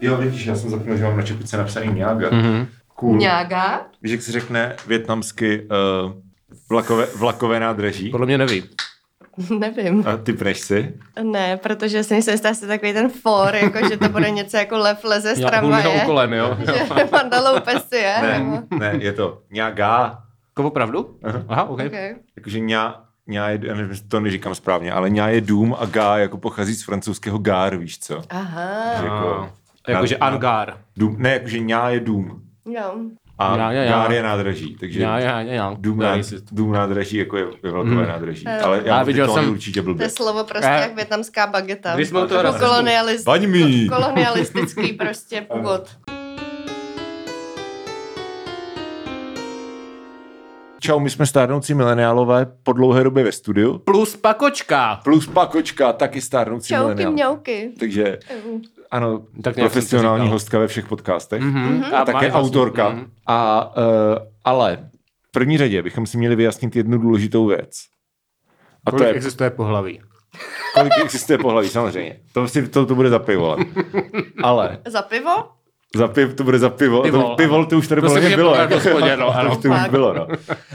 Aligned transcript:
Jo, 0.00 0.16
vidíš, 0.16 0.46
já 0.46 0.54
jsem 0.56 0.70
zapomněl, 0.70 0.96
že 0.96 1.04
mám 1.04 1.16
na 1.16 1.22
čepice 1.22 1.56
napsaný 1.56 1.92
Niaga. 1.92 2.30
Mhm. 2.30 2.66
Cool. 2.94 3.16
Nějaká? 3.16 3.86
Víš, 4.02 4.12
jak 4.12 4.22
se 4.22 4.32
řekne 4.32 4.76
větnamsky 4.86 5.60
uh, 6.04 6.12
vlakové, 6.70 7.06
vlakové 7.16 7.60
nádraží? 7.60 8.10
Podle 8.10 8.26
mě 8.26 8.38
neví. 8.38 8.64
Nevím. 9.58 10.04
A 10.08 10.16
ty 10.16 10.32
pneš 10.32 10.60
si? 10.60 10.94
Ne, 11.22 11.56
protože 11.56 12.04
si 12.04 12.14
myslím, 12.14 12.36
že 12.36 12.54
jste 12.54 12.66
takový 12.66 12.92
ten 12.92 13.08
for, 13.10 13.54
jako 13.54 13.88
že 13.88 13.96
to 13.96 14.08
bude 14.08 14.30
něco 14.30 14.56
jako 14.56 14.78
lev 14.78 15.04
leze 15.04 15.34
z 15.34 15.38
Já 15.38 15.48
tramvaje. 15.50 16.00
kolem, 16.06 16.32
jo. 16.32 16.56
Že 16.66 17.04
Mandalou 17.12 17.60
pesy 17.60 17.96
je. 17.96 18.14
Ne, 18.22 18.62
ne, 18.78 18.94
je 19.00 19.12
to 19.12 19.42
Niaga. 19.50 20.18
Jako 20.50 20.68
opravdu? 20.68 21.18
Aha, 21.48 21.64
OK. 21.64 21.80
Okay. 21.86 22.14
Jakože 22.36 22.60
ňa, 22.60 23.04
ňa 23.26 23.48
je, 23.48 23.60
já 23.62 23.74
nevím, 23.74 23.90
jestli 23.90 24.08
to 24.08 24.20
neříkám 24.20 24.54
správně, 24.54 24.92
ale 24.92 25.10
ňa 25.10 25.28
je 25.28 25.40
dům 25.40 25.76
a 25.80 25.86
gá 25.86 26.18
jako 26.18 26.38
pochází 26.38 26.74
z 26.74 26.84
francouzského 26.84 27.38
gár, 27.38 27.76
víš 27.76 27.98
co? 27.98 28.22
Aha, 28.30 28.92
Jako, 29.04 29.52
Jakože 29.88 30.16
Angar. 30.16 30.74
Dům, 30.96 31.16
ne, 31.18 31.30
jakože 31.32 31.58
ňa 31.60 31.88
je 31.90 32.00
dům 32.00 32.42
jo. 32.70 32.94
a 33.38 33.56
Já, 33.56 33.72
já, 33.72 33.82
já. 33.82 33.90
gár 33.92 34.12
je 34.12 34.22
nádraží, 34.22 34.76
takže 34.80 35.00
Já, 35.02 35.18
já, 35.18 35.40
já, 35.40 35.52
já. 35.54 35.76
dům, 35.78 36.00
Já 36.00 36.16
dům 36.52 36.72
nádraží 36.72 37.16
jako 37.16 37.36
je, 37.36 37.44
je 37.64 37.70
velkové 37.72 37.94
Mhm. 37.94 38.08
nádraží. 38.08 38.46
Ale 38.46 38.80
Já 38.84 38.96
já 38.96 39.02
viděl 39.02 39.28
jsem... 39.34 39.50
určitě 39.50 39.80
To 39.80 39.84
blbě. 39.84 40.04
je 40.06 40.10
slovo 40.10 40.44
prostě 40.44 40.68
Eh. 40.70 40.80
jak 40.80 40.94
větnamská 40.96 41.46
bageta. 41.46 41.94
Když 41.94 42.08
jsme 42.08 42.26
toho 42.26 42.42
Jako 42.44 42.58
kolonialist, 42.58 43.24
Paň 43.24 43.46
mi! 43.48 43.88
kolonialistický 43.88 44.92
prostě 44.92 45.40
původ. 45.52 45.88
Čau, 50.80 50.98
my 51.00 51.10
jsme 51.10 51.26
stárnoucí 51.26 51.74
mileniálové 51.74 52.46
po 52.62 52.72
dlouhé 52.72 53.04
době 53.04 53.24
ve 53.24 53.32
studiu. 53.32 53.78
Plus 53.78 54.16
pakočka. 54.16 55.00
Plus 55.04 55.26
pakočka, 55.26 55.92
taky 55.92 56.20
stárnoucí 56.20 56.68
Čauky, 56.68 56.84
mileniál. 56.84 57.12
mňauky. 57.12 57.70
Takže 57.80 58.18
ano, 58.90 59.22
Tak 59.42 59.54
to 59.54 59.60
profesionální 59.60 60.24
říkal. 60.24 60.32
hostka 60.32 60.58
ve 60.58 60.66
všech 60.68 60.86
podcastech. 60.86 61.42
Mhm. 61.42 61.84
A 61.84 62.04
také 62.04 62.12
máš 62.12 62.22
vlastně- 62.22 62.32
autorka. 62.32 62.88
Mhm. 62.88 63.10
A, 63.26 63.70
uh, 63.76 63.82
ale 64.44 64.88
v 65.28 65.30
první 65.32 65.58
řadě 65.58 65.82
bychom 65.82 66.06
si 66.06 66.18
měli 66.18 66.36
vyjasnit 66.36 66.76
jednu 66.76 66.98
důležitou 66.98 67.46
věc. 67.46 67.70
A 68.86 68.90
to 68.90 68.96
Kolik 68.96 69.08
je, 69.08 69.14
existuje 69.14 69.50
pohlaví? 69.50 70.00
kolik 70.74 70.92
existuje 71.04 71.38
pohlaví, 71.38 71.68
samozřejmě. 71.68 72.20
To, 72.32 72.48
si, 72.48 72.68
to, 72.68 72.86
to 72.86 72.94
bude 72.94 73.10
za 73.10 73.18
pivo. 73.18 73.50
ale- 73.52 73.64
Ale 74.42 74.78
Za 74.86 75.02
pivo? 75.02 75.30
Za 75.96 76.08
piv, 76.08 76.34
to 76.34 76.44
bude 76.44 76.58
za 76.58 76.70
pivo. 76.70 77.02
Pivol, 77.02 77.22
to, 77.22 77.36
pivol 77.36 77.66
to 77.66 77.78
už 77.78 77.88
tady 77.88 78.00
To 78.00 78.08
bylo. 78.36 78.50
podat 78.50 78.70
v 78.70 78.74
hospodě, 78.74 79.16
no, 79.16 79.28
ano. 79.36 79.56
to, 79.56 79.62
to 79.62 79.68
už 79.68 79.88
bylo, 79.90 80.14
no. 80.14 80.26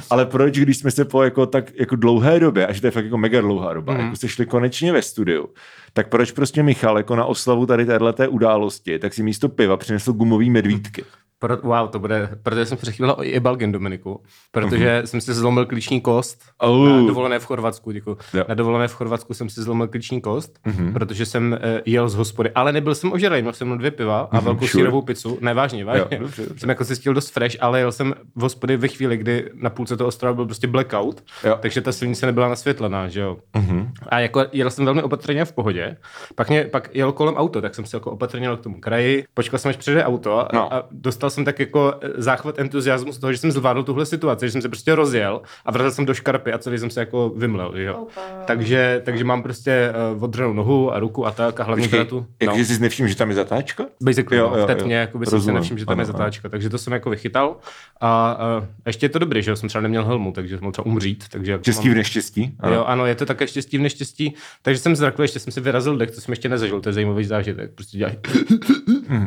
Ale 0.10 0.26
proč, 0.26 0.60
když 0.60 0.78
jsme 0.78 0.92
se 0.92 1.06
po 1.06 1.24
jako, 1.24 1.46
tak 1.46 1.72
jako 1.76 1.96
dlouhé 1.96 2.40
době, 2.40 2.68
a 2.68 2.74
že 2.74 2.82
to 2.82 2.88
je 2.88 2.92
fakt 2.92 3.06
jako 3.06 3.18
mega 3.18 3.42
dlouhá 3.42 3.74
doba, 3.74 3.94
mm. 3.94 4.00
jako 4.00 4.16
se 4.16 4.28
šli 4.28 4.46
konečně 4.46 4.92
ve 4.92 5.02
studiu, 5.02 5.50
tak 5.94 6.10
proč 6.10 6.32
prostě 6.32 6.64
Michal 6.64 6.98
jako 6.98 7.16
na 7.16 7.26
oslavu 7.26 7.66
tady 7.66 7.86
téhleté 7.86 8.28
události, 8.28 9.00
tak 9.00 9.14
si 9.14 9.24
místo 9.24 9.50
piva 9.50 9.78
přinesl 9.78 10.14
gumový 10.14 10.50
medvídky. 10.50 11.04
Pro, 11.44 11.58
wow, 11.58 11.90
to 11.90 12.00
bude, 12.00 12.30
protože 12.44 12.66
jsem 12.66 12.78
před 12.78 12.92
chvíli 12.94 13.14
i 13.22 13.40
Balgin 13.40 13.72
Dominiku, 13.72 14.22
protože 14.52 15.02
jsem 15.06 15.22
si 15.22 15.34
zlomil 15.34 15.66
klíční 15.66 16.02
kost 16.02 16.42
Oh. 16.58 16.90
na 16.90 17.08
dovolené 17.08 17.40
v 17.40 17.46
Chorvatsku, 17.46 17.92
děkuji. 17.92 18.18
Jo. 18.34 18.46
Na 18.48 18.56
dovolené 18.56 18.88
v 18.88 18.94
Chorvatsku 18.94 19.34
jsem 19.34 19.50
si 19.50 19.62
zlomil 19.62 19.88
klíční 19.88 20.22
kost, 20.22 20.60
protože 20.94 21.26
jsem 21.26 21.52
uh, 21.52 21.58
jel 21.86 22.10
z 22.10 22.16
hospody, 22.16 22.52
ale 22.56 22.72
nebyl 22.72 22.96
jsem 22.96 23.12
ožralý, 23.14 23.42
měl 23.42 23.54
jsem 23.54 23.78
dvě 23.78 23.92
piva 23.92 24.20
a 24.32 24.40
velkou 24.40 24.60
sure. 24.68 24.72
sírovou 24.72 25.02
pizzu, 25.02 25.38
ne 25.42 25.54
vážně, 25.54 25.86
dobře, 25.86 26.18
dobře. 26.20 26.44
Jsem 26.58 26.70
jako 26.70 26.86
si 26.86 26.96
stil 26.96 27.14
dost 27.14 27.30
fresh, 27.30 27.56
ale 27.60 27.80
jel 27.80 27.92
jsem 27.92 28.14
v 28.36 28.42
hospody 28.42 28.78
ve 28.78 28.88
chvíli, 28.88 29.18
kdy 29.18 29.50
na 29.54 29.70
půlce 29.70 29.98
toho 29.98 30.08
ostrova 30.08 30.34
byl 30.34 30.46
prostě 30.46 30.68
blackout, 30.68 31.24
Jo. 31.44 31.58
takže 31.60 31.82
ta 31.82 31.92
silnice 31.92 32.26
nebyla 32.26 32.48
nasvětlená, 32.50 33.08
že 33.08 33.20
jo. 33.22 33.38
Mhm. 33.56 33.92
A 34.10 34.20
jako 34.20 34.46
jel 34.52 34.70
jsem 34.70 34.86
velmi 34.86 35.04
opatrně 35.04 35.46
v 35.46 35.52
pohodě. 35.52 35.98
Pak, 36.36 36.50
mě, 36.50 36.64
pak 36.64 36.90
jel 36.94 37.12
kolem 37.12 37.36
auto, 37.36 37.62
tak 37.62 37.76
jsem 37.76 37.86
se 37.86 37.98
jako 37.98 38.12
opatrně 38.12 38.50
k 38.58 38.60
tomu 38.64 38.80
kraji, 38.80 39.26
počkal 39.34 39.60
jsem, 39.60 39.70
až 39.70 39.76
přijde 39.78 40.04
auto 40.06 40.40
a, 40.40 40.48
No. 40.54 40.74
a 40.74 40.84
dostal 40.92 41.30
jsem 41.34 41.46
tak 41.46 41.60
jako 41.60 41.94
eh, 42.02 42.10
záchvat 42.18 42.60
entuziasmu 42.60 43.12
z 43.14 43.18
toho, 43.20 43.32
že 43.34 43.38
jsem 43.38 43.52
zvládl 43.52 43.84
tuhle 43.84 44.06
situaci, 44.06 44.46
že 44.48 44.52
jsem 44.52 44.62
se 44.62 44.70
prostě 44.70 44.96
rozjel 44.96 45.42
a 45.66 45.72
vrazil 45.72 45.92
jsem 45.92 46.06
do 46.06 46.14
škarpy 46.14 46.54
a 46.54 46.58
celý 46.58 46.78
jsem 46.78 46.90
se 46.90 47.00
jako 47.00 47.30
vymlel, 47.30 47.74
že 47.76 47.84
jo. 47.84 47.96
Opa. 48.02 48.22
Takže, 48.46 49.02
takže 49.06 49.24
mám 49.24 49.44
prostě 49.44 49.94
uh, 50.16 50.24
odřenou 50.24 50.54
nohu 50.54 50.94
a 50.94 51.00
ruku 51.00 51.26
a 51.28 51.32
tak 51.32 51.60
a 51.60 51.64
hlavně 51.64 51.88
teda 51.88 52.06
tu. 52.06 52.20
No. 52.20 52.26
jakože 52.42 52.66
jsi 52.66 52.82
nevšiml, 52.82 53.10
že 53.10 53.16
tam 53.16 53.30
je 53.30 53.36
zatáčka? 53.36 53.86
Basically, 54.02 54.38
Jo, 54.38 54.46
jo, 54.46 54.52
jo, 54.60 54.68
jo, 54.80 54.86
v 54.88 54.90
jako 54.92 55.18
by 55.18 55.26
jsem 55.26 55.30
si 55.32 55.36
Rozumím. 55.36 55.56
nevšiml, 55.56 55.80
že 55.80 55.86
tam 55.86 56.00
je 56.00 56.04
Ano, 56.06 56.10
ano. 56.14 56.18
zatáčka, 56.18 56.50
takže 56.50 56.70
to 56.70 56.78
jsem 56.78 56.94
jako 56.94 57.10
vychytal. 57.10 57.56
A, 58.02 58.08
a 58.32 58.66
ještě 58.86 59.06
je 59.06 59.10
to 59.10 59.20
dobrý, 59.20 59.42
že 59.44 59.52
jo, 59.52 59.56
jsem 59.56 59.70
třeba 59.70 59.82
neměl 59.82 60.06
helmu, 60.06 60.32
takže 60.32 60.56
jsem 60.58 60.64
mohl 60.64 60.72
třeba 60.72 60.86
umřít. 60.86 61.24
Takže 61.30 61.52
jako 61.52 61.62
Štěstí 61.64 61.88
mám- 61.88 61.94
v 61.94 61.98
neštěstí? 61.98 62.56
Ano. 62.60 62.76
Jo, 62.76 62.84
ano, 62.84 63.06
je 63.06 63.16
to 63.16 63.26
také 63.26 63.48
štěstí 63.48 63.78
v 63.78 63.82
neštěstí. 63.82 64.34
Takže 64.62 64.80
jsem 64.82 64.96
zrakl, 64.96 65.22
ještě 65.22 65.40
jsem 65.40 65.52
si 65.54 65.62
vyrazil 65.62 65.98
dech, 65.98 66.12
to 66.12 66.22
jsem 66.22 66.32
ještě 66.32 66.50
nezažil, 66.50 66.82
to 66.82 66.90
je 66.90 66.94
zajímavý 66.94 67.24
zážitek. 67.26 67.72
Prostě 67.76 67.98
dělají. 67.98 68.18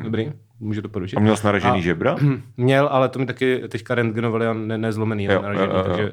Dobrý, 0.03 0.33
můžu 0.61 0.83
to 0.83 0.89
porušit. 0.89 1.17
A 1.17 1.21
měl 1.21 1.37
jsi 1.37 1.47
naražený 1.47 1.78
A- 1.78 1.83
žebra? 1.83 2.17
Měl, 2.56 2.89
ale 2.93 3.09
to 3.09 3.19
mi 3.19 3.27
taky 3.27 3.62
teďka 3.69 3.94
rentgenovali 3.94 4.47
a 4.47 4.53
ne, 4.53 4.78
nezlomený, 4.78 5.25
jo, 5.25 5.43
naražený, 5.43 5.67
jo, 5.67 5.72
jo, 5.72 5.78
jo. 5.78 5.84
takže 5.84 6.12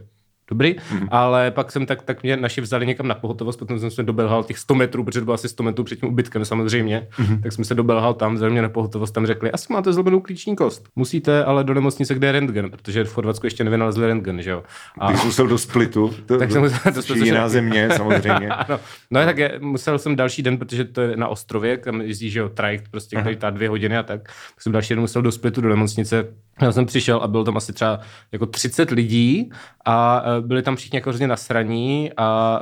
dobrý. 0.50 0.76
Ale 1.10 1.52
pak 1.52 1.72
jsem 1.72 1.86
tak, 1.86 2.02
tak 2.02 2.24
mě 2.24 2.38
naši 2.38 2.62
vzali 2.62 2.88
někam 2.88 3.08
na 3.08 3.16
pohotovost, 3.16 3.60
potom 3.60 3.80
jsem 3.80 3.92
se 3.92 4.04
dobelhal 4.04 4.44
těch 4.44 4.60
100 4.60 4.76
metrů, 4.76 5.04
protože 5.04 5.20
to 5.20 5.26
bylo 5.26 5.34
asi 5.34 5.50
100 5.50 5.64
metrů 5.64 5.84
před 5.84 6.00
tím 6.00 6.10
ubytkem 6.10 6.46
samozřejmě, 6.46 7.08
tak 7.44 7.52
jsem 7.52 7.66
se 7.66 7.76
dobelhal 7.76 8.14
tam, 8.14 8.36
vzali 8.36 8.52
mě 8.52 8.62
na 8.62 8.70
pohotovost, 8.70 9.14
tam 9.14 9.26
řekli, 9.26 9.52
asi 9.52 9.74
máte 9.74 9.94
zlomenou 9.94 10.20
klíční 10.20 10.56
kost. 10.56 10.84
Musíte 10.96 11.44
ale 11.44 11.64
do 11.64 11.74
nemocnice, 11.74 12.16
kde 12.16 12.28
je 12.28 12.32
rentgen, 12.32 12.72
protože 12.72 13.04
v 13.04 13.14
Chorvatsku 13.14 13.46
ještě 13.46 13.64
nevynalezli 13.64 14.08
rentgen, 14.08 14.42
že 14.42 14.50
jo. 14.50 14.64
A 15.00 15.12
Ty 15.12 15.18
jsi 15.18 15.26
musel 15.26 15.48
do 15.48 15.58
Splitu, 15.58 16.14
to, 16.26 16.38
Tak 16.40 16.52
jsem 16.52 16.62
musel 16.62 16.92
do 16.94 17.02
Splitu, 17.02 17.26
jiná 17.26 17.50
země 17.50 17.90
samozřejmě. 17.98 18.50
ano. 18.50 18.80
No 19.12 19.26
tak 19.26 19.38
je, 19.38 19.60
musel 19.60 20.00
jsem 20.00 20.16
další 20.16 20.44
den, 20.44 20.58
protože 20.58 20.86
to 20.86 21.02
je 21.02 21.18
na 21.18 21.28
ostrově, 21.28 21.78
kam 21.78 22.02
jezdí, 22.02 22.30
že 22.30 22.40
jo, 22.40 22.50
trajekt, 22.50 22.92
prostě, 22.92 23.16
který 23.16 23.36
tá 23.36 23.50
dvě 23.50 23.70
hodiny 23.70 23.98
a 23.98 24.04
tak. 24.04 24.24
Tak 24.24 24.62
jsem 24.62 24.72
další 24.72 24.90
den 24.94 25.00
musel 25.00 25.22
do 25.22 25.32
Splitu, 25.32 25.62
do 25.62 25.70
nemocnice. 25.70 26.26
Já 26.62 26.72
jsem 26.72 26.86
přišel 26.86 27.18
a 27.18 27.28
bylo 27.28 27.44
tam 27.44 27.58
asi 27.58 27.74
třeba 27.74 28.00
jako 28.32 28.46
30 28.46 28.92
lidí 28.92 29.50
a 29.86 30.24
byli 30.42 30.62
tam 30.62 30.76
všichni 30.76 30.98
jako 30.98 31.10
hrozně 31.10 31.28
nasraní 31.28 32.12
a 32.18 32.60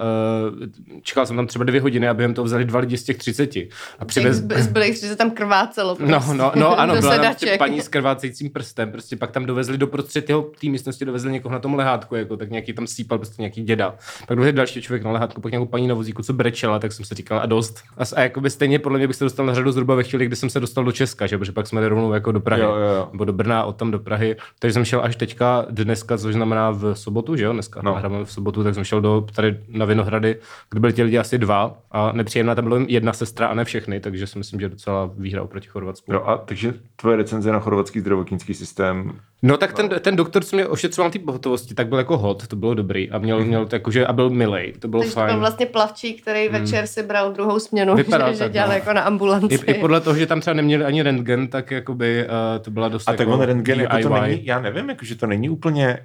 uh, 0.51 0.67
čekal 1.01 1.25
jsem 1.25 1.35
tam 1.35 1.47
třeba 1.47 1.65
dvě 1.65 1.81
hodiny 1.81 2.07
a 2.07 2.13
během 2.13 2.33
toho 2.33 2.45
vzali 2.45 2.65
dva 2.65 2.79
lidi 2.79 2.97
z 2.97 3.03
těch 3.03 3.17
30. 3.17 3.55
A 3.99 4.05
přivez... 4.05 4.37
Zbylých, 4.37 4.93
že 4.93 5.07
se 5.07 5.15
tam 5.15 5.31
krvácelo. 5.31 5.97
No, 5.99 6.19
prostě. 6.19 6.33
no, 6.33 6.51
no, 6.55 6.79
ano, 6.79 6.95
Do 6.95 7.01
byla 7.01 7.17
tam 7.17 7.25
prostě 7.25 7.55
paní 7.57 7.81
s 7.81 7.87
krvácejícím 7.87 8.49
prstem, 8.49 8.91
prostě 8.91 9.15
pak 9.15 9.31
tam 9.31 9.45
dovezli 9.45 9.77
do 9.77 9.87
prostřed 9.87 10.29
jeho 10.29 10.41
té 10.41 10.67
místnosti, 10.67 11.05
dovezli 11.05 11.31
někoho 11.31 11.53
na 11.53 11.59
tom 11.59 11.75
lehátku, 11.75 12.15
jako, 12.15 12.37
tak 12.37 12.49
nějaký 12.49 12.73
tam 12.73 12.87
sípal, 12.87 13.17
prostě 13.17 13.41
nějaký 13.41 13.63
děda. 13.63 13.95
Pak 14.27 14.37
dovezli 14.37 14.53
další 14.53 14.81
člověk 14.81 15.03
na 15.03 15.11
lehátku, 15.11 15.41
pak 15.41 15.51
nějakou 15.51 15.65
paní 15.65 15.87
na 15.87 15.95
vozíku, 15.95 16.23
co 16.23 16.33
brečela, 16.33 16.79
tak 16.79 16.91
jsem 16.91 17.05
si 17.05 17.15
říkal, 17.15 17.39
a 17.39 17.45
dost. 17.45 17.83
A, 17.97 18.03
a 18.15 18.21
jakoby 18.21 18.49
stejně 18.49 18.79
podle 18.79 18.97
mě 18.97 19.07
bych 19.07 19.15
se 19.15 19.23
dostal 19.23 19.45
na 19.45 19.53
řadu 19.53 19.71
zhruba 19.71 19.95
ve 19.95 20.03
chvíli, 20.03 20.25
kdy 20.25 20.35
jsem 20.35 20.49
se 20.49 20.59
dostal 20.59 20.83
do 20.83 20.91
Česka, 20.91 21.27
že? 21.27 21.37
protože 21.37 21.51
pak 21.51 21.67
jsme 21.67 21.81
jeli 21.81 21.87
rovnou 21.87 22.13
jako 22.13 22.31
do 22.31 22.39
Prahy, 22.39 22.61
Jo, 22.61 22.75
jo, 22.75 22.95
jo. 22.95 23.09
nebo 23.11 23.25
do 23.25 23.33
Brna, 23.33 23.63
od 23.63 23.75
tam 23.75 23.91
do 23.91 23.99
Prahy. 23.99 24.35
Takže 24.59 24.73
jsem 24.73 24.85
šel 24.85 25.01
až 25.03 25.15
teďka 25.15 25.65
dneska, 25.69 26.17
což 26.17 26.33
znamená 26.33 26.71
v 26.71 26.93
sobotu, 26.95 27.35
že 27.35 27.43
jo, 27.43 27.53
dneska 27.61 27.81
No. 27.83 27.91
no. 27.91 27.97
hrajeme 27.97 28.25
v 28.25 28.31
sobotu, 28.31 28.63
tak 28.63 28.73
jsem 28.73 28.83
šel 28.83 29.01
do 29.01 29.27
tady 29.35 29.57
na 29.67 29.85
Vinohrady, 29.85 30.35
kde 30.69 30.79
byli 30.79 30.93
ti 30.93 31.03
lidi 31.03 31.17
asi 31.17 31.37
dva 31.37 31.77
a 31.91 32.11
nepříjemná 32.11 32.55
tam 32.55 32.63
byla 32.63 32.77
jen 32.77 32.85
jedna 32.89 33.13
sestra 33.13 33.47
a 33.47 33.53
ne 33.53 33.65
všechny, 33.65 33.99
takže 33.99 34.27
si 34.27 34.37
myslím, 34.37 34.59
že 34.59 34.69
docela 34.69 35.09
výhra 35.17 35.43
oproti 35.43 35.67
Chorvatsku. 35.67 36.13
Jo, 36.13 36.23
a 36.25 36.37
takže 36.37 36.73
tvoje 36.95 37.17
recenze 37.17 37.51
na 37.51 37.59
chorvatský 37.59 37.99
zdravotnický 37.99 38.53
systém. 38.53 39.11
No 39.43 39.57
tak 39.57 39.73
ten, 39.73 39.89
ten 39.89 40.15
doktor, 40.15 40.43
co 40.43 40.55
mě 40.55 40.67
ošetřoval 40.67 41.11
té 41.11 41.19
pohotovosti, 41.19 41.73
tak 41.73 41.87
byl 41.87 41.97
jako 41.97 42.17
hot, 42.17 42.47
to 42.47 42.55
bylo 42.55 42.73
dobrý 42.73 43.11
a 43.11 43.17
měl, 43.17 43.45
měl 43.45 43.65
to 43.65 43.75
jakože, 43.75 44.05
a 44.07 44.13
byl 44.13 44.29
milej, 44.29 44.73
to 44.79 44.87
bylo 44.87 45.01
Takže 45.01 45.13
to 45.13 45.19
fajn. 45.19 45.33
byl 45.33 45.39
vlastně 45.39 45.65
plavčík, 45.65 46.21
který 46.21 46.49
večer 46.49 46.87
si 46.87 47.03
bral 47.03 47.31
druhou 47.31 47.59
směnu, 47.59 47.95
Vypadal 47.95 48.29
že, 48.31 48.33
že 48.35 48.43
tak, 48.43 48.51
dělal 48.51 48.69
no. 48.69 48.73
jako 48.73 48.93
na 48.93 49.01
ambulanci. 49.01 49.55
I, 49.55 49.71
I, 49.71 49.73
podle 49.73 50.01
toho, 50.01 50.15
že 50.15 50.27
tam 50.27 50.41
třeba 50.41 50.53
neměli 50.53 50.85
ani 50.85 51.01
rentgen, 51.01 51.47
tak 51.47 51.71
jakoby 51.71 52.25
uh, 52.25 52.63
to 52.63 52.71
byla 52.71 52.89
dost 52.89 53.07
A 53.07 53.11
tak 53.11 53.19
jako 53.19 53.31
on 53.31 53.41
rentgen, 53.41 53.79
jako 53.81 53.97
to 54.01 54.09
není, 54.09 54.45
já 54.45 54.59
nevím, 54.59 54.89
jako, 54.89 55.05
že 55.05 55.15
to 55.15 55.27
není 55.27 55.49
úplně, 55.49 55.97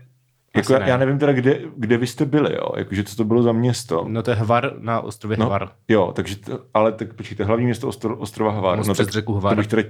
Jako, 0.56 0.72
ne. 0.72 0.84
já 0.86 0.96
nevím 0.96 1.18
teda, 1.18 1.32
kde, 1.32 1.60
kde 1.76 1.96
vy 1.96 2.06
jste 2.06 2.24
byli, 2.24 2.54
jo, 2.54 2.68
jakože 2.76 3.04
co 3.04 3.16
to 3.16 3.24
bylo 3.24 3.42
za 3.42 3.52
město. 3.52 4.04
No 4.08 4.22
to 4.22 4.30
je 4.30 4.34
Hvar 4.36 4.72
na 4.78 5.00
ostrově 5.00 5.36
No, 5.40 5.46
Hvar. 5.46 5.68
jo, 5.88 6.12
takže, 6.16 6.36
to, 6.36 6.58
ale 6.74 6.92
tak 6.92 7.14
počkejte, 7.14 7.44
hlavní 7.44 7.64
město 7.66 7.88
ostro, 7.88 8.16
ostrova 8.16 8.50
Hvar. 8.52 8.76
Most 8.76 8.86
no, 8.88 8.94
přes 8.94 9.06
tak 9.06 9.12
řeku 9.12 9.32
To 9.32 9.38
Hvar. 9.38 9.56
bych 9.56 9.66
teda, 9.66 9.82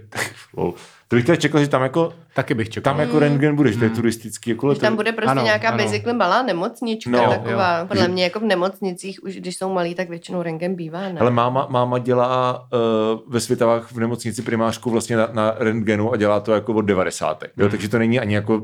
to 1.08 1.16
bych 1.16 1.24
teda 1.24 1.36
čekal, 1.40 1.60
že 1.60 1.68
tam 1.68 1.82
jako, 1.82 2.12
Taky 2.34 2.54
bych 2.54 2.68
čekal. 2.68 2.92
tam 2.94 3.00
jako 3.00 3.18
rentgen 3.18 3.56
bude, 3.56 3.72
že 3.72 3.78
to 3.78 3.84
je 3.84 3.90
turistický, 3.90 4.50
jako 4.50 4.74
Že 4.74 4.80
tam 4.80 4.96
bude 4.96 5.12
prostě 5.12 5.30
Ano, 5.30 5.42
nějaká 5.42 5.68
ano. 5.68 5.78
basically 5.84 6.16
malá 6.18 6.42
nemocnička 6.42 7.10
No, 7.10 7.28
taková. 7.28 7.78
jo. 7.78 7.86
Podle 7.86 8.08
mě 8.08 8.24
jako 8.24 8.40
v 8.40 8.44
nemocnicích, 8.44 9.24
už 9.24 9.36
když 9.36 9.56
jsou 9.56 9.72
malí, 9.72 9.94
tak 9.94 10.08
většinou 10.08 10.42
rengen 10.42 10.74
bývá, 10.74 11.00
ne? 11.00 11.20
Ale 11.20 11.30
máma, 11.30 11.66
máma 11.70 11.98
dělá 11.98 12.60
uh, 12.72 13.20
ve 13.32 13.40
Světavách 13.40 13.92
v 13.92 13.98
nemocnici 13.98 14.42
primářku 14.42 14.90
vlastně 14.90 15.16
na, 15.16 15.28
na 15.32 15.54
rentgenu 15.58 16.12
a 16.12 16.16
dělá 16.16 16.40
to 16.40 16.52
jako 16.52 16.72
od 16.74 16.82
90. 16.82 17.42
Jo, 17.42 17.48
Hmm. 17.58 17.70
takže 17.70 17.88
to 17.88 17.98
není 17.98 18.20
ani 18.20 18.34
jako 18.34 18.62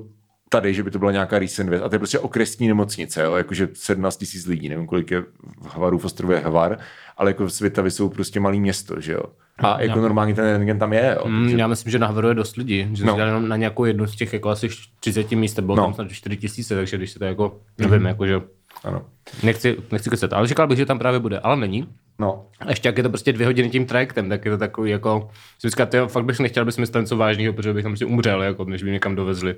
tady, 0.53 0.75
že 0.75 0.83
by 0.83 0.91
to 0.91 0.99
byla 0.99 1.13
nějaká 1.13 1.39
recent 1.39 1.71
věc. 1.71 1.83
A 1.83 1.89
to 1.89 1.95
je 1.95 1.99
prostě 1.99 2.19
okresní 2.19 2.69
nemocnice, 2.69 3.23
jo, 3.23 3.35
jakože 3.35 3.69
17 3.73 4.17
tisíc 4.17 4.47
lidí, 4.47 4.69
nevím, 4.69 4.87
kolik 4.87 5.11
je 5.11 5.21
v 5.61 5.75
Hvaru 5.77 5.99
v 5.99 6.05
ostrově 6.05 6.39
Hvar, 6.39 6.79
ale 7.17 7.31
jako 7.31 7.47
v 7.47 7.53
Světavy 7.53 7.91
jsou 7.91 8.09
prostě 8.09 8.41
malý 8.41 8.61
město, 8.61 9.01
že 9.01 9.13
jo. 9.13 9.23
A 9.59 9.83
jako 9.83 9.99
Já- 9.99 10.03
normálně 10.03 10.35
ten 10.35 10.45
rentgen 10.45 10.79
tam 10.79 10.93
je, 10.93 11.17
jo. 11.21 11.29
Mm, 11.29 11.49
já 11.49 11.67
myslím, 11.67 11.91
že 11.91 11.99
na 11.99 12.07
Hvaru 12.07 12.29
je 12.29 12.35
dost 12.35 12.57
lidí, 12.57 12.89
že 12.93 13.05
No. 13.05 13.17
no. 13.19 13.25
jenom 13.25 13.49
na 13.49 13.57
nějakou 13.57 13.85
jednu 13.85 14.07
z 14.07 14.17
těch 14.17 14.33
jako 14.33 14.49
asi 14.49 14.69
30 15.01 15.37
míst, 15.37 15.59
bylo 15.61 15.77
No. 15.77 15.83
tam 15.83 15.95
snad 15.95 16.13
4 16.13 16.37
tisíce, 16.37 16.75
takže 16.75 16.97
když 16.97 17.11
se 17.11 17.19
to 17.19 17.25
jako, 17.25 17.61
nevím, 17.79 18.05
jako 18.05 18.27
že 18.27 18.41
Ano. 18.85 19.03
nechci, 19.43 19.77
nechci 19.93 20.11
kecat, 20.11 20.33
ale 20.33 20.47
říkal 20.47 20.67
bych, 20.67 20.79
že 20.79 20.87
tam 20.87 20.99
právě 20.99 21.21
bude, 21.21 21.39
ale 21.39 21.57
není. 21.57 21.89
No. 22.19 22.47
A 22.61 22.71
ještě 22.71 22.89
jak 22.89 22.97
je 22.97 23.03
to 23.03 23.09
prostě 23.09 23.33
dvě 23.33 23.47
hodiny 23.47 23.71
tím 23.71 23.87
trajektem, 23.87 24.29
tak 24.29 24.45
je 24.45 24.51
to 24.51 24.59
takový 24.59 24.91
jako, 24.91 25.31
si 25.59 25.71
říká, 25.71 25.87
tyjo, 25.87 26.09
fakt 26.09 26.25
bych 26.25 26.41
nechtěl, 26.41 26.63
aby 26.63 26.73
jsme 26.73 26.87
stali 26.87 27.03
něco 27.03 27.17
vážného, 27.17 27.53
protože 27.53 27.73
bych 27.73 27.83
tam 27.83 27.93
prostě 27.93 28.07
umřel, 28.07 28.43
jako, 28.43 28.65
než 28.65 28.83
by 28.83 28.87
mě 28.89 28.93
někam 28.93 29.15
dovezli. 29.17 29.55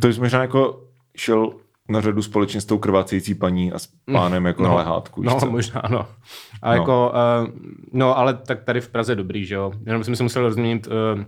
To 0.00 0.08
jsi 0.12 0.20
možná 0.20 0.40
jako 0.42 0.80
šel 1.16 1.50
na 1.88 2.00
řadu 2.00 2.22
společně 2.22 2.60
s 2.60 2.64
tou 2.64 2.78
krvácející 2.78 3.34
paní 3.34 3.72
a 3.72 3.78
s 3.78 3.88
pánem 4.12 4.46
jako 4.46 4.62
na 4.62 4.74
lehátku. 4.74 5.22
No, 5.22 5.40
co? 5.40 5.50
možná, 5.50 5.82
no. 5.90 6.06
A 6.62 6.70
No. 6.74 6.80
jako, 6.80 7.12
uh, 7.44 7.48
no, 7.92 8.18
ale 8.18 8.34
tak 8.34 8.64
tady 8.64 8.80
v 8.80 8.88
Praze 8.88 9.14
dobrý, 9.14 9.44
že 9.46 9.54
jo. 9.54 9.72
Jenom 9.86 10.04
jsem 10.04 10.16
si 10.16 10.22
musel 10.22 10.42
rozměnit, 10.42 10.86
uh, 10.86 11.24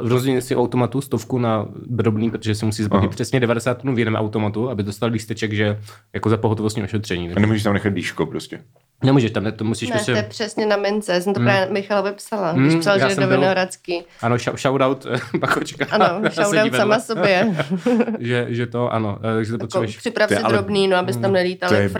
rozměnit 0.00 0.42
si 0.44 0.56
automatu 0.56 1.00
stovku 1.00 1.38
na 1.38 1.66
drobný, 1.86 2.30
protože 2.30 2.54
si 2.54 2.64
musí 2.66 2.82
zaplatit 2.82 3.06
Aha. 3.06 3.10
přesně 3.14 3.40
90 3.40 3.74
tun 3.78 3.94
v 3.94 3.98
jiném 3.98 4.16
automatu, 4.16 4.70
aby 4.70 4.82
dostal 4.82 5.08
lísteček, 5.10 5.52
že 5.52 5.78
jako 6.14 6.30
za 6.30 6.36
pohotovostní 6.36 6.82
ošetření. 6.82 7.32
A 7.36 7.40
nemůžeš 7.40 7.62
tam 7.62 7.74
nechat 7.74 7.92
dýško 7.92 8.26
prostě. 8.26 8.60
Nemůžeš 9.04 9.30
tam, 9.30 9.44
ne, 9.44 9.52
to 9.52 9.64
musíš 9.64 9.88
Ne, 9.88 9.94
to 10.04 10.10
je 10.10 10.14
prostě... 10.14 10.28
přesně 10.30 10.66
na 10.66 10.76
mince. 10.76 11.20
Jsem 11.20 11.34
to 11.34 11.40
právě 11.40 11.72
Michalovi 11.72 12.12
psala, 12.12 12.52
když 12.52 12.74
Mm, 12.74 12.80
psal, 12.80 12.98
já 12.98 13.08
že 13.08 13.14
jsem 13.14 13.20
jde 13.22 13.26
do 13.26 13.28
byl- 13.30 13.38
Vinohradský. 13.40 14.02
Ano, 14.22 14.36
sh- 14.36 14.56
shoutout 14.56 15.06
eh, 15.10 15.18
Bakočka. 15.38 15.86
Ano, 15.90 16.20
shoutout 16.30 16.74
sama 16.74 16.98
sobě. 17.00 17.56
že, 18.18 18.46
že 18.48 18.66
to, 18.66 18.92
ano, 18.92 19.18
eh, 19.18 19.34
takže 19.34 19.50
to 19.50 19.54
Jako, 19.54 19.64
potřebuješ. 19.64 19.96
připrav 19.96 20.28
si 20.30 20.42
drobný, 20.48 20.88
no, 20.88 20.96
abys 20.96 21.16
tam 21.16 21.32
nelítal 21.32 21.74
jak 21.74 21.92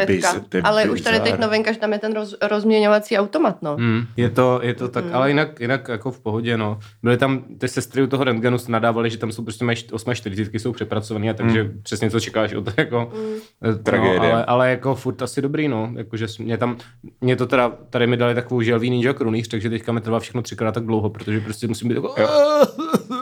je 0.55 0.62
Ale 0.62 0.84
už 0.84 1.00
tady 1.00 1.20
teď 1.20 1.38
novinka, 1.38 1.73
že 1.73 1.78
tam 1.78 1.93
je 1.93 1.99
ten 1.99 2.14
roz, 2.14 2.34
rozměňovací 2.43 3.19
automat, 3.19 3.62
no. 3.62 3.76
Hmm, 3.76 4.06
je 4.17 4.31
to, 4.31 4.61
je 4.62 4.75
to 4.75 4.88
tak, 4.88 5.05
Hmm. 5.05 5.14
ale 5.14 5.28
jinak, 5.31 5.61
jinak 5.61 5.88
jako 5.88 6.11
v 6.11 6.20
pohodě, 6.20 6.56
no. 6.56 6.78
Byly 7.02 7.17
tam 7.17 7.44
ty 7.66 7.72
sestry 7.72 8.02
u 8.02 8.06
toho 8.06 8.24
rentgenu 8.24 8.58
se 8.58 8.72
nadávaly, 8.72 9.10
že 9.10 9.18
tam 9.18 9.32
jsou 9.32 9.42
prostě 9.42 9.64
mají 9.64 9.78
840 9.92 10.54
jsou 10.54 10.72
přepracované, 10.72 11.30
a 11.30 11.34
takže 11.34 11.62
Hmm. 11.62 11.80
přesně 11.82 12.10
co 12.10 12.20
čekáš 12.20 12.54
od 12.54 12.78
jako, 12.78 13.12
eh, 13.70 13.74
Tragédie. 13.74 14.18
No, 14.18 14.24
ale, 14.24 14.44
ale, 14.44 14.70
jako 14.70 14.94
furt 14.94 15.22
asi 15.22 15.42
dobrý, 15.42 15.68
no. 15.68 15.92
Jako, 15.96 16.16
že 16.16 16.26
mě 16.38 16.58
tam, 16.58 16.76
mě 17.20 17.36
to 17.36 17.46
teda, 17.46 17.72
tady 17.90 18.06
mi 18.06 18.16
dali 18.16 18.34
takovou 18.34 18.60
želví 18.62 18.90
ninja 18.90 19.12
krunýř, 19.12 19.48
takže 19.48 19.70
teďka 19.70 19.92
mi 19.92 20.00
trvá 20.00 20.20
všechno 20.20 20.42
třikrát 20.42 20.72
tak 20.72 20.84
dlouho, 20.86 21.10
protože 21.10 21.40
prostě 21.40 21.68
musím 21.68 21.88
být 21.88 21.94
jako... 21.94 22.14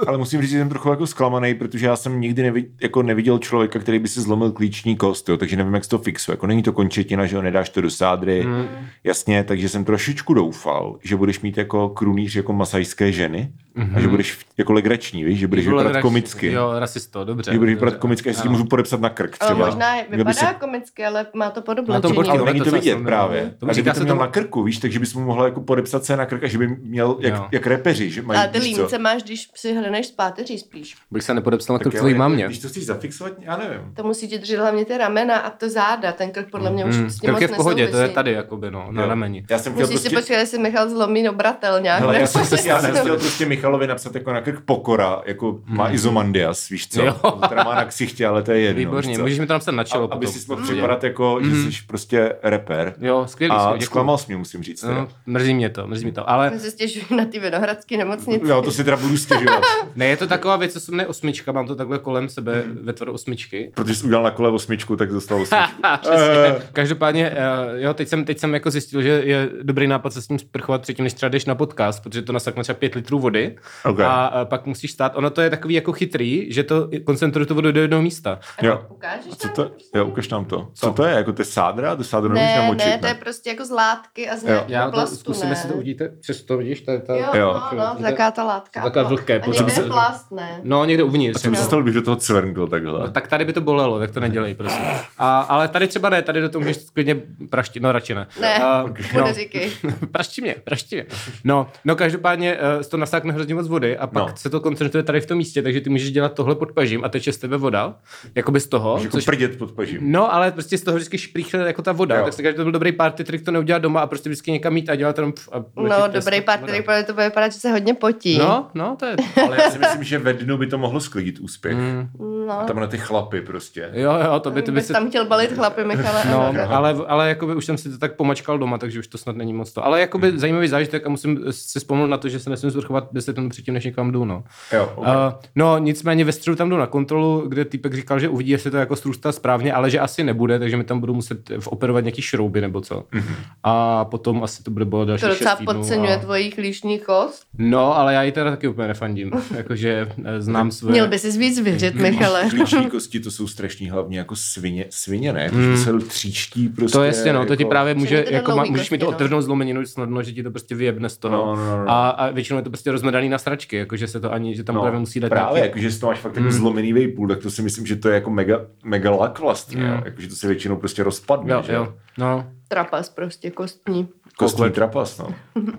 Ale 0.06 0.18
musím 0.18 0.40
říct, 0.42 0.50
že 0.50 0.58
jsem 0.58 0.68
trochu 0.68 0.90
jako 0.90 1.06
zklamaný, 1.06 1.54
protože 1.54 1.86
já 1.86 1.96
jsem 1.96 2.20
nikdy 2.20 2.42
nevi, 2.42 2.66
jako 2.82 3.02
neviděl 3.02 3.38
člověka, 3.38 3.78
který 3.78 3.98
by 3.98 4.08
si 4.08 4.20
zlomil 4.20 4.52
klíční 4.52 4.96
kost, 4.96 5.28
jo, 5.28 5.36
takže 5.36 5.56
nevím, 5.56 5.74
jak 5.74 5.84
se 5.84 5.90
to 5.90 5.98
fixuje. 5.98 6.32
Jako 6.32 6.46
není 6.46 6.62
to 6.62 6.72
končetina, 6.72 7.26
že 7.26 7.36
jo, 7.36 7.42
nedáš 7.42 7.68
to 7.68 7.80
do 7.80 7.90
sádry. 7.90 8.42
Hmm. 8.42 8.66
Jasně, 9.04 9.44
takže 9.44 9.68
jsem 9.68 9.84
trošičku 9.84 10.34
doufal, 10.34 10.96
že 11.02 11.16
budeš 11.16 11.40
mít 11.40 11.58
jako 11.58 11.88
krunýř 11.88 12.36
jako 12.36 12.52
masajské 12.52 13.12
ženy 13.12 13.52
a 13.96 14.00
že 14.00 14.08
budeš 14.08 14.32
v- 14.32 14.44
jako 14.58 14.72
legrační, 14.72 15.24
víš, 15.24 15.38
že 15.38 15.46
budeš 15.46 15.68
Vole, 15.68 15.82
vypadat 15.84 16.00
komicky. 16.02 16.52
Jo, 16.52 16.72
rasisto, 16.78 17.24
dobře. 17.24 17.52
Že 17.52 17.58
budeš 17.58 17.74
vypadat 17.74 17.96
komicky, 17.96 18.28
jestli 18.28 18.48
můžu 18.48 18.64
podepsat 18.64 19.00
na 19.00 19.08
krk 19.08 19.36
Ale 19.40 19.50
třeba. 19.54 19.66
možná 19.66 19.94
Kde 20.00 20.10
by 20.10 20.16
vypadá 20.16 20.34
se- 20.34 20.54
komicky, 20.60 21.04
ale 21.06 21.26
má 21.34 21.50
to 21.50 21.62
podobné 21.62 22.00
činění. 22.00 22.14
počkej, 22.14 22.38
ale 22.38 22.44
není 22.52 22.58
to 22.58 22.64
to 22.64 22.70
vidět 22.76 22.94
asi- 22.94 23.04
právě. 23.04 23.54
to 23.58 23.66
A 23.70 23.72
říká 23.72 23.82
kdyby 23.82 23.90
to 23.90 23.94
se 23.94 24.04
měl 24.04 24.14
tomu- 24.14 24.20
na 24.20 24.26
krku, 24.26 24.62
víš, 24.62 24.78
takže 24.78 24.98
bys 24.98 25.14
mu 25.14 25.24
mohla 25.24 25.44
jako 25.44 25.60
podepsat 25.60 26.04
se 26.04 26.16
na 26.16 26.26
krk 26.26 26.44
a 26.44 26.48
že 26.48 26.58
by 26.58 26.68
měl 26.68 27.16
jak, 27.20 27.34
Jo. 27.34 27.46
jak 27.52 27.66
repeři, 27.66 28.10
že 28.10 28.22
mají, 28.22 28.38
Ale 28.38 28.48
ty 28.48 28.58
límce 28.58 28.98
máš, 28.98 29.22
když 29.22 29.48
si 29.54 29.74
hledneš 29.74 30.06
z 30.06 30.10
páteří 30.10 30.58
spíš. 30.58 30.94
Bych 31.10 31.22
se 31.22 31.34
nepodepsal 31.34 31.74
na 31.74 31.78
Tak 31.78 31.84
krk 31.92 31.98
tvojí 31.98 32.12
jako, 32.12 32.18
mámě. 32.18 32.44
Když 32.46 32.58
to 32.58 32.68
chceš 32.68 32.86
zafixovat, 32.86 33.32
já 33.40 33.56
nevím. 33.56 33.94
To 33.94 34.02
musí 34.02 34.28
ti 34.28 34.38
držet 34.38 34.56
hlavně 34.58 34.84
ty 34.84 34.98
ramena 34.98 35.36
a 35.38 35.50
to 35.50 35.68
záda. 35.68 36.12
Ten 36.12 36.30
krk 36.30 36.50
podle 36.50 36.70
mě 36.70 36.84
už 36.84 36.94
Hmm. 36.94 37.10
s 37.10 37.20
tím 37.20 37.30
moc 37.32 37.40
je 37.42 37.48
v 37.48 37.56
pohodě, 37.56 37.88
to 37.88 37.96
je 37.96 38.08
tady, 38.08 38.32
jakoby, 38.32 38.70
no, 38.70 38.86
na 38.90 39.06
rameni. 39.06 39.44
Já 39.50 39.58
jsem 39.58 39.72
chtěl 39.72 39.86
Musíš 39.86 40.00
si 40.00 40.10
prostě... 40.10 40.16
počkat, 40.20 40.34
jestli 40.40 40.58
Michal 40.58 40.88
zlomí 40.90 41.28
obratel 41.28 41.80
nějak. 41.80 42.00
Jsem, 42.28 42.58
já 42.66 42.80
jsem 42.80 42.94
chtěl 42.96 43.16
prostě 43.18 43.46
Michalovi 43.64 43.86
napsat 43.86 44.14
jako 44.14 44.32
na 44.32 44.40
krk 44.40 44.60
pokora, 44.60 45.22
jako 45.26 45.60
má 45.66 45.90
izomandias, 45.92 46.68
víš 46.68 46.88
co? 46.88 47.02
Jo. 47.02 47.14
Teda 47.48 47.64
má 47.64 47.74
na 47.74 47.84
ksichtě, 47.84 48.26
ale 48.26 48.42
to 48.42 48.52
je 48.52 48.60
jedno. 48.60 48.78
Výborně, 48.78 49.18
můžeš 49.18 49.38
mi 49.38 49.46
to 49.46 49.52
napsat 49.52 49.72
na 49.72 49.80
A, 49.80 49.84
čelo 49.84 50.12
aby 50.12 50.26
potom. 50.26 50.40
si 50.40 50.46
mohl 50.48 50.62
připadat 50.62 51.04
jako, 51.04 51.38
že 51.42 51.50
jsi 51.50 51.78
prostě 51.86 52.34
reper. 52.42 52.94
Jo, 53.00 53.24
skvělý, 53.28 53.50
A 53.52 53.58
skvělý, 53.58 53.78
děkuju. 53.78 53.86
zklamal 53.86 54.18
jsi 54.18 54.24
mě, 54.28 54.36
musím 54.36 54.62
říct. 54.62 54.80
Teda. 54.80 54.94
No, 54.94 55.08
mrzí 55.26 55.54
mě 55.54 55.70
to, 55.70 55.86
mrzí 55.86 56.04
mě 56.04 56.12
to, 56.12 56.30
ale 56.30 56.50
Já 56.52 56.58
se 56.58 56.70
stěžuji 56.70 57.04
na 57.16 57.24
ty 57.24 57.38
vinohradské 57.40 57.96
nemocnici. 57.96 58.48
Jo, 58.48 58.62
to 58.62 58.70
si 58.72 58.84
teda 58.84 58.96
budu 58.96 59.16
stěžovat. 59.16 59.62
ne, 59.96 60.06
je 60.06 60.16
to 60.16 60.26
taková 60.26 60.56
věc, 60.56 60.72
co 60.72 60.80
se 60.80 60.92
jmenuje 60.92 61.06
osmička, 61.06 61.52
mám 61.52 61.66
to 61.66 61.76
takhle 61.76 61.98
kolem 61.98 62.28
sebe 62.28 62.64
ve 62.82 62.92
tvaru 62.92 63.12
osmičky. 63.12 63.70
Protože 63.74 63.94
jsi 63.94 64.06
udělal 64.06 64.24
na 64.24 64.30
kole 64.30 64.50
osmičku, 64.50 64.96
tak 64.96 65.12
dostal 65.12 65.42
osmičku. 65.42 65.82
Eh. 66.10 66.62
Každopádně, 66.72 67.30
eh, 67.30 67.82
jo, 67.82 67.94
teď 67.94 68.08
jsem, 68.08 68.24
teď 68.24 68.38
jsem 68.38 68.54
jako 68.54 68.70
zjistil, 68.70 69.02
že 69.02 69.08
je 69.08 69.50
dobrý 69.62 69.86
nápad 69.86 70.12
se 70.12 70.22
s 70.22 70.26
tím 70.26 70.38
sprchovat 70.38 70.82
předtím, 70.82 71.02
než 71.04 71.12
třeba 71.12 71.28
jdeš 71.28 71.44
na 71.44 71.54
podcast, 71.54 72.02
protože 72.02 72.22
to 72.22 72.32
nasákne 72.32 72.62
třeba 72.62 72.78
5 72.78 72.94
litrů 72.94 73.18
vody 73.18 73.53
Ok. 73.84 74.00
a 74.00 74.32
eh, 74.42 74.44
pak 74.44 74.66
musíš 74.66 74.90
stát. 74.90 75.12
Ono 75.16 75.30
to 75.30 75.40
je 75.40 75.50
takový 75.50 75.74
jako 75.74 75.92
chytrý, 75.92 76.52
že 76.52 76.62
to 76.62 76.88
koncentruje 77.04 77.46
tu 77.46 77.54
vodu 77.54 77.72
do 77.72 77.80
jednoho 77.80 78.02
místa. 78.02 78.38
Jo. 78.62 78.82
Ukážeš 78.88 79.32
A 79.32 79.36
co 79.36 79.48
tam? 79.48 79.54
to, 79.54 79.70
jo, 79.98 80.06
ukaž 80.06 80.28
nám 80.28 80.44
to. 80.44 80.68
Co 80.74 80.92
to 80.92 81.04
je? 81.04 81.14
Jako 81.14 81.32
to 81.32 81.40
je 81.42 81.46
sádra? 81.46 81.96
To 81.96 82.04
sádro 82.04 82.28
Ne, 82.34 82.40
nemůžeš 82.40 82.56
namočit, 82.62 82.86
ne, 82.86 82.98
to 82.98 83.06
je 83.06 83.14
prostě 83.14 83.50
jako 83.50 83.64
z 83.64 83.70
látky 83.70 84.30
a 84.30 84.36
z 84.36 84.42
Jo. 84.42 84.48
nějakého 84.48 84.72
Já 84.72 84.84
to 84.86 84.90
plastu, 84.92 85.16
zkusím, 85.16 85.44
ne? 85.44 85.52
jestli 85.52 85.68
to 85.68 85.74
uvidíte. 85.74 86.08
Přes 86.20 86.42
to 86.42 86.56
vidíš, 86.56 86.80
to 86.80 86.90
je 86.90 86.98
ta... 87.00 87.14
Jo, 87.16 87.26
Jo. 87.34 87.60
no, 87.72 87.78
no, 87.78 87.96
taká 88.02 88.30
ta 88.30 88.44
látka. 88.44 88.82
Taková 88.82 89.02
No. 89.02 89.08
vlhké, 89.08 89.40
A 89.40 89.46
někde 89.46 89.64
je 89.64 89.70
se- 89.70 89.82
plast, 89.82 90.32
ne? 90.32 90.60
No, 90.62 90.84
někde 90.84 91.02
uvnitř. 91.02 91.42
Co 91.42 91.50
by 91.50 91.56
se 91.56 91.60
jako. 91.60 91.66
stalo, 91.68 91.82
když 91.82 91.94
do 91.94 92.02
toho 92.02 92.16
cvrnkl 92.16 92.66
takhle? 92.66 93.00
No, 93.00 93.10
tak 93.10 93.28
tady 93.28 93.44
by 93.44 93.52
to 93.52 93.60
bolelo, 93.60 93.98
tak 93.98 94.10
to 94.10 94.20
nedělej, 94.20 94.54
prosím. 94.54 94.84
A, 95.18 95.40
ale 95.40 95.68
tady 95.68 95.88
třeba 95.88 96.08
ne, 96.08 96.22
tady 96.22 96.40
do 96.40 96.48
toho 96.48 96.60
můžeš 96.60 96.76
klidně 96.92 97.16
praštit, 97.50 97.82
no 97.82 97.92
radši 97.92 98.14
ne. 98.14 98.26
Ne, 98.40 98.54
A, 98.64 98.84
no. 99.16 99.26
prašti 100.12 100.42
mě, 100.42 100.54
prašti 100.64 100.96
mě. 100.96 101.06
No, 101.44 101.68
no 101.84 101.96
každopádně 101.96 102.54
uh, 102.56 102.82
to 102.90 102.96
nasákne 102.96 103.32
hrozně 103.32 103.43
moc 103.52 103.68
vody 103.68 103.96
a 103.98 104.06
pak 104.06 104.28
No. 104.28 104.36
se 104.36 104.50
to 104.50 104.60
koncentruje 104.60 105.02
tady 105.02 105.20
v 105.20 105.26
tom 105.26 105.38
místě, 105.38 105.62
takže 105.62 105.80
ty 105.80 105.90
můžeš 105.90 106.10
dělat 106.10 106.32
tohle 106.34 106.54
pod 106.54 106.72
pažím 106.72 107.04
a 107.04 107.08
teče 107.08 107.32
z 107.32 107.38
tebe 107.38 107.56
voda, 107.56 107.94
jakoby 108.34 108.60
z 108.60 108.66
toho. 108.66 108.92
Můžeš 108.96 109.04
jako 109.04 109.18
prdět 109.26 109.58
pod 109.58 109.72
pažím. 109.72 109.98
No, 110.12 110.34
ale 110.34 110.50
prostě 110.52 110.78
z 110.78 110.82
toho 110.82 110.96
vždycky 110.96 111.18
šplíchne 111.18 111.60
jako 111.60 111.82
ta 111.82 111.92
voda, 111.92 112.16
Jo. 112.18 112.24
tak 112.24 112.32
se 112.32 112.36
říká, 112.36 112.50
že 112.50 112.56
to 112.56 112.62
byl 112.62 112.72
dobrý 112.72 112.92
party 112.92 113.24
trik 113.24 113.44
to 113.44 113.50
neudělat 113.50 113.78
doma 113.82 114.00
a 114.00 114.06
prostě 114.06 114.28
vždycky 114.28 114.52
někam 114.52 114.76
jít 114.76 114.90
a 114.90 114.94
dělat 114.94 115.16
pf 115.34 115.48
a 115.52 115.58
No, 115.58 116.08
dobrý 116.12 116.40
voda. 116.40 116.56
podle 116.82 117.04
to 117.04 117.12
bude 117.14 117.24
vypadat, 117.24 117.52
že 117.52 117.58
se 117.58 117.70
hodně 117.70 117.94
potí. 117.94 118.38
No, 118.38 118.70
no, 118.74 118.96
to 119.00 119.06
je... 119.06 119.16
Ale 119.46 119.56
já 119.62 119.70
si 119.70 119.78
myslím, 119.78 120.02
že 120.04 120.18
ve 120.18 120.32
dnu 120.32 120.58
by 120.58 120.66
to 120.66 120.78
mohlo 120.78 121.00
sklidit 121.00 121.38
úspěch. 121.38 121.76
Mm, 121.76 122.08
no. 122.48 122.64
Tam 122.66 122.76
na 122.80 122.86
ty 122.86 122.98
chlapy 122.98 123.40
prostě. 123.40 123.90
jo, 123.92 124.12
jo, 124.26 124.40
to 124.40 124.50
by, 124.50 124.62
to 124.62 124.72
by 124.72 124.74
Bys 124.76 124.86
se... 124.86 124.92
tam 124.92 125.08
chtěl 125.08 125.26
balit 125.26 125.52
chlapy, 125.52 125.84
Michale. 125.84 126.22
No, 126.30 126.46
ano. 126.48 126.60
ale, 126.76 126.96
ale 127.06 127.28
jakoby 127.28 127.54
už 127.54 127.64
jsem 127.64 127.78
si 127.78 127.90
to 127.90 127.98
tak 127.98 128.16
pomačkal 128.16 128.58
doma, 128.58 128.78
takže 128.78 128.98
už 128.98 129.06
to 129.06 129.18
snad 129.18 129.36
není 129.36 129.52
moc 129.52 129.72
to. 129.72 129.84
Ale 129.84 130.00
jakoby 130.00 130.28
Hmm. 130.30 130.38
zajímavý 130.38 130.68
zážitek 130.68 131.06
a 131.06 131.08
musím 131.08 131.40
si 131.50 131.78
vzpomenout 131.78 132.06
na 132.06 132.16
to, 132.16 132.28
že 132.28 132.40
se 132.40 132.50
nesmím 132.50 132.70
zvrchovat 132.70 133.08
10 133.12 133.33
minut 133.40 133.50
předtím, 133.50 133.74
než 133.74 133.84
někam 133.84 134.12
jdu. 134.12 134.24
No. 134.24 134.44
Jo, 134.72 134.92
okay. 134.94 135.16
Uh, 135.16 135.32
no, 135.54 135.78
nicméně 135.78 136.24
ve 136.24 136.32
středu 136.32 136.56
tam 136.56 136.70
jdu 136.70 136.76
na 136.76 136.86
kontrolu, 136.86 137.44
kde 137.48 137.64
týpek 137.64 137.94
říkal, 137.94 138.18
že 138.18 138.28
uvidí, 138.28 138.50
jestli 138.50 138.70
to 138.70 138.76
jako 138.76 138.96
strůstá 138.96 139.32
správně, 139.32 139.72
ale 139.72 139.90
že 139.90 140.00
asi 140.00 140.24
nebude, 140.24 140.58
takže 140.58 140.76
mi 140.76 140.84
tam 140.84 141.00
budu 141.00 141.14
muset 141.14 141.50
operovat 141.64 142.04
nějaký 142.04 142.22
šrouby 142.22 142.60
nebo 142.60 142.80
co. 142.80 143.04
Mhm. 143.12 143.34
A 143.62 144.04
potom 144.04 144.44
asi 144.44 144.62
to 144.62 144.70
bude 144.70 144.84
bolet 144.84 145.08
další 145.08 145.22
To 145.22 145.28
docela 145.28 145.58
podceňuje 145.64 146.16
a... 146.16 146.18
tvojí 146.18 146.50
klíšní 146.50 146.98
kost. 146.98 147.46
No, 147.58 147.96
ale 147.96 148.14
já 148.14 148.22
ji 148.22 148.32
teda 148.32 148.50
taky 148.50 148.68
úplně 148.68 148.88
nefandím. 148.88 149.30
Jakože 149.56 150.08
eh, 150.24 150.40
znám 150.40 150.70
své... 150.70 150.90
Měl 150.90 151.08
by 151.08 151.18
si 151.18 151.38
víc 151.38 151.60
věřit, 151.60 151.94
Michale. 151.94 152.46
Klíční 152.50 152.86
kosti 152.86 153.20
to 153.20 153.30
jsou 153.30 153.46
strašní 153.46 153.90
hlavně 153.90 154.18
jako 154.18 154.36
svině, 154.36 154.86
svině 154.90 155.32
ne? 155.32 155.50
Mm. 155.52 155.72
To 155.72 155.76
se 155.76 156.06
tříští 156.08 156.68
prostě. 156.68 156.98
To 156.98 157.02
je 157.02 157.06
jasně, 157.06 157.32
no, 157.32 157.46
to 157.46 157.56
ti 157.56 157.62
jako- 157.62 157.70
právě 157.70 157.94
může, 157.94 158.24
jako 158.30 158.56
má, 158.56 158.64
můžeš 158.64 158.90
mi 158.90 158.98
to 158.98 159.04
no. 159.04 159.10
otevřenou 159.10 159.40
zlomeninu 159.40 159.86
snadno, 159.86 160.22
že 160.22 160.32
ti 160.32 160.42
to 160.42 160.50
prostě 160.50 160.74
vyjebne 160.74 161.08
z 161.08 161.16
toho. 161.16 161.36
No, 161.36 161.56
no, 161.56 161.66
no, 161.66 161.84
no. 161.84 161.90
A, 161.90 162.08
a 162.08 162.30
většinou 162.30 162.58
je 162.58 162.62
to 162.62 162.70
prostě 162.70 162.92
rozmedaný 163.14 163.28
na 163.28 163.38
sračky, 163.38 163.76
jakože 163.76 164.06
se 164.08 164.20
to 164.20 164.32
ani, 164.32 164.56
že 164.56 164.64
tam 164.64 164.74
No, 164.74 164.80
právě 164.80 165.00
musí 165.00 165.20
dát 165.20 165.28
právě, 165.28 165.54
nějaký... 165.62 165.78
jakože 165.80 166.00
to 166.00 166.06
máš 166.06 166.18
fakt 166.18 166.36
jako 166.36 166.50
zlomený 166.50 166.92
vejpůl, 166.92 167.28
tak 167.28 167.38
to 167.38 167.50
si 167.50 167.62
myslím, 167.62 167.86
že 167.86 167.96
to 167.96 168.08
je 168.08 168.14
jako 168.14 168.30
mega, 168.30 168.60
mega 168.84 169.10
lak 169.10 169.38
vlastně, 169.38 169.82
Mm. 169.84 170.02
jakože 170.04 170.28
to 170.28 170.34
se 170.34 170.46
většinou 170.46 170.76
prostě 170.76 171.02
rozpadne, 171.02 171.52
Jo, 171.54 171.62
že 171.66 171.72
jo, 171.72 171.94
no, 172.18 172.46
Trapas 172.68 173.08
prostě, 173.08 173.50
kostní. 173.50 174.08
Kostní 174.36 174.70
trapas, 174.70 175.18
no. 175.18 175.28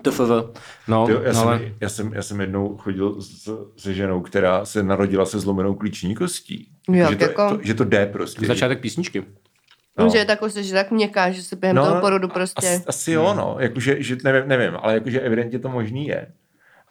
to. 0.02 0.52
No, 0.88 1.06
Jo, 1.10 1.20
já, 1.22 1.28
no, 1.32 1.34
jsem, 1.38 1.48
ale... 1.48 1.60
já, 1.80 1.88
jsem, 1.88 2.12
já 2.14 2.22
jsem 2.22 2.40
jednou 2.40 2.76
chodil 2.76 3.22
s, 3.22 3.50
se 3.76 3.94
ženou, 3.94 4.20
která 4.20 4.64
se 4.64 4.82
narodila 4.82 5.26
se 5.26 5.40
zlomenou 5.40 5.74
klíční 5.74 6.14
kostí. 6.14 6.68
Jo, 6.88 7.06
že, 7.10 7.16
to, 7.16 7.24
jako- 7.24 7.50
to, 7.50 7.58
že 7.62 7.74
to 7.74 7.84
jde 7.84 8.06
prostě. 8.06 8.46
Začátek 8.46 8.80
písničky. 8.80 9.20
No. 9.98 10.04
No. 10.04 10.10
Že 10.10 10.18
je 10.18 10.24
tak, 10.24 10.38
že 10.60 10.74
tak 10.74 10.90
měkká, 10.90 11.30
že 11.30 11.42
se 11.42 11.56
během 11.56 11.76
No, 11.76 11.86
toho 11.86 12.00
porodu 12.00 12.28
prostě... 12.28 12.66
Asi, 12.68 12.84
asi 12.86 13.12
jo, 13.12 13.34
no. 13.36 13.56
Jakože, 13.58 14.02
že 14.02 14.16
nevím, 14.24 14.48
nevím, 14.48 14.72
ale 14.82 14.94
jakože 14.94 15.20
evidentně 15.20 15.58
to 15.58 15.68
možný 15.68 16.06
je. 16.06 16.26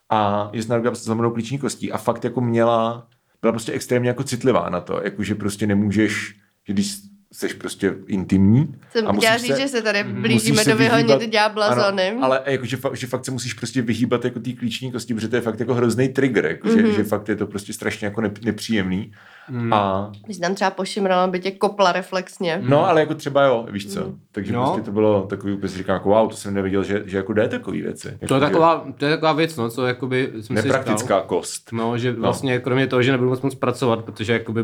A 0.10 0.50
že 0.54 0.64
se 0.64 0.70
narodila 0.70 0.96
se 0.96 1.04
zlomenou 1.04 1.32
klíční 1.32 1.58
kostí. 1.60 1.92
A 1.92 1.98
fakt 1.98 2.24
jako 2.24 2.42
měla, 2.42 3.08
byla 3.42 3.52
prostě 3.54 3.72
extrémně 3.72 4.10
jako 4.10 4.24
citlivá 4.24 4.70
na 4.70 4.82
to, 4.82 5.02
jakože 5.04 5.36
prostě 5.36 5.68
nemůžeš, 5.68 6.36
že 6.68 6.74
když 6.74 6.96
jsi 7.36 7.54
prostě 7.54 7.94
intimní 8.08 8.75
Jsem 8.92 9.08
a 9.08 9.13
chtěla 9.13 9.34
musíš 9.34 9.48
říct, 9.48 9.56
se, 9.56 9.62
že 9.62 9.68
se 9.68 9.82
tady 9.82 10.04
musíš 10.04 10.22
blížíme 10.22 10.63
se 10.63 10.70
do 10.70 10.77
vyhonit 10.77 11.30
ďábla 11.30 11.65
ano, 11.68 11.84
zóny. 11.84 12.18
Ale 12.22 12.42
jakože 12.46 12.77
fakt, 12.77 12.96
že 12.96 13.08
fakt 13.08 13.25
se 13.25 13.32
musíš 13.32 13.54
prostě 13.54 13.82
vyhýbat 13.82 14.25
jako 14.25 14.39
té 14.39 14.51
klíční 14.54 14.92
kosti, 14.92 15.13
protože 15.13 15.27
to 15.27 15.36
je 15.36 15.42
fakt 15.42 15.60
jako 15.60 15.74
hrozný 15.74 16.10
trigger, 16.10 16.46
jako, 16.46 16.68
Mhm. 16.68 16.77
že, 16.88 16.92
že, 16.94 17.04
fakt 17.04 17.30
je 17.30 17.36
to 17.36 17.48
prostě 17.48 17.74
strašně 17.74 18.06
jako 18.08 18.22
nep- 18.22 18.46
nepříjemný. 18.46 19.12
Mm. 19.50 19.74
A 19.74 20.12
Když 20.25 20.38
tam 20.38 20.56
třeba 20.56 20.72
pošimrala, 20.72 21.24
aby 21.24 21.39
tě 21.39 21.51
kopla 21.51 21.92
reflexně. 21.92 22.62
No, 22.68 22.88
ale 22.88 23.00
jako 23.01 23.13
třeba 23.15 23.44
jo, 23.44 23.68
víš 23.72 23.94
co. 23.94 24.13
Takže 24.32 24.54
No. 24.54 24.60
no. 24.60 24.65
prostě 24.65 24.86
to 24.86 24.92
bylo 24.92 25.22
takový, 25.22 25.54
úplně 25.54 25.70
si 25.70 25.77
říkám, 25.77 25.94
jako 25.94 26.10
wow, 26.10 26.30
to 26.30 26.36
jsem 26.36 26.54
nevěděl, 26.54 26.84
že, 26.84 27.04
že 27.06 27.18
jako 27.18 27.34
jde 27.34 27.48
takový 27.48 27.82
věci. 27.82 28.08
Jako, 28.08 28.25
To 28.27 28.34
je, 28.36 28.39
že 28.39 28.46
taková, 28.46 28.86
to 28.98 29.06
je 29.06 29.12
taková 29.12 29.34
věc, 29.34 29.56
no, 29.56 29.70
co 29.70 29.86
jakoby 29.88 30.30
jsem 30.34 30.44
si 30.44 30.54
Nepraktická 30.54 30.98
říkal. 31.04 31.22
kost. 31.22 31.70
No, 31.72 31.98
že 31.98 32.12
vlastně 32.12 32.60
kromě 32.60 32.88
toho, 32.88 33.01
že 33.01 33.12
nebudu 33.12 33.30
moc 33.30 33.42
moc 33.42 33.56
pracovat, 33.56 34.06
protože 34.06 34.34
jakoby 34.34 34.63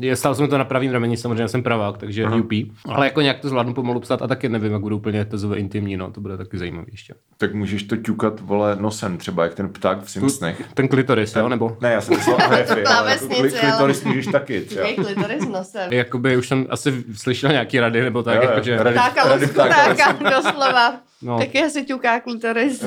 Je, 0.00 0.16
stál 0.16 0.34
jsem 0.34 0.48
to 0.48 0.58
na 0.58 0.64
pravým 0.64 0.92
rameni, 0.92 1.16
samozřejmě 1.16 1.48
jsem 1.48 1.62
pravák, 1.62 1.98
takže 1.98 2.26
uh-huh. 2.26 2.40
UP. 2.40 2.74
Ale 2.88 3.06
jako 3.06 3.20
nějak 3.20 3.40
to 3.40 3.48
zvládnu 3.48 3.74
pomalu 3.74 4.00
psát 4.00 4.22
a 4.22 4.26
taky 4.26 4.48
nevím, 4.48 4.72
jak 4.72 4.80
budu 4.80 4.96
úplně 4.96 5.24
tezové 5.24 5.56
intimní, 5.58 5.96
no, 5.96 6.10
to 6.10 6.20
bude 6.20 6.36
taky 6.36 6.58
zajímavé 6.58 6.86
ještě. 6.90 7.14
Tak 7.38 7.54
můžeš 7.54 7.82
to 7.82 7.96
ťukat, 7.96 8.40
vole, 8.40 8.76
nosem 8.80 9.18
třeba, 9.18 9.42
jak 9.44 9.54
ten 9.54 9.68
pták 9.68 10.02
v 10.02 10.10
Simpsonech. 10.10 10.62
Ten 10.74 10.88
klitoris, 10.88 11.36
jo, 11.36 11.48
nebo? 11.48 11.76
Ne, 11.80 11.92
já 11.92 12.00
jsem 12.00 12.16
myslel 12.16 12.36
ale 12.46 12.58
jako 12.58 12.74
klávesnice, 12.84 13.42
kli- 13.42 13.60
klitoris 13.60 14.02
ale- 14.04 14.08
můžeš 14.14 14.26
taky 14.26 14.60
třeba. 14.60 14.88
Klitoris 14.94 15.48
nosem. 15.48 15.92
Jakoby 15.92 16.36
už 16.36 16.48
jsem 16.48 16.66
asi 16.70 17.04
slyšel 17.14 17.50
nějaký 17.50 17.80
rady, 17.80 18.02
nebo 18.02 18.22
tak, 18.22 18.34
Jo, 18.36 18.42
jo, 18.42 18.48
jakože... 18.50 18.82
rady. 18.82 18.96
Ptáka 18.96 19.28
Rady 19.28 19.46
ptáka. 19.46 19.94
ptáka, 19.94 20.30
doslova. 20.30 21.00
No. 21.22 21.38
Taky 21.38 21.62
asi 21.64 21.84
ťuká 21.84 22.20
klitoris. 22.20 22.84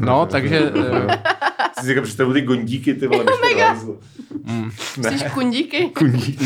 No, 0.00 0.26
takže... 0.26 0.72
eh, 1.08 1.22
Jsi 1.80 1.86
si 1.86 2.00
představu 2.00 2.32
ty 2.32 2.40
gondíky, 2.42 2.94
ty 2.94 3.06
vole, 3.06 3.24
Oh 3.32 3.40
mega. 3.48 3.76
Myslíš 4.98 5.22
kundíky? 5.34 5.92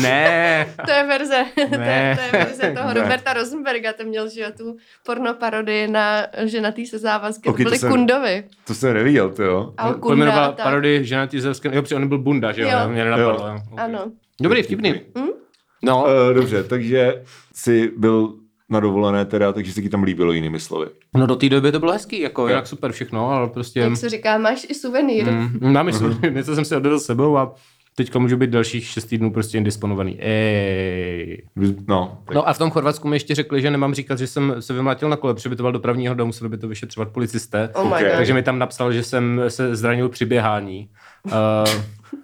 ne, 0.01 0.67
To 0.85 0.91
je 0.91 1.03
verze, 1.03 1.45
to, 1.55 1.61
je, 1.61 1.67
Ne. 1.77 2.17
to 2.31 2.37
je 2.37 2.43
verze 2.45 2.73
toho 2.77 2.93
Ne. 2.93 3.01
Roberta 3.01 3.33
Rosenberga, 3.33 3.93
ten 3.93 4.07
měl, 4.07 4.29
že 4.29 4.41
jo, 4.41 4.47
tu 4.57 4.77
porno 5.05 5.33
parodii 5.33 5.87
na 5.87 6.27
ženatý 6.45 6.85
se 6.85 6.99
závazky, 6.99 7.49
Ok, 7.49 7.57
to 7.57 7.63
to 7.63 7.69
byly 7.69 7.77
jsem- 7.79 7.89
kundovi. 7.91 8.43
To 8.67 8.73
jsem 8.75 8.93
neviděl, 8.93 9.29
ty 9.29 9.43
jo. 9.43 9.73
A 9.77 9.83
kunda, 9.87 9.99
pojmenovala 10.07 10.47
tak. 10.51 10.65
parodii 10.65 11.05
ženatý 11.05 11.39
Zelském, 11.39 11.73
jo, 11.73 11.81
protože 11.81 11.95
on 11.95 12.07
byl 12.07 12.17
bunda, 12.17 12.51
že 12.51 12.61
jo, 12.61 12.69
Jo. 12.71 12.89
mě 12.89 13.03
nenapadlo. 13.03 13.47
Jo. 13.47 13.53
jo. 13.53 13.59
ok. 13.71 13.79
Ano. 13.79 14.11
Dobrý, 14.41 14.63
vtipný. 14.63 15.01
Hm? 15.17 15.27
No, 15.83 16.03
Uh, 16.03 16.33
dobře, 16.33 16.63
takže 16.63 17.23
jsi 17.53 17.91
byl 17.97 18.33
na 18.69 18.79
dovolené 18.79 19.25
teda, 19.25 19.53
takže 19.53 19.73
se 19.73 19.81
ti 19.81 19.89
tam 19.89 20.03
líbilo 20.03 20.31
jinými 20.31 20.59
slovy. 20.59 20.87
no 21.17 21.27
do 21.27 21.35
té 21.35 21.49
doby 21.49 21.71
to 21.71 21.79
bylo 21.79 21.91
hezký, 21.91 22.19
jako 22.21 22.41
Jo. 22.41 22.47
jinak 22.47 22.67
super 22.67 22.91
všechno, 22.91 23.29
ale 23.31 23.49
prostě... 23.49 23.79
Jak 23.79 23.97
se 23.97 24.09
říká, 24.09 24.37
máš 24.37 24.65
i 24.69 24.73
suvenýr. 24.73 25.31
Mm, 25.31 25.73
mám 25.73 25.87
uh 25.87 26.23
něco 26.29 26.55
jsem 26.55 26.65
si 26.65 26.75
odvedl 26.75 26.99
s 26.99 27.05
sebou 27.05 27.37
a 27.37 27.53
teďka 27.97 28.19
můžu 28.19 28.37
být 28.37 28.49
dalších 28.49 28.85
šest 28.87 29.05
týdnů 29.05 29.31
prostě 29.33 29.57
indisponovaný. 29.57 30.17
Ej. 30.21 31.41
No, 31.87 32.17
tak 32.25 32.35
No 32.35 32.49
a 32.49 32.53
v 32.53 32.57
tom 32.57 32.71
Chorvatsku 32.71 33.07
mi 33.07 33.15
ještě 33.15 33.35
řekli, 33.35 33.61
že 33.61 33.71
nemám 33.71 33.93
říkat, 33.93 34.19
že 34.19 34.27
jsem 34.27 34.55
se 34.59 34.73
vymlátil 34.73 35.09
na 35.09 35.15
kole, 35.15 35.33
protože 35.33 35.49
by 35.49 35.55
to 35.55 35.63
byl 35.63 35.71
dopravního 35.71 36.15
domu, 36.15 36.27
museli 36.27 36.49
by 36.49 36.57
to 36.57 36.67
vyšetřovat 36.67 37.09
policisté. 37.09 37.69
Oh 37.73 37.83
my 37.85 37.93
Ok. 37.93 37.99
god. 37.99 38.11
Takže 38.15 38.33
mi 38.33 38.43
tam 38.43 38.59
napsal, 38.59 38.93
že 38.93 39.03
jsem 39.03 39.41
se 39.47 39.75
zranil 39.75 40.09
při 40.09 40.25
běhání. 40.25 40.89
Uh, 41.25 41.31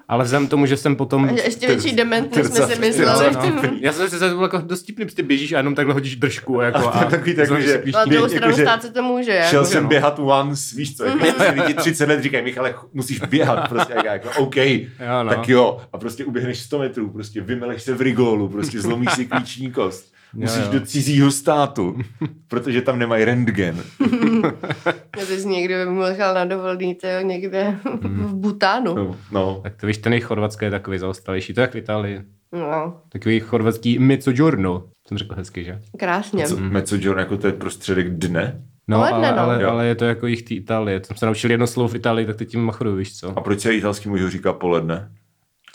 ale 0.08 0.24
vzhledem 0.24 0.48
k 0.48 0.50
tomu, 0.50 0.66
že 0.66 0.78
jsem 0.78 0.96
potom... 0.96 1.26
A 1.26 1.32
ještě 1.32 1.68
větší 1.68 1.96
dement, 1.96 2.36
než 2.36 2.46
jsme 2.48 2.68
si 2.68 2.80
mysleli. 2.80 3.36
No, 3.36 3.62
já 3.82 3.94
jsem 3.94 4.10
si 4.10 4.20
to 4.20 4.30
bylo 4.30 4.42
jako 4.44 4.58
dost 4.58 4.84
tipný, 4.84 5.06
prostě 5.06 5.24
běžíš 5.24 5.54
a 5.54 5.58
jenom 5.58 5.76
takhle 5.76 5.94
hodíš 5.94 6.16
držku. 6.16 6.62
Jako, 6.62 6.78
A 6.78 6.92
to 6.92 7.00
je 7.00 7.06
takový 7.12 7.36
tak, 7.36 7.62
že- 7.62 7.84
Na 7.94 8.06
druhou 8.06 8.24
Jako, 8.26 8.36
stranu 8.38 8.56
že- 8.56 8.62
stát 8.64 8.82
se 8.82 8.92
to 8.92 9.04
může. 9.04 9.32
Jako. 9.32 9.50
Šel 9.50 9.66
jsem 9.66 9.84
no. 9.84 9.90
běhat 9.90 10.20
once, 10.20 10.76
víš 10.76 10.98
co, 10.98 11.06
jako 11.06 11.26
si 11.44 11.50
lidi 11.62 11.74
30 11.74 12.10
let 12.10 12.24
říkají, 12.24 12.44
Michale, 12.44 12.76
musíš 12.94 13.20
běhat, 13.20 13.70
prostě, 13.70 13.94
a 13.94 14.06
já 14.06 14.14
jako, 14.14 14.30
OK, 14.38 14.56
Jo, 14.58 15.24
no. 15.24 15.30
tak 15.30 15.50
jo, 15.50 15.82
a 15.94 15.98
prostě 15.98 16.26
uběhneš 16.26 16.60
100 16.60 16.80
metrů, 16.80 17.10
prostě 17.10 17.42
vymeleš 17.42 17.84
se 17.84 17.94
v 17.94 18.02
rigolu, 18.02 18.50
prostě 18.50 18.82
zlomíš 18.82 19.12
si 19.14 19.26
klíční 19.26 19.72
kost, 19.72 20.14
musíš 20.34 20.64
jo. 20.66 20.72
do 20.80 20.86
cizího 20.86 21.32
státu, 21.32 21.98
protože 22.48 22.82
tam 22.82 23.00
nemají 23.00 23.26
rentgen. 23.26 23.84
Já 25.18 25.26
bys 25.26 25.46
někdy 25.46 25.86
mohl 25.86 26.34
na 26.34 26.46
dovolený, 26.46 26.96
to 26.96 27.08
jo, 27.08 27.22
někde 27.22 27.76
v 28.02 28.34
Butánu. 28.36 28.96
No, 28.96 29.16
no. 29.32 29.60
Tak 29.64 29.76
to 29.76 29.88
víš, 29.88 29.98
ten 29.98 30.14
jejich 30.14 30.26
chorvatský 30.26 30.66
je 30.66 30.72
takový 30.72 30.98
zaostalejší, 30.98 31.54
to 31.54 31.60
je 31.60 31.64
jak 31.64 31.74
v 31.74 31.78
Itálii. 31.78 32.22
No, 32.54 33.02
Takový 33.10 33.40
chorvatský 33.40 34.00
mezzogiorno, 34.00 34.84
jsem 35.08 35.18
řekl 35.18 35.36
hezky, 35.36 35.64
že? 35.64 35.82
krásně. 35.98 36.46
Co, 36.48 36.58
Mezzogiorno 36.58 37.22
jako 37.22 37.38
to 37.38 37.48
je 37.48 37.54
prostředek 37.54 38.10
dne? 38.10 38.62
No, 38.88 38.98
Poledne, 38.98 39.32
ale, 39.32 39.36
no. 39.38 39.44
ale, 39.44 39.64
Jo. 39.64 39.70
ale, 39.70 39.88
je 39.88 39.96
to 39.96 40.06
jako 40.06 40.28
jich 40.28 40.44
té 40.44 40.54
Itálie. 40.54 41.02
Jsem 41.04 41.18
se 41.18 41.26
naučil 41.26 41.52
jedno 41.52 41.68
slovo 41.68 41.88
v 41.90 41.96
Itálii, 41.96 42.26
tak 42.26 42.36
teď 42.36 42.50
tím 42.50 42.62
machruju, 42.62 42.96
víš 42.96 43.18
co? 43.20 43.38
A 43.38 43.42
proč 43.42 43.60
se 43.60 43.76
italskýmu 43.76 44.16
jihu 44.16 44.30
říká 44.30 44.54
poledne? 44.54 45.12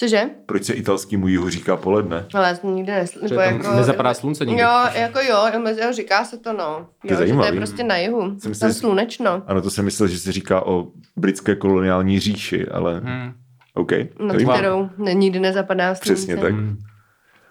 Cože? 0.00 0.22
Proč 0.46 0.64
se 0.64 0.72
italskýmu 0.72 1.28
jihu 1.28 1.50
říká 1.50 1.76
poledne? 1.76 2.26
Ale 2.34 2.48
já 2.48 2.70
nikdy 2.70 2.92
neslyšel. 2.92 3.28
Že 3.28 3.58
tam 3.62 3.76
nezapadá 3.76 4.14
slunce 4.14 4.46
nikdy. 4.46 4.62
Jo, 4.62 4.70
jako 4.94 5.18
jo, 5.20 5.36
jo, 5.82 5.92
říká 5.92 6.24
se 6.24 6.38
to 6.38 6.52
no. 6.52 6.64
je 6.64 6.78
Jo, 6.78 6.86
že 7.02 7.08
to 7.08 7.12
je 7.12 7.16
zajímavý. 7.16 7.56
prostě 7.56 7.84
na 7.84 7.96
jihu. 7.96 8.36
Jsem 8.40 8.54
Tam 8.54 8.72
si- 8.72 8.78
slunečno. 8.78 9.42
Ano, 9.46 9.62
to 9.62 9.70
jsem 9.70 9.84
myslel, 9.84 10.08
že 10.08 10.18
se 10.18 10.32
říká 10.32 10.66
o 10.66 10.86
britské 11.16 11.54
koloniální 11.56 12.20
říši, 12.20 12.68
ale 12.68 13.00
Hmm. 13.04 13.32
OK. 13.74 13.90
Zajímavé. 14.32 14.58
kterou 14.58 14.88
ne, 14.98 15.14
nikdy 15.14 15.40
nezapadá 15.40 15.94
slunce. 15.94 16.14
Přesně 16.14 16.36
tak. 16.36 16.54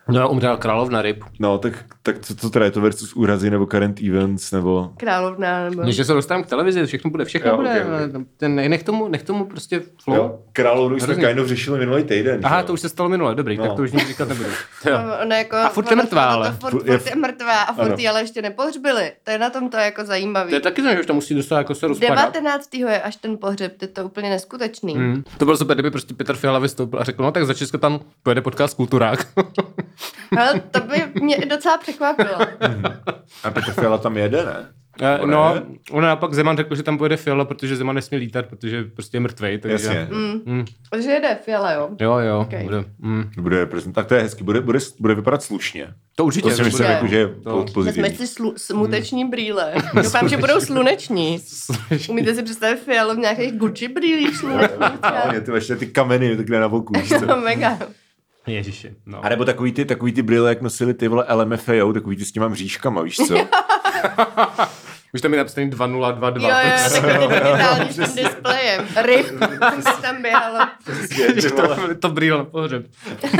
No, 0.07 0.29
umřela 0.29 0.57
královna 0.57 1.01
ryb. 1.01 1.23
No, 1.39 1.57
tak, 1.57 1.73
tak 2.03 2.19
co, 2.19 2.35
co 2.35 2.49
teda 2.49 2.65
je 2.65 2.71
to 2.71 2.81
versus 2.81 3.13
úrazy 3.13 3.49
nebo 3.49 3.65
current 3.65 4.01
events 4.01 4.51
nebo... 4.51 4.91
Královna 4.97 5.69
nebo... 5.69 5.83
Než 5.83 5.95
se 5.95 6.13
dostaneme 6.13 6.43
k 6.43 6.47
televizi, 6.49 6.85
všechno 6.85 7.11
bude, 7.11 7.25
všechno 7.25 7.49
Jo, 7.51 7.57
bude. 7.57 7.69
ok, 7.83 7.89
ale 7.89 8.09
Ten, 8.37 8.55
nech, 8.55 8.83
tomu, 8.83 9.07
nech 9.07 9.23
tomu 9.23 9.45
prostě 9.45 9.81
flow. 10.03 10.15
Jo, 10.17 10.39
královnu 10.53 10.99
jsme 10.99 11.15
kind 11.15 11.39
of 11.39 11.47
řešili 11.47 11.79
minulý 11.79 12.03
týden. 12.03 12.39
Aha, 12.43 12.57
že 12.59 12.65
to 12.65 12.71
jo? 12.71 12.73
už 12.73 12.81
se 12.81 12.89
stalo 12.89 13.09
minule, 13.09 13.35
dobrý, 13.35 13.57
No. 13.57 13.63
tak 13.67 13.75
to 13.75 13.81
už 13.81 13.91
nic 13.91 14.07
říkat 14.07 14.27
nebudu. 14.29 14.49
Jo. 14.85 14.97
No, 14.97 15.13
Ona 15.25 15.37
jako, 15.37 15.55
A 15.55 15.69
furt 15.69 15.89
je 15.91 15.95
mrtvá, 15.95 16.25
ale. 16.25 16.47
To 16.51 16.55
furt, 16.57 16.71
Furt 16.71 16.79
furt, 16.87 17.05
je- 17.05 17.09
je 17.11 17.15
mrtvá 17.15 17.61
a 17.61 17.73
furt 17.73 17.99
ji 17.99 18.07
ale 18.07 18.21
ještě 18.21 18.41
nepohřbili. 18.41 19.11
To 19.23 19.31
je 19.31 19.37
na 19.39 19.49
tom 19.49 19.69
to 19.69 19.77
jako 19.77 20.05
zajímavý. 20.05 20.49
To 20.49 20.55
je 20.55 20.61
taky 20.61 20.81
znamená, 20.81 20.95
že 20.95 20.99
už 21.01 21.05
tam 21.07 21.15
musí 21.15 21.35
dostat 21.35 21.57
jako 21.57 21.75
se 21.75 21.87
rozpadat. 21.87 22.33
19. 22.33 22.73
je 22.73 23.01
až 23.01 23.15
ten 23.15 23.37
pohřeb, 23.37 23.77
to 23.77 23.85
je 23.85 23.89
to 23.89 24.05
úplně 24.05 24.29
neskutečný. 24.29 24.95
Hmm. 24.95 25.23
To 25.37 25.45
bylo 25.45 25.57
super, 25.57 25.75
kdyby 25.75 25.91
prostě 25.91 26.13
Petr 26.13 26.35
Fiala 26.35 26.59
vystoupil 26.59 26.99
a 26.99 27.03
řekl, 27.03 27.23
no 27.23 27.31
tak 27.31 27.45
za 27.45 27.53
Česko 27.53 27.77
tam 27.77 27.99
pojede 28.23 28.41
podcast 28.41 28.73
Kulturák. 28.73 29.27
Ale 30.37 30.59
to 30.71 30.79
by 30.81 31.03
mě 31.21 31.35
i 31.35 31.45
docela 31.45 31.77
překvapilo. 31.77 32.37
A 33.43 33.51
Petr 33.51 33.71
Fiala 33.71 33.97
tam 33.97 34.17
jede, 34.17 34.45
ne? 34.45 34.67
Eh, 35.01 35.19
Ona 35.19 35.31
no, 35.37 35.55
je? 35.55 35.61
ona 35.91 36.07
naopak 36.07 36.33
Zeman 36.33 36.57
řekl, 36.57 36.75
že 36.75 36.83
tam 36.83 36.97
pojede 36.97 37.17
Fiala, 37.17 37.45
protože 37.45 37.75
Zeman 37.75 37.95
nesmí 37.95 38.17
lítat, 38.17 38.45
protože 38.45 38.83
prostě 38.83 39.15
je 39.17 39.21
mrtvej. 39.21 39.57
Takže... 39.57 39.73
Jasně. 39.73 40.07
Mm. 40.11 40.41
Mm. 40.45 40.65
Že 41.03 41.09
jede 41.11 41.37
Fiala, 41.45 41.71
jo. 41.71 41.89
Jo, 42.01 42.17
jo, 42.17 42.39
Ok. 42.39 42.61
bude. 42.63 42.83
Mm. 42.99 43.31
Bude 43.37 43.59
reprezent... 43.59 43.95
Tak 43.95 44.07
to 44.07 44.15
je 44.15 44.21
hezky, 44.21 44.43
bude, 44.43 44.61
bude, 44.61 44.79
bude 44.99 45.15
vypadat 45.15 45.43
slušně. 45.43 45.87
To 46.15 46.25
určitě. 46.25 46.49
To 46.49 46.55
si 46.55 46.63
myslím, 46.63 46.85
jako, 46.87 47.07
že 47.07 47.15
je 47.17 47.27
To- 47.27 47.33
po- 47.63 47.65
pozitivní. 47.73 48.09
Vezmeš 48.09 48.29
si 48.29 48.35
slu- 48.41 48.53
smuteční 48.57 49.25
brýle. 49.25 49.73
Doufám, 50.03 50.29
že 50.29 50.37
budou 50.37 50.59
sluneční. 50.59 51.39
Umíte 52.09 52.35
si 52.35 52.43
představit 52.43 52.79
Fialu 52.79 53.13
v 53.13 53.17
nějakých 53.17 53.57
Gucci 53.57 53.87
brýlích 53.87 54.37
slunečních? 54.37 54.79
Hlavně 55.03 55.41
ty, 55.41 55.51
ještě 55.51 55.75
ty 55.75 55.87
kameny 55.87 56.37
takhle 56.37 56.59
na 56.59 56.69
boku. 56.69 56.93
No, 57.27 57.37
mega. 57.43 57.77
Ježiši, 58.47 58.93
no. 59.05 59.25
A 59.25 59.29
nebo 59.29 59.45
takový 59.45 59.71
ty, 59.71 59.85
takový 59.85 60.13
ty 60.13 60.21
brýle, 60.21 60.49
jak 60.49 60.61
nosili 60.61 60.93
ty 60.93 61.07
vole 61.07 61.25
LMFAO, 61.33 61.93
takový 61.93 62.15
ty 62.15 62.25
s 62.25 62.31
těma 62.31 62.47
mřížkama, 62.47 63.01
víš 63.01 63.17
co? 63.17 63.35
Už 65.13 65.21
tam 65.21 65.31
je 65.33 65.37
napsaný 65.37 65.69
2022. 65.69 66.49
Jo, 66.49 66.55
jo, 66.65 66.71
prostě. 66.83 67.01
takový 67.01 67.27
digitální 67.35 67.89
s 67.93 67.95
tím 67.95 68.23
displejem. 68.25 68.85
Ryb, 69.05 69.25
jsem 69.81 70.01
tam 70.01 70.21
běhalo. 70.21 70.59
Že 71.35 71.49
to, 71.49 71.75
to 71.99 72.09
brýle 72.09 72.37
na 72.37 72.43
pohřeb. 72.45 72.85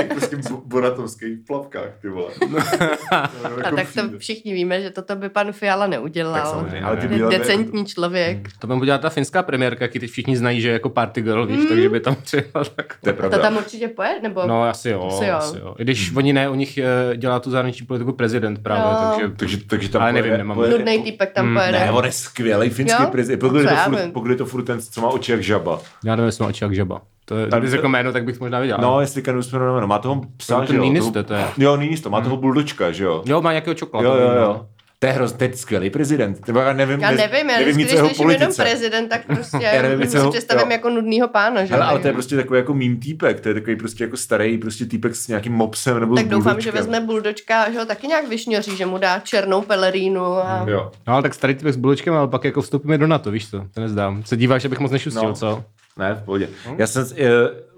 prostě 0.10 0.36
v 0.36 0.52
bonatovských 0.66 1.40
plavkách, 1.48 1.90
ty 2.02 2.10
vole. 2.10 2.32
A 3.12 3.72
tak 3.76 3.88
to 3.96 4.02
všichni 4.20 4.54
víme, 4.54 4.82
že 4.82 4.90
toto 4.90 5.16
by 5.16 5.30
pan 5.30 5.52
Fiala 5.52 5.88
neudělal. 5.88 6.34
Tak 6.34 6.46
samozřejmě, 6.48 6.82
ale 6.82 6.98
ty 6.98 7.08
brýle- 7.08 7.30
decentní 7.30 7.86
člověk. 7.86 8.38
To 8.60 8.68
by 8.68 8.74
udělala 8.74 9.02
ta 9.02 9.10
finská 9.10 9.44
premiérka, 9.44 9.86
jaký 9.86 10.00
teď 10.00 10.10
všichni 10.12 10.38
znají, 10.38 10.62
že 10.62 10.68
je 10.70 10.74
jako 10.74 10.90
party 10.90 11.22
girl, 11.22 11.46
víš, 11.46 11.66
takže 11.70 11.90
by 11.90 12.00
tam 12.00 12.16
třeba 12.16 12.64
tak... 12.76 12.96
To 13.04 13.10
je 13.10 13.14
To 13.16 13.40
tam 13.40 13.58
určitě 13.58 13.88
pojede, 13.88 14.20
nebo... 14.22 14.42
No, 14.48 14.64
asi 14.64 14.90
jo, 14.90 15.08
Asi 15.14 15.26
jo. 15.26 15.36
asi 15.36 15.58
jo. 15.60 15.76
I 15.80 15.84
když 15.84 16.16
oni 16.16 16.34
ne, 16.34 16.50
u 16.50 16.56
nich 16.56 16.78
eh, 16.78 17.18
dělá 17.18 17.40
tu 17.40 17.52
zahraniční 17.52 17.86
politiku 17.86 18.12
prezident 18.14 18.64
právě, 18.64 18.84
Jo. 18.84 19.10
takže... 19.20 19.36
Takže, 19.36 19.58
takže 19.68 19.90
tam 19.90 20.02
Ale 20.02 20.14
nevím, 20.14 20.38
nemám- 20.38 20.58
Nudnej 20.70 21.04
týpek 21.04 21.32
tam 21.34 21.46
Mm, 21.46 21.58
pojede. 21.70 21.86
Ne, 21.86 21.92
on 21.92 22.06
je 22.06 22.12
skvělý 22.12 22.70
finský 22.70 23.04
Jo? 23.04 23.10
prezident. 23.12 23.40
Pokud 23.40 23.56
je, 23.58 23.64
to 23.64 23.76
furt, 23.76 24.12
pokud 24.14 24.30
je 24.32 24.36
to 24.38 24.46
furt 24.46 24.64
ten, 24.64 24.82
co 24.82 25.02
má 25.02 25.08
oči 25.08 25.32
jak 25.32 25.44
žaba. 25.44 25.80
Já 26.06 26.16
nevím, 26.16 26.26
jestli 26.26 26.42
má 26.44 26.50
oči 26.50 26.64
jak 26.64 26.76
žaba. 26.76 27.02
To 27.26 27.38
je, 27.38 27.48
kdybys 27.48 27.72
řekl 27.72 27.88
jméno, 27.88 28.14
tak 28.14 28.24
bych 28.26 28.40
možná 28.40 28.60
viděl. 28.60 28.78
No, 28.82 29.02
jestli 29.02 29.22
kanu 29.22 29.44
jsme 29.44 29.60
jméno. 29.60 29.88
Má 29.88 30.00
toho 30.00 30.22
psa, 30.38 30.60
To 30.60 30.66
že 30.72 30.76
jo? 30.78 30.84
Niinistö, 30.84 31.12
Toho- 31.12 31.24
to 31.24 31.34
je. 31.34 31.46
Jo, 31.58 31.76
Niinistö, 31.78 32.10
má 32.10 32.22
toho 32.22 32.38
buldočka, 32.38 32.92
že 32.92 33.04
jo? 33.04 33.24
Jo, 33.26 33.42
má 33.42 33.52
nějakého 33.52 33.74
čokoládu. 33.74 34.10
Jo, 34.10 34.16
jo, 34.16 34.42
jo. 34.42 34.66
To 35.00 35.08
je 35.08 35.14
hrozně, 35.14 35.38
je 35.48 35.58
skvělý 35.58 35.90
prezident. 35.90 36.48
Nebo 36.48 36.60
já 36.60 36.74
nevím, 36.74 37.00
Já 37.00 37.12
ne- 37.12 37.18
nevím, 37.18 37.50
já 37.50 37.60
nevím 37.60 37.76
když 37.76 37.92
jeho 37.92 38.08
slyším 38.08 38.30
jenom 38.30 38.54
prezident, 38.56 39.08
tak 39.10 39.26
prostě 39.26 39.58
Já 39.74 39.82
nevím 39.82 40.10
si 40.10 40.18
jeho- 40.18 40.32
představím 40.32 40.66
jo. 40.68 40.72
jako 40.72 40.90
nudnýho 40.90 41.28
pána, 41.28 41.66
že? 41.66 41.74
Hele, 41.74 41.86
ale 41.86 42.00
to 42.00 42.08
je 42.08 42.14
prostě 42.14 42.36
takový 42.36 42.58
jako 42.58 42.74
mým 42.74 43.00
týpek, 43.00 43.40
to 43.40 43.48
je 43.50 43.54
takový 43.54 43.76
prostě 43.76 44.04
jako 44.04 44.18
starý 44.18 44.58
prostě 44.58 44.86
týpek 44.86 45.16
s 45.16 45.28
nějakým 45.28 45.54
mopsem 45.54 46.00
nebo 46.00 46.16
Tak 46.16 46.26
s 46.26 46.30
doufám, 46.30 46.44
že 46.62 46.72
buldočkem. 46.72 46.74
vezme 46.74 47.00
buldočka, 47.08 47.72
že 47.72 47.80
ho 47.80 47.86
taky 47.86 48.08
nějak 48.08 48.28
vyšňoří, 48.30 48.78
že 48.78 48.86
mu 48.86 48.98
dá 48.98 49.20
černou 49.20 49.62
pelerínu 49.62 50.26
a... 50.26 50.66
Jo. 50.68 50.92
No, 51.08 51.14
ale 51.14 51.22
tak 51.24 51.34
starý 51.34 51.56
typek 51.56 51.74
s 51.74 51.78
bulečkem, 51.78 52.14
ale 52.14 52.28
pak 52.28 52.44
jako 52.44 52.62
vstoupíme 52.62 52.98
do 52.98 53.08
NATO, 53.08 53.32
víš 53.32 53.50
co? 53.50 53.66
To 53.74 53.82
nezdám. 53.82 54.24
Se 54.24 54.38
díváš, 54.38 54.66
abych 54.66 54.80
moc 54.80 54.92
nešustil, 54.92 55.24
No. 55.24 55.30
no. 55.30 55.36
co? 55.36 55.64
Ne, 56.00 56.14
v 56.16 56.24
pohodě. 56.24 56.50
Já 56.78 56.88
jsem 56.88 57.06
e, 57.18 57.30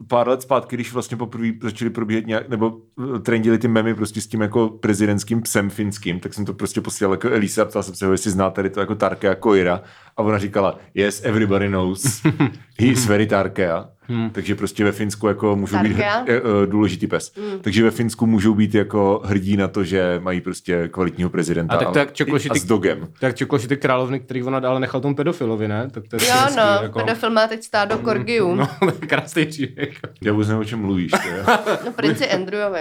pár 0.07 0.27
let 0.27 0.41
zpátky, 0.41 0.75
když 0.75 0.93
vlastně 0.93 1.17
poprvé 1.17 1.47
začali 1.61 1.89
probíhat 1.89 2.25
nějak, 2.25 2.49
nebo 2.49 2.77
eh, 3.15 3.19
trendili 3.19 3.57
ty 3.57 3.67
memy 3.67 3.95
prostě 3.95 4.21
s 4.21 4.27
tím 4.27 4.41
jako 4.41 4.69
prezidentským 4.69 5.41
psem 5.41 5.69
finským, 5.69 6.19
tak 6.19 6.33
jsem 6.33 6.45
to 6.45 6.53
prostě 6.53 6.81
posílal 6.81 7.13
jako 7.13 7.29
Elisa 7.29 7.61
a 7.61 7.65
ptal 7.65 7.83
jsem 7.83 7.95
se 7.95 8.05
ho, 8.05 8.11
jestli 8.11 8.31
zná 8.31 8.49
tady 8.49 8.69
to 8.69 8.79
jako 8.79 8.95
Tarkea 8.95 9.35
Koira 9.35 9.81
a 10.17 10.23
ona 10.23 10.37
říkala, 10.37 10.79
yes, 10.93 11.21
everybody 11.25 11.67
knows, 11.67 12.23
he 12.79 12.87
is 12.87 13.05
very 13.05 13.27
Tarkea. 13.27 13.89
Hmm. 14.09 14.29
Takže 14.29 14.55
prostě 14.55 14.83
ve 14.83 14.91
Finsku 14.91 15.27
jako 15.27 15.55
můžou 15.55 15.77
být 15.79 15.97
Tarka. 15.97 16.19
hr, 16.19 16.29
e, 16.63 16.67
důležitý 16.67 17.07
pes. 17.07 17.31
Hmm. 17.37 17.59
Takže 17.59 17.83
ve 17.83 17.91
Finsku 17.91 18.25
můžou 18.25 18.53
být 18.53 18.75
jako 18.75 19.21
hrdí 19.25 19.57
na 19.57 19.67
to, 19.67 19.83
že 19.83 20.19
mají 20.23 20.41
prostě 20.41 20.87
kvalitního 20.87 21.29
prezidenta 21.29 21.75
A 21.75 21.77
tak 21.77 21.89
to 21.91 21.99
jak 21.99 22.13
čokoliv, 22.13 22.47
a 22.49 22.53
ty- 22.53 22.59
s 22.59 22.65
dogem. 22.65 23.07
Tak 23.19 23.35
čeklo, 23.35 23.59
ty 23.59 23.77
královny, 23.77 24.19
který 24.19 24.43
ona 24.43 24.59
dále 24.59 24.79
nechal 24.79 25.01
tomu 25.01 25.15
pedofilovi, 25.15 25.67
ne? 25.67 25.89
Tak 25.91 26.03
to 26.07 26.15
je 26.15 26.27
Jo, 26.27 26.33
hezký, 26.33 26.57
no, 26.57 26.63
jako... 26.83 26.99
pedofil 26.99 27.29
má 27.29 27.47
teď 27.47 27.63
stádo 27.63 27.97
korgiů. 27.97 28.55
No, 28.55 28.67
to 28.79 28.85
je 28.85 29.07
krásný 29.07 29.45
příběh. 29.45 29.97
Já 30.21 30.31
vůbec 30.33 30.47
nevím, 30.47 30.61
o 30.61 30.65
čem 30.65 30.79
mluvíš. 30.79 31.11
To 31.11 31.27
je. 31.27 31.43
No, 31.85 31.91
princi 31.91 32.29
Andrewovi. 32.29 32.79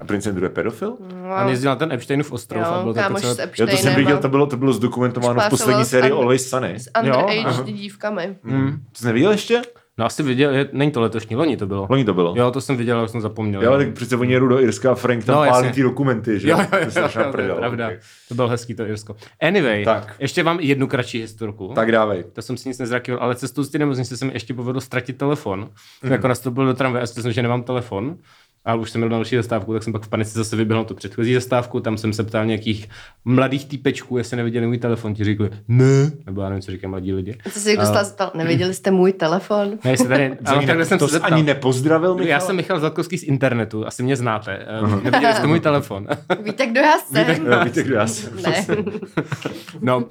A 0.00 0.04
prince 0.04 0.28
Andrew 0.28 0.44
je 0.44 0.50
pedofil? 0.54 0.96
On 1.42 1.48
jezdil 1.48 1.70
na 1.70 1.76
ten 1.76 1.92
Epsteinův 1.92 2.32
ostrov 2.32 2.62
a 2.66 2.76
Jo, 2.76 2.82
bylo 2.82 2.94
to 2.94 3.00
kámoš 3.00 3.20
celé... 3.20 3.34
s 3.34 3.38
Já 3.58 3.66
to 3.66 3.76
jsem 3.76 3.94
viděl, 3.94 4.16
a 4.16 4.20
to 4.20 4.28
bylo, 4.28 4.46
to 4.46 4.56
bylo 4.56 4.72
zdokumentováno 4.72 5.40
v 5.40 5.48
poslední 5.50 5.84
sérii 5.84 6.12
Always 6.12 6.48
Sunny. 6.48 6.74
S 6.78 6.90
underage 7.00 7.72
dívkami. 7.72 8.36
Hmm. 8.44 8.70
To 8.92 8.98
jsi 8.98 9.06
neviděl 9.06 9.30
ještě? 9.30 9.62
No 9.98 10.04
asi 10.04 10.22
viděl, 10.22 10.54
je, 10.54 10.68
není 10.72 10.90
to 10.90 11.00
letošní, 11.00 11.36
loni 11.36 11.56
to 11.56 11.66
bylo. 11.66 11.86
Loni 11.90 12.04
to 12.04 12.14
bylo. 12.14 12.34
Jo, 12.36 12.50
to 12.50 12.60
jsem 12.60 12.76
viděl, 12.76 12.98
ale 12.98 13.08
jsem 13.08 13.20
zapomněl. 13.20 13.62
Jo, 13.62 13.76
tak 13.76 13.92
přece 13.92 14.16
oni 14.16 14.32
jedou 14.32 14.46
do 14.48 14.60
Irska 14.60 14.92
a 14.92 14.94
Frank 14.94 15.24
tam 15.24 15.44
No, 15.44 15.50
pálí 15.50 15.72
ty 15.72 15.82
dokumenty, 15.82 16.40
že? 16.40 16.50
Jo, 16.50 16.58
jo, 16.60 16.66
To 16.70 16.76
je 16.76 16.82
jo, 16.84 17.08
jo, 17.24 17.32
to 17.32 17.40
je 17.40 17.54
pravda. 17.54 17.88
ok. 17.88 17.92
To 18.28 18.34
byl 18.34 18.48
hezký 18.48 18.74
to 18.74 18.86
Irsko. 18.86 19.16
Anyway, 19.42 19.84
Tak. 19.84 20.14
ještě 20.18 20.44
mám 20.44 20.60
jednu 20.60 20.86
kratší 20.86 21.20
historku. 21.20 21.72
Tak 21.74 21.92
dávej. 21.92 22.24
To 22.32 22.42
jsem 22.42 22.56
si 22.56 22.68
nic 22.68 22.78
nezratil, 22.78 23.18
ale 23.20 23.34
cestou 23.34 23.62
z 23.62 23.70
té 23.70 23.78
nemocnice 23.78 24.16
se 24.16 24.24
mi 24.24 24.32
ještě 24.32 24.54
povedlo 24.54 24.80
ztratit 24.80 25.16
telefon. 25.18 25.68
Mm. 26.02 26.12
Jako 26.12 26.28
nastoupil 26.28 26.66
do 26.66 26.74
tramvaje 26.74 27.02
a 27.02 27.06
zjistil 27.06 27.22
jsem, 27.22 27.32
že 27.32 27.42
nemám 27.42 27.62
telefon. 27.62 28.16
A 28.64 28.74
už 28.74 28.90
jsem 28.90 29.00
měl 29.00 29.08
další 29.08 29.36
zastávku, 29.36 29.72
tak 29.72 29.82
jsem 29.82 29.92
pak 29.92 30.02
v 30.02 30.08
panice 30.08 30.38
zase 30.38 30.56
vyběhl 30.56 30.80
na 30.82 30.84
tu 30.84 30.94
předchozí 30.94 31.34
zastávku. 31.34 31.80
Tam 31.80 31.98
jsem 31.98 32.12
se 32.12 32.22
ptal 32.24 32.46
nějakých 32.46 32.88
mladých 33.24 33.64
týpečků, 33.64 34.18
jestli 34.18 34.36
neviděli 34.36 34.66
můj 34.66 34.78
telefon. 34.78 35.14
Ti 35.14 35.24
řekli, 35.24 35.50
ne. 35.68 36.10
Nebo 36.26 36.42
já 36.42 36.48
nevím, 36.48 36.62
co 36.62 36.70
říkají 36.70 36.90
mladí 36.90 37.12
lidi. 37.12 37.38
Co 37.52 37.60
se 37.60 37.68
někdo 37.68 37.86
stál 37.86 38.04
zeptal, 38.04 38.30
neviděli 38.34 38.74
jste 38.74 38.90
můj 38.90 39.12
telefon? 39.12 39.70
Ne, 39.84 39.90
jestli 39.90 40.08
tady, 40.08 40.26
ale 40.46 40.56
Ani 40.58 40.66
takhle 40.66 40.84
ne, 40.84 40.88
jsem 40.88 40.98
to 40.98 41.08
se 41.08 41.10
jsi 41.10 41.12
zeptal. 41.12 41.34
ani 41.34 41.42
nepozdravil, 41.42 42.14
Michal? 42.14 42.28
Já 42.30 42.40
jsem 42.40 42.56
Michal 42.56 42.80
Zlatkovský 42.80 43.18
z 43.18 43.22
internetu, 43.22 43.86
asi 43.86 44.02
mě 44.02 44.16
znáte. 44.16 44.66
Uh, 44.82 45.02
neviděli 45.04 45.34
jste 45.34 45.46
můj 45.46 45.60
telefon. 45.60 46.06
Víte, 46.44 46.66
kdo 46.66 46.80
já 46.80 46.98
jsem? 46.98 47.44
No, 47.50 47.64
víte, 47.64 47.82
kdo 47.82 47.94
já 47.94 48.06
jsem. 48.06 48.32
Ne. 48.42 48.66
No, 49.80 49.96
uh, 49.98 50.04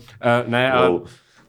ne, 0.47 0.71
ale 0.71 0.89
Wow. 0.89 1.01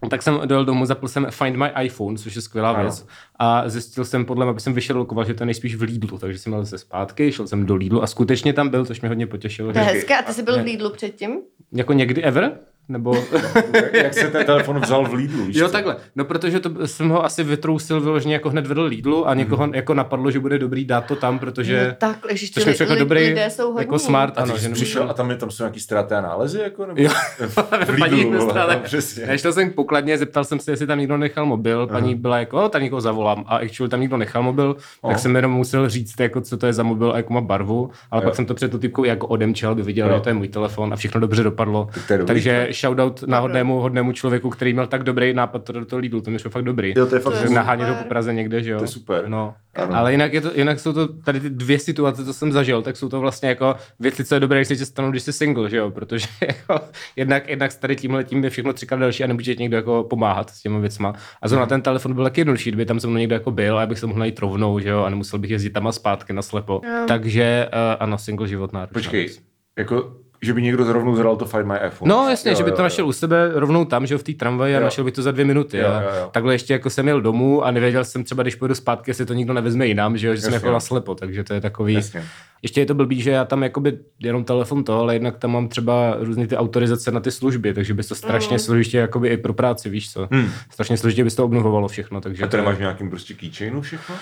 Tak 0.08 0.22
jsem 0.22 0.40
dojel 0.44 0.64
domů, 0.64 0.86
zapl 0.86 1.08
jsem 1.08 1.26
Find 1.30 1.56
My 1.56 1.66
iPhone, 1.82 2.18
což 2.18 2.36
je 2.36 2.42
skvělá 2.42 2.70
Ano. 2.70 2.80
věc. 2.82 3.06
A 3.36 3.68
zjistil 3.68 4.04
jsem, 4.04 4.24
podle 4.24 4.44
mě, 4.44 4.50
aby 4.50 4.60
jsem 4.60 4.72
vyšelokoval, 4.74 5.24
že 5.24 5.34
to 5.34 5.42
je 5.42 5.46
nejspíš 5.46 5.74
v 5.74 5.82
Lidlu. 5.82 6.18
Takže 6.18 6.38
jsem 6.38 6.52
jel 6.52 6.66
se 6.66 6.78
zpátky, 6.78 7.32
šel 7.32 7.46
jsem 7.46 7.66
do 7.66 7.74
Lidlu 7.74 8.02
a 8.02 8.06
skutečně 8.06 8.52
tam 8.52 8.68
byl, 8.68 8.86
což 8.86 9.00
mě 9.00 9.08
hodně 9.08 9.26
potěšilo. 9.26 9.72
To 9.72 9.78
je 9.78 9.84
hezké. 9.84 10.18
A 10.18 10.22
ty 10.22 10.32
jsi 10.32 10.42
byl 10.42 10.62
v 10.62 10.64
Lidlu 10.64 10.90
předtím? 10.90 11.38
Jako 11.72 11.92
někdy 11.92 12.22
ever? 12.22 12.58
Nebo... 12.92 13.14
Jak- 13.92 14.14
se 14.14 14.28
ten 14.30 14.44
telefon 14.46 14.80
vzal 14.80 15.04
v 15.08 15.14
Lidlu, 15.14 15.44
víš 15.44 15.56
Jo, 15.56 15.66
co? 15.66 15.72
takhle. 15.72 15.96
No, 16.16 16.24
protože 16.24 16.60
to 16.60 16.86
jsem 16.86 17.08
ho 17.08 17.24
asi 17.24 17.44
vytrousil 17.44 18.00
vyloženě 18.00 18.34
jako 18.34 18.50
hned 18.50 18.66
vedl 18.66 18.82
Lidlu 18.82 19.28
a 19.28 19.34
někoho 19.34 19.62
Mhm. 19.66 19.74
jako 19.74 19.94
napadlo, 19.94 20.30
že 20.30 20.40
bude 20.40 20.58
dobrý 20.58 20.84
dát 20.84 21.06
to 21.06 21.16
tam, 21.16 21.38
protože... 21.38 21.86
No 21.88 21.94
takhle, 21.98 22.32
ježiš, 22.32 22.50
ty 22.50 22.60
Což 22.60 22.66
li- 22.66 22.72
všechno 22.74 22.94
li- 22.94 22.98
dobrý, 22.98 23.20
lidé 23.28 23.50
jsou 23.50 23.66
hodní. 23.66 23.78
jako 23.80 23.98
smart, 23.98 24.38
A 24.38 24.42
ano. 24.42 24.56
že 24.58 24.68
přišel 24.68 25.10
a 25.10 25.14
tam, 25.14 25.30
je, 25.30 25.36
tam 25.36 25.50
jsou 25.50 25.62
nějaký 25.62 25.80
ztráty 25.80 26.14
a 26.14 26.20
nálezy, 26.20 26.58
jako? 26.58 26.86
Nebo? 26.86 27.02
Jo. 27.02 27.10
v 27.38 27.54
paní 27.98 28.14
Lidlu, 28.14 28.46
no, 28.54 28.80
přesně. 28.82 29.24
Já 29.26 29.36
šel 29.36 29.52
jsem 29.52 29.70
k 29.70 29.74
pokladně, 29.74 30.18
zeptal 30.18 30.44
jsem 30.44 30.60
se, 30.60 30.70
jestli 30.72 30.86
tam 30.86 30.98
někdo 30.98 31.16
nechal 31.16 31.46
mobil. 31.46 31.86
Paní 31.86 32.14
byla 32.14 32.38
jako, 32.38 32.64
o, 32.64 32.68
tak 32.68 32.82
někoho 32.82 33.00
zavolám. 33.00 33.44
A 33.48 33.56
actually 33.56 33.88
tam 33.90 34.00
někdo 34.00 34.16
nechal 34.16 34.42
mobil, 34.42 34.76
tak 35.08 35.18
jsem 35.18 35.36
jenom 35.36 35.52
musel 35.52 35.88
říct, 35.88 36.20
jako, 36.20 36.40
co 36.40 36.56
to 36.56 36.66
je 36.66 36.72
za 36.72 36.82
mobil 36.82 37.12
a 37.12 37.16
jakou 37.16 37.34
má 37.34 37.40
barvu. 37.40 37.90
Ale 38.10 38.22
Jo. 38.22 38.24
pak 38.28 38.34
jsem 38.36 38.46
to 38.46 38.54
před 38.54 38.70
tu 38.70 38.78
typkou 38.78 39.04
jako 39.04 39.26
odemčel, 39.26 39.70
aby 39.70 39.82
viděl, 39.82 40.08
Jo. 40.10 40.14
že 40.16 40.20
to 40.20 40.28
je 40.28 40.34
můj 40.34 40.48
telefon 40.48 40.92
a 40.92 40.96
všechno 40.96 41.20
dobře 41.20 41.42
dopadlo. 41.42 41.88
Takže 42.26 42.66
shoutout 42.82 43.22
náhodnému 43.22 43.80
hodnému 43.80 44.12
člověku, 44.12 44.50
který 44.50 44.72
měl 44.72 44.86
tak 44.86 45.02
dobrý 45.02 45.34
nápad 45.34 45.64
to 45.64 45.72
do 45.72 45.84
toho 45.84 46.00
Lidlu, 46.00 46.20
to 46.20 46.30
mi 46.30 46.38
šlo 46.38 46.50
fakt 46.50 46.64
dobrý. 46.64 46.94
Jo, 46.96 47.06
to 47.06 47.14
je 47.14 47.20
fakt 47.20 47.38
To 47.38 47.44
je. 47.44 47.50
Nahánět 47.50 47.88
ho 47.88 47.94
po 47.94 48.04
Praze 48.04 48.34
někde, 48.34 48.62
že 48.62 48.70
jo? 48.70 48.78
To 48.78 48.84
je 48.84 48.88
super. 48.88 49.28
No. 49.28 49.54
Ano. 49.74 49.96
Ale 49.96 50.12
jinak, 50.12 50.32
je 50.32 50.40
to, 50.40 50.50
jinak 50.54 50.80
jsou 50.80 50.92
to 50.92 51.08
tady 51.08 51.40
ty 51.40 51.50
dvě 51.50 51.78
situace, 51.78 52.24
co 52.24 52.34
jsem 52.34 52.52
zažil, 52.52 52.82
tak 52.82 52.96
jsou 52.96 53.08
to 53.08 53.20
vlastně 53.20 53.48
jako 53.48 53.74
věci, 54.00 54.24
co 54.24 54.34
je 54.34 54.40
dobré, 54.40 54.58
když 54.58 54.68
se 54.68 54.76
ti 54.76 54.86
stanou, 54.86 55.10
když 55.10 55.22
jsi 55.22 55.32
single, 55.32 55.70
že 55.70 55.76
jo? 55.76 55.90
Protože 55.90 56.26
jako, 56.48 56.80
jednak, 57.16 57.48
jednak 57.48 57.72
s 57.72 57.76
tady 57.76 57.96
tímhle 57.96 58.24
tím 58.24 58.44
je 58.44 58.50
všechno 58.50 58.72
třikrát 58.72 58.98
další 58.98 59.24
a 59.24 59.26
nemůže 59.26 59.54
ti 59.54 59.62
někdo 59.62 59.76
jako 59.76 60.04
pomáhat 60.10 60.50
s 60.50 60.62
těmi 60.62 60.80
věcma. 60.80 61.12
A 61.42 61.48
zrovna 61.48 61.66
ten 61.66 61.82
telefon 61.82 62.14
byl 62.14 62.24
taky 62.24 62.40
jednodušší, 62.40 62.70
kdyby 62.70 62.86
tam 62.86 63.00
se 63.00 63.06
mnou 63.06 63.16
někdo 63.16 63.34
jako 63.34 63.50
byl, 63.50 63.78
a 63.78 63.86
bych 63.86 63.98
se 63.98 64.06
mohl 64.06 64.18
najít 64.18 64.38
rovnou, 64.38 64.78
že 64.78 64.88
jo? 64.88 65.02
A 65.02 65.10
nemusel 65.10 65.38
bych 65.38 65.50
jezdit 65.50 65.70
tam 65.70 65.86
a 65.86 65.92
zpátky 65.92 66.32
na 66.32 66.42
slepo. 66.42 66.80
Jo. 66.84 67.04
Takže 67.08 67.68
uh, 67.72 67.78
ano, 68.00 68.18
single 68.18 68.48
život 68.48 68.72
náročný. 68.72 68.94
Počkej, 68.94 69.30
jako, 69.78 70.16
že 70.42 70.54
by 70.54 70.62
někdo 70.62 70.84
zrovna 70.84 71.14
zhrál 71.14 71.36
to 71.36 71.44
Find 71.44 71.66
My 71.66 71.74
iPhone. 71.86 72.08
No 72.08 72.28
jasně, 72.30 72.50
Jo, 72.50 72.56
že 72.56 72.64
by 72.64 72.70
jo, 72.70 72.76
to 72.76 72.82
jo. 72.82 72.84
našel 72.84 73.06
u 73.06 73.12
sebe 73.12 73.50
rovnou 73.54 73.84
tam, 73.84 74.06
že 74.06 74.14
jo, 74.14 74.18
v 74.18 74.22
té 74.22 74.32
tramvaji 74.32 74.74
a 74.76 74.78
Jo. 74.78 74.84
našel 74.84 75.04
by 75.04 75.12
to 75.12 75.22
za 75.22 75.30
dvě 75.30 75.44
minuty. 75.44 75.78
Jo, 75.78 75.84
jo, 75.86 76.10
jo. 76.20 76.28
Takhle 76.32 76.54
ještě 76.54 76.72
jako 76.72 76.90
jsem 76.90 77.08
jel 77.08 77.20
domů 77.20 77.64
a 77.64 77.70
nevěděl 77.70 78.04
jsem 78.04 78.24
třeba, 78.24 78.42
když 78.42 78.54
pojedu 78.54 78.74
zpátky, 78.74 79.10
jestli 79.10 79.26
to 79.26 79.34
nikdo 79.34 79.52
nevezme 79.52 79.86
jinam, 79.86 80.16
že 80.16 80.26
jo, 80.28 80.34
že 80.34 80.40
jsem 80.40 80.52
Jasně. 80.52 80.66
jako 80.66 80.72
naslepo, 80.74 81.14
takže 81.14 81.44
to 81.44 81.54
je 81.54 81.60
takový. 81.60 81.94
Jasně. 81.94 82.24
Ještě 82.62 82.80
je 82.80 82.86
to 82.86 82.94
blbý, 82.94 83.20
že 83.22 83.30
já 83.30 83.44
tam 83.44 83.62
jakoby 83.62 83.98
jenom 84.22 84.44
telefon 84.44 84.84
to, 84.84 84.98
ale 85.00 85.14
jednak 85.14 85.36
tam 85.38 85.50
mám 85.52 85.68
třeba 85.68 86.16
různé 86.20 86.46
ty 86.46 86.56
autorizace 86.56 87.10
na 87.10 87.20
ty 87.20 87.30
služby, 87.30 87.74
takže 87.74 87.94
by 87.94 88.02
to 88.02 88.14
strašně 88.14 88.54
Mm. 88.54 88.58
složitě 88.58 88.98
jakoby 88.98 89.28
i 89.28 89.36
pro 89.36 89.54
práci, 89.54 89.90
víš 89.90 90.12
co. 90.12 90.28
Hmm. 90.32 90.48
Strašně 90.70 90.96
složitě 90.96 91.24
by 91.24 91.30
to 91.30 91.44
obnovovalo 91.44 91.88
všechno, 91.88 92.20
takže 92.20 92.44
A 92.44 92.46
to 92.46 92.56
nemáš 92.56 92.76
v 92.76 92.80
nějakým 92.80 93.10
prostě 93.10 93.34
keychainu 93.34 93.80
všechno? 93.80 94.14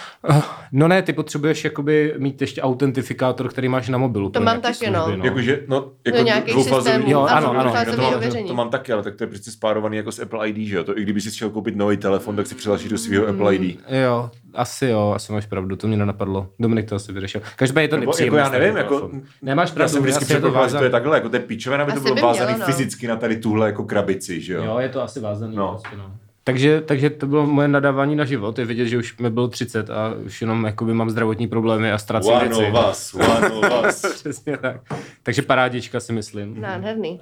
No 0.72 0.88
ne, 0.88 1.02
ty 1.02 1.12
potřebuješ 1.12 1.64
jakoby 1.64 2.14
mít 2.18 2.40
ještě 2.40 2.62
autentifikátor, 2.62 3.48
který 3.48 3.68
máš 3.68 3.88
na 3.88 3.98
mobilu. 3.98 4.30
pro 4.30 4.40
mám 4.40 4.60
nějaký 4.60 4.78
taky, 4.78 4.90
no. 4.90 5.04
služby, 5.06 5.24
Jakože, 5.26 5.60
no, 5.68 5.90
jako 6.06 6.18
nějakých 6.18 6.54
dvoufázový- 6.54 6.82
systémů. 6.92 7.10
Jo, 7.10 7.20
ano, 7.20 7.50
ano, 7.50 7.60
ano. 7.60 7.72
To, 7.96 8.02
mám, 8.02 8.46
to 8.48 8.54
mám 8.54 8.70
taky, 8.70 8.92
ale 8.92 9.02
tak 9.02 9.14
to 9.16 9.24
je 9.24 9.28
přece 9.28 9.50
spárovaný 9.50 9.96
jako 9.96 10.12
s 10.12 10.18
Apple 10.18 10.48
ID, 10.48 10.56
že 10.68 10.76
jo? 10.76 10.84
To 10.84 10.98
i 10.98 11.02
kdyby 11.02 11.20
si 11.20 11.30
chtěl 11.30 11.50
koupit 11.50 11.76
nový 11.76 11.96
telefon, 11.96 12.36
tak 12.36 12.46
si 12.46 12.54
přihlášíš 12.54 12.88
do 12.90 12.98
svého 12.98 13.24
Mm. 13.24 13.30
Apple 13.30 13.54
ID. 13.56 13.78
Jo, 13.88 14.30
asi 14.54 14.86
jo, 14.86 15.12
asi 15.16 15.32
máš 15.32 15.46
pravdu, 15.46 15.76
to 15.76 15.86
mě 15.86 15.96
nenapadlo. 15.96 16.48
Dominik 16.58 16.88
to 16.88 16.94
asi 16.96 17.12
vyřešil. 17.12 17.40
Každopádně 17.56 17.84
je 17.84 17.88
to 17.88 17.96
Nebo, 17.96 18.10
nepříjemné. 18.10 18.40
jako 18.40 18.54
já 18.54 18.60
nevím, 18.60 18.76
jako. 18.76 19.10
Nemáš 19.42 19.68
já 19.68 19.74
pravdu, 19.74 19.92
jsem 19.92 20.02
vždycky 20.02 20.24
předpokládal, 20.24 20.68
že 20.68 20.78
to 20.78 20.84
je 20.84 20.90
takhle, 20.90 21.16
jako 21.16 21.28
to 21.28 21.36
je 21.36 21.40
pičovina, 21.40 21.82
aby 21.82 21.92
to 21.92 22.00
bylo 22.00 22.14
by 22.14 22.20
vázaný 22.20 22.46
mělo, 22.46 22.58
no. 22.58 22.66
fyzicky 22.66 23.06
na 23.06 23.16
tady 23.16 23.36
tuhle 23.36 23.66
jako 23.66 23.84
krabici, 23.84 24.40
že 24.40 24.54
jo? 24.54 24.64
Jo, 24.64 24.78
je 24.78 24.88
to 24.88 25.02
asi 25.02 25.20
vázaný. 25.20 25.56
No. 25.56 25.68
Prostě, 25.68 25.96
no. 25.96 26.12
Takže, 26.44 26.80
takže 26.80 27.10
to 27.10 27.26
bylo 27.26 27.46
moje 27.46 27.68
nadávání 27.68 28.16
na 28.16 28.24
život. 28.24 28.58
Je 28.58 28.64
vidět, 28.64 28.86
že 28.86 28.98
už 28.98 29.18
mi 29.18 29.30
bylo 29.30 29.48
30 29.48 29.90
a 29.90 30.14
už 30.26 30.40
jenom 30.40 30.64
jakoby 30.64 30.94
mám 30.94 31.10
zdravotní 31.10 31.48
problémy 31.48 31.92
a 31.92 31.98
ztrácím 31.98 32.32
One 32.32 32.48
věci. 32.48 32.64
of 32.72 32.90
us, 32.90 33.14
one 33.14 33.50
of 33.50 33.86
us. 33.88 34.00
Přesně 34.14 34.56
tak. 34.56 34.80
Takže 35.22 35.42
parádička 35.42 36.00
si 36.00 36.12
myslím. 36.12 36.60
Nádherný. 36.60 37.10
Uh, 37.10 37.20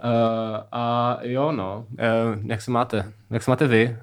a 0.73 1.19
jo, 1.23 1.53
no. 1.53 1.85
Uh, 1.91 2.51
jak 2.51 2.63
se 2.63 2.71
máte? 2.71 3.13
Jak 3.31 3.43
se 3.43 3.51
máte 3.51 3.67
vy? 3.67 3.97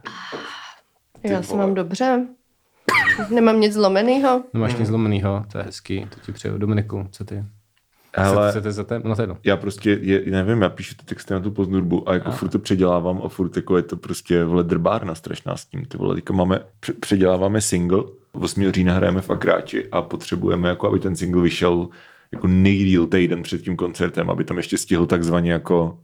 Já 1.23 1.43
se 1.43 1.55
mám 1.55 1.73
dobře. 1.73 2.25
Nemám 3.29 3.59
nic 3.59 3.73
zlomenýho. 3.73 4.43
Nemáš 4.53 4.75
nic 4.75 4.87
zlomenýho? 4.87 5.45
To 5.51 5.57
je 5.57 5.63
hezký. 5.63 6.07
To 6.09 6.19
ti 6.25 6.31
přeju. 6.31 6.57
Dominiku, 6.57 7.07
co 7.11 7.25
ty? 7.25 7.43
Ale 8.17 8.49
Chcete 8.49 8.71
za 8.71 8.83
té? 8.83 9.01
No 9.03 9.15
jedno. 9.19 9.37
já 9.43 9.57
prostě, 9.57 9.99
je, 10.01 10.31
nevím, 10.31 10.61
já 10.61 10.69
píšu 10.69 10.95
ty 10.95 11.05
texty 11.05 11.33
na 11.33 11.39
tu 11.39 11.51
poznurbu 11.51 12.09
a 12.09 12.13
jako 12.13 12.31
furt 12.31 12.49
to 12.49 12.59
předělávám 12.59 13.21
a 13.25 13.29
furt 13.29 13.55
jako 13.55 13.77
je 13.77 13.83
to 13.83 13.97
prostě 13.97 14.43
vole 14.43 14.63
drbárna 14.63 15.15
strašná 15.15 15.55
s 15.57 15.65
tím. 15.65 15.85
Ty 15.85 15.97
vole, 15.97 16.15
teďka 16.15 16.33
máme, 16.33 16.59
pře- 16.79 16.93
předěláváme 16.93 17.61
single, 17.61 18.03
8. 18.31 18.71
října 18.71 18.93
hrajeme 18.93 19.21
v 19.21 19.29
Akráči 19.29 19.87
a 19.91 20.01
potřebujeme, 20.01 20.69
jako 20.69 20.87
aby 20.87 20.99
ten 20.99 21.15
single 21.15 21.41
vyšel 21.41 21.87
jako 22.31 22.47
nejdíl 22.47 23.07
týden 23.07 23.43
před 23.43 23.61
tím 23.61 23.75
koncertem, 23.75 24.29
aby 24.29 24.43
tam 24.43 24.57
ještě 24.57 24.77
stihl 24.77 25.05
takzvaně 25.05 25.51
jako 25.51 25.99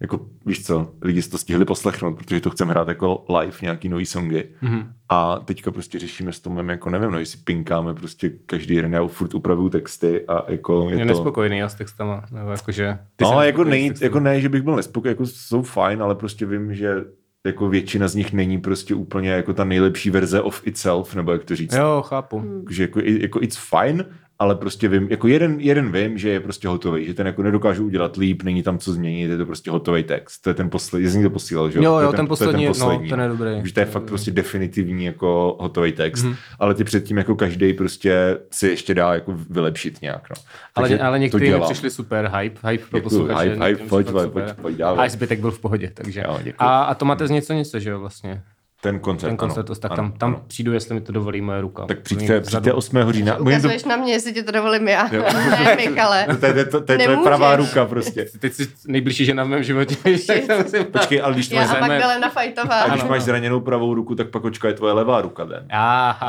jako 0.00 0.26
víš 0.46 0.66
co, 0.66 0.92
lidi 1.02 1.22
si 1.22 1.30
to 1.30 1.38
stihli 1.38 1.64
poslechnout, 1.64 2.14
protože 2.14 2.40
to 2.40 2.50
chceme 2.50 2.70
hrát 2.70 2.88
jako 2.88 3.24
live, 3.40 3.56
nějaký 3.62 3.88
nový 3.88 4.06
songy. 4.06 4.44
Mm-hmm. 4.62 4.86
A 5.08 5.38
teďka 5.38 5.70
prostě 5.70 5.98
řešíme 5.98 6.32
s 6.32 6.40
Tomem, 6.40 6.68
jako 6.68 6.90
nevím, 6.90 7.10
no, 7.10 7.18
jestli 7.18 7.38
pinkáme 7.44 7.94
prostě 7.94 8.30
každý 8.46 8.76
den, 8.76 8.94
já 8.94 9.06
furt 9.06 9.34
upravuju 9.34 9.68
texty 9.68 10.26
a 10.26 10.50
jako 10.52 10.90
je 10.90 10.96
Je 10.98 11.06
to... 11.06 11.12
nespokojený 11.12 11.58
já 11.58 11.68
s 11.68 11.74
textama. 11.74 12.24
Nebo 12.32 12.50
jakože, 12.50 12.98
ty 13.16 13.24
no, 13.24 13.42
jako, 13.42 13.64
nej, 13.64 13.92
jako 14.00 14.20
ne, 14.20 14.40
že 14.40 14.48
bych 14.48 14.62
byl 14.62 14.76
nespokojený, 14.76 15.12
jako 15.12 15.26
jsou 15.26 15.62
fajn, 15.62 16.02
ale 16.02 16.14
prostě 16.14 16.46
vím, 16.46 16.74
že 16.74 17.04
jako 17.46 17.68
většina 17.68 18.08
z 18.08 18.14
nich 18.14 18.32
není 18.32 18.58
prostě 18.58 18.94
úplně 18.94 19.30
jako 19.30 19.54
ta 19.54 19.64
nejlepší 19.64 20.10
verze 20.10 20.42
of 20.42 20.66
itself, 20.66 21.14
nebo 21.14 21.32
jak 21.32 21.44
to 21.44 21.56
říct. 21.56 21.74
Jo, 21.74 22.02
chápu. 22.06 22.64
Že 22.70 22.82
jako, 22.82 23.00
jako 23.00 23.42
it's 23.42 23.58
fine, 23.70 24.04
ale 24.44 24.54
prostě 24.54 24.88
vím, 24.88 25.06
jako 25.10 25.28
jeden, 25.28 25.60
jeden 25.60 25.92
vím, 25.92 26.18
že 26.18 26.28
je 26.28 26.40
prostě 26.40 26.68
hotový, 26.68 27.06
že 27.06 27.14
ten 27.14 27.26
jako 27.26 27.42
nedokážu 27.42 27.84
udělat 27.84 28.16
líp, 28.16 28.42
není 28.42 28.62
tam 28.62 28.78
co 28.78 28.92
změnit, 28.92 29.30
je 29.30 29.36
to 29.38 29.46
prostě 29.46 29.70
hotový 29.70 30.02
text. 30.02 30.38
To 30.40 30.50
je 30.50 30.54
ten 30.54 30.70
poslední, 30.70 31.08
jsi 31.08 31.22
to 31.22 31.30
posílal, 31.30 31.70
že 31.70 31.78
Jo, 31.82 31.98
jo, 31.98 32.12
ten 32.12 32.26
poslední, 32.26 32.64
to 32.64 32.70
je 32.70 32.72
ten 32.74 32.80
no, 32.80 32.86
poslední. 32.86 33.08
ten 33.10 33.20
je 33.20 33.28
dobrý. 33.28 33.50
Že 33.64 33.74
to 33.74 33.80
je 33.80 33.86
fakt 33.86 34.02
prostě 34.02 34.30
definitivní 34.30 35.04
jako 35.04 35.56
hotový 35.60 35.92
text, 35.92 36.22
Mhm. 36.22 36.30
mm. 36.32 36.36
ale 36.58 36.74
ty 36.74 36.84
předtím 36.84 37.16
jako 37.16 37.34
každý 37.34 37.72
prostě 37.72 38.38
si 38.50 38.68
ještě 38.68 38.94
dá 38.94 39.14
jako 39.14 39.34
vylepšit 39.50 40.02
nějak, 40.02 40.30
no. 40.30 40.36
Ale, 40.74 40.88
Takže 40.88 41.02
ale 41.02 41.18
někteří 41.18 41.50
mi 41.50 41.60
přišli 41.60 41.90
super, 41.90 42.30
hype, 42.38 42.68
hype 42.70 42.84
pro 42.90 43.00
posluchače. 43.00 43.50
hype, 43.50 43.64
hype, 43.66 43.84
pojď, 43.88 44.06
pojď, 44.10 44.28
pojď, 44.62 44.76
dávej. 44.76 45.06
A 45.06 45.08
zbytek 45.08 45.40
byl 45.40 45.50
v 45.50 45.58
pohodě, 45.58 45.90
takže. 45.94 46.24
Jo, 46.26 46.34
děkuju. 46.38 46.54
a, 46.68 46.82
a 46.84 46.94
to 46.94 47.04
máte 47.04 47.26
z 47.26 47.30
něco 47.30 47.52
něco, 47.52 47.78
že 47.78 47.90
jo, 47.90 48.00
vlastně. 48.00 48.42
Ten 48.84 48.98
koncert, 48.98 49.28
ten 49.30 49.36
koncert, 49.36 49.70
ano, 49.70 49.74
tak 49.80 49.90
ano, 49.90 49.96
tam, 49.96 50.12
tam 50.12 50.30
ano. 50.34 50.42
přijdu, 50.46 50.72
jestli 50.72 50.94
mi 50.94 51.00
to 51.00 51.12
dovolí 51.12 51.40
moje 51.40 51.60
ruka. 51.60 51.86
Tak 51.86 51.98
přijďte, 52.00 52.40
přijďte 52.40 52.72
8. 52.72 53.12
října. 53.12 53.32
Můžeme 53.32 53.44
to, 53.44 53.66
Ukazuješ 53.66 53.84
na 53.84 53.96
mě, 53.96 54.12
jestli 54.12 54.32
ti 54.32 54.42
to 54.42 54.52
dovolím 54.52 54.88
já. 54.88 55.08
Jo. 55.14 55.24
ne, 55.64 55.76
Michale. 55.76 56.26
to, 56.26 56.36
to, 56.36 56.54
to, 56.54 56.64
to, 56.70 56.80
to 56.80 56.92
je 56.92 56.98
tvoje 56.98 57.16
pravá 57.16 57.56
ruka 57.56 57.84
prostě. 57.84 58.26
Teď 58.38 58.52
si 58.52 58.68
nejbližší 58.86 59.24
žena 59.24 59.44
v 59.44 59.48
mém 59.48 59.62
životě, 59.62 59.96
Počkej, 60.92 61.22
ale 61.22 61.34
když 61.34 61.50
Já 61.50 61.60
máš, 61.60 61.68
a 61.70 61.72
zajme- 61.72 61.88
Magdalena 61.88 62.30
Fajtová. 62.30 62.80
a 62.82 62.88
když 62.88 63.04
máš 63.04 63.22
zraněnou 63.22 63.60
pravou 63.60 63.94
ruku, 63.94 64.14
tak 64.14 64.28
pak 64.30 64.44
očka 64.44 64.68
je 64.68 64.74
tvoje 64.74 64.92
levá 64.92 65.20
ruka, 65.20 65.44
den. 65.44 65.66
Aha, 65.70 66.26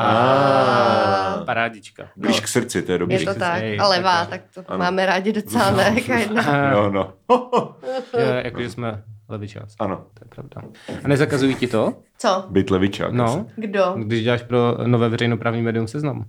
Ah. 1.40 1.44
parádička. 1.44 2.08
Blíž 2.16 2.40
k 2.40 2.48
srdci, 2.48 2.82
to 2.82 2.92
je 2.92 2.98
dobrý. 2.98 3.14
Je 3.14 3.24
to 3.26 3.34
tak. 3.34 3.62
A 3.78 3.88
levá, 3.88 4.24
tak 4.26 4.40
to 4.54 4.78
máme 4.78 5.06
rádi 5.06 5.32
docela, 5.32 5.70
ne? 5.70 5.92
Jaká 5.94 6.18
jedna. 6.18 6.42
No, 6.72 6.90
no. 6.90 7.12
Je, 8.18 8.40
Jakože 8.44 8.70
jsme 8.70 9.02
levičáci. 9.28 9.76
ano, 9.78 9.96
To 10.14 10.24
je 10.24 10.28
pravda. 10.28 10.62
A 11.04 11.08
nezakazují 11.08 11.54
ti 11.54 11.66
to? 11.66 11.94
Co? 12.18 12.44
být 12.50 12.70
levičák. 12.70 13.08
asi. 13.08 13.16
No, 13.38 13.46
Kdo? 13.56 13.94
když 13.98 14.22
děláš 14.22 14.42
pro 14.42 14.58
nové 14.86 15.08
veřejnoprávní 15.08 15.62
médium 15.62 15.88
seznam. 15.88 16.24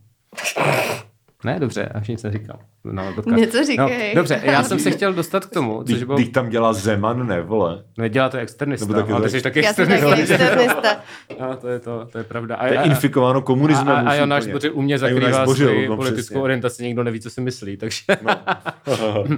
Ne, 1.46 1.60
dobře, 1.60 1.86
až 1.86 2.08
nic 2.08 2.24
neříkal. 2.24 2.60
No. 2.84 3.14
Něco 3.36 3.64
říkej. 3.64 4.10
No, 4.10 4.16
dobře, 4.16 4.42
já 4.44 4.64
jsem 4.64 4.80
se 4.80 4.92
chtěl 4.98 5.14
dostat 5.14 5.46
k 5.46 5.50
tomu, 5.50 5.84
což 5.84 6.04
bylo... 6.04 6.18
když 6.18 6.30
tam 6.30 6.50
dělá 6.50 6.74
Zeman, 6.74 7.28
ne, 7.28 7.42
vole. 7.42 7.84
Nedělá 7.98 8.30
to 8.30 8.38
externista, 8.38 8.86
Nebo 8.86 9.00
taky 9.00 9.12
ale 9.14 9.22
ty 9.22 9.32
tak. 9.32 9.32
jsi 9.40 9.44
taky 9.44 9.64
Já 9.66 9.74
jsem 9.74 9.88
taky 9.88 10.02
externista. 10.22 10.34
externista. 10.36 10.96
No, 11.40 11.56
to 11.58 11.68
je 11.68 11.80
to, 11.80 12.08
to 12.12 12.18
je 12.18 12.24
pravda. 12.24 12.56
A, 12.56 12.68
To 12.68 12.74
je 12.74 12.80
a- 12.80 12.84
infikováno 12.84 13.40
a, 13.40 13.42
komunismem. 13.42 13.96
a, 13.96 14.00
a 14.00 14.14
už 14.14 14.20
Jonáš. 14.20 14.44
Zbořil 14.44 14.72
u 14.74 14.82
mě 14.82 14.96
A 14.96 14.98
zakrývá 14.98 15.46
svoji 15.46 15.88
no, 15.90 15.96
politickou 15.96 16.22
přesně. 16.24 16.42
orientaci, 16.42 16.84
nikdo 16.84 17.04
neví, 17.04 17.20
co 17.20 17.30
si 17.30 17.42
myslí, 17.42 17.78
takže... 17.78 18.02
No. 18.22 18.36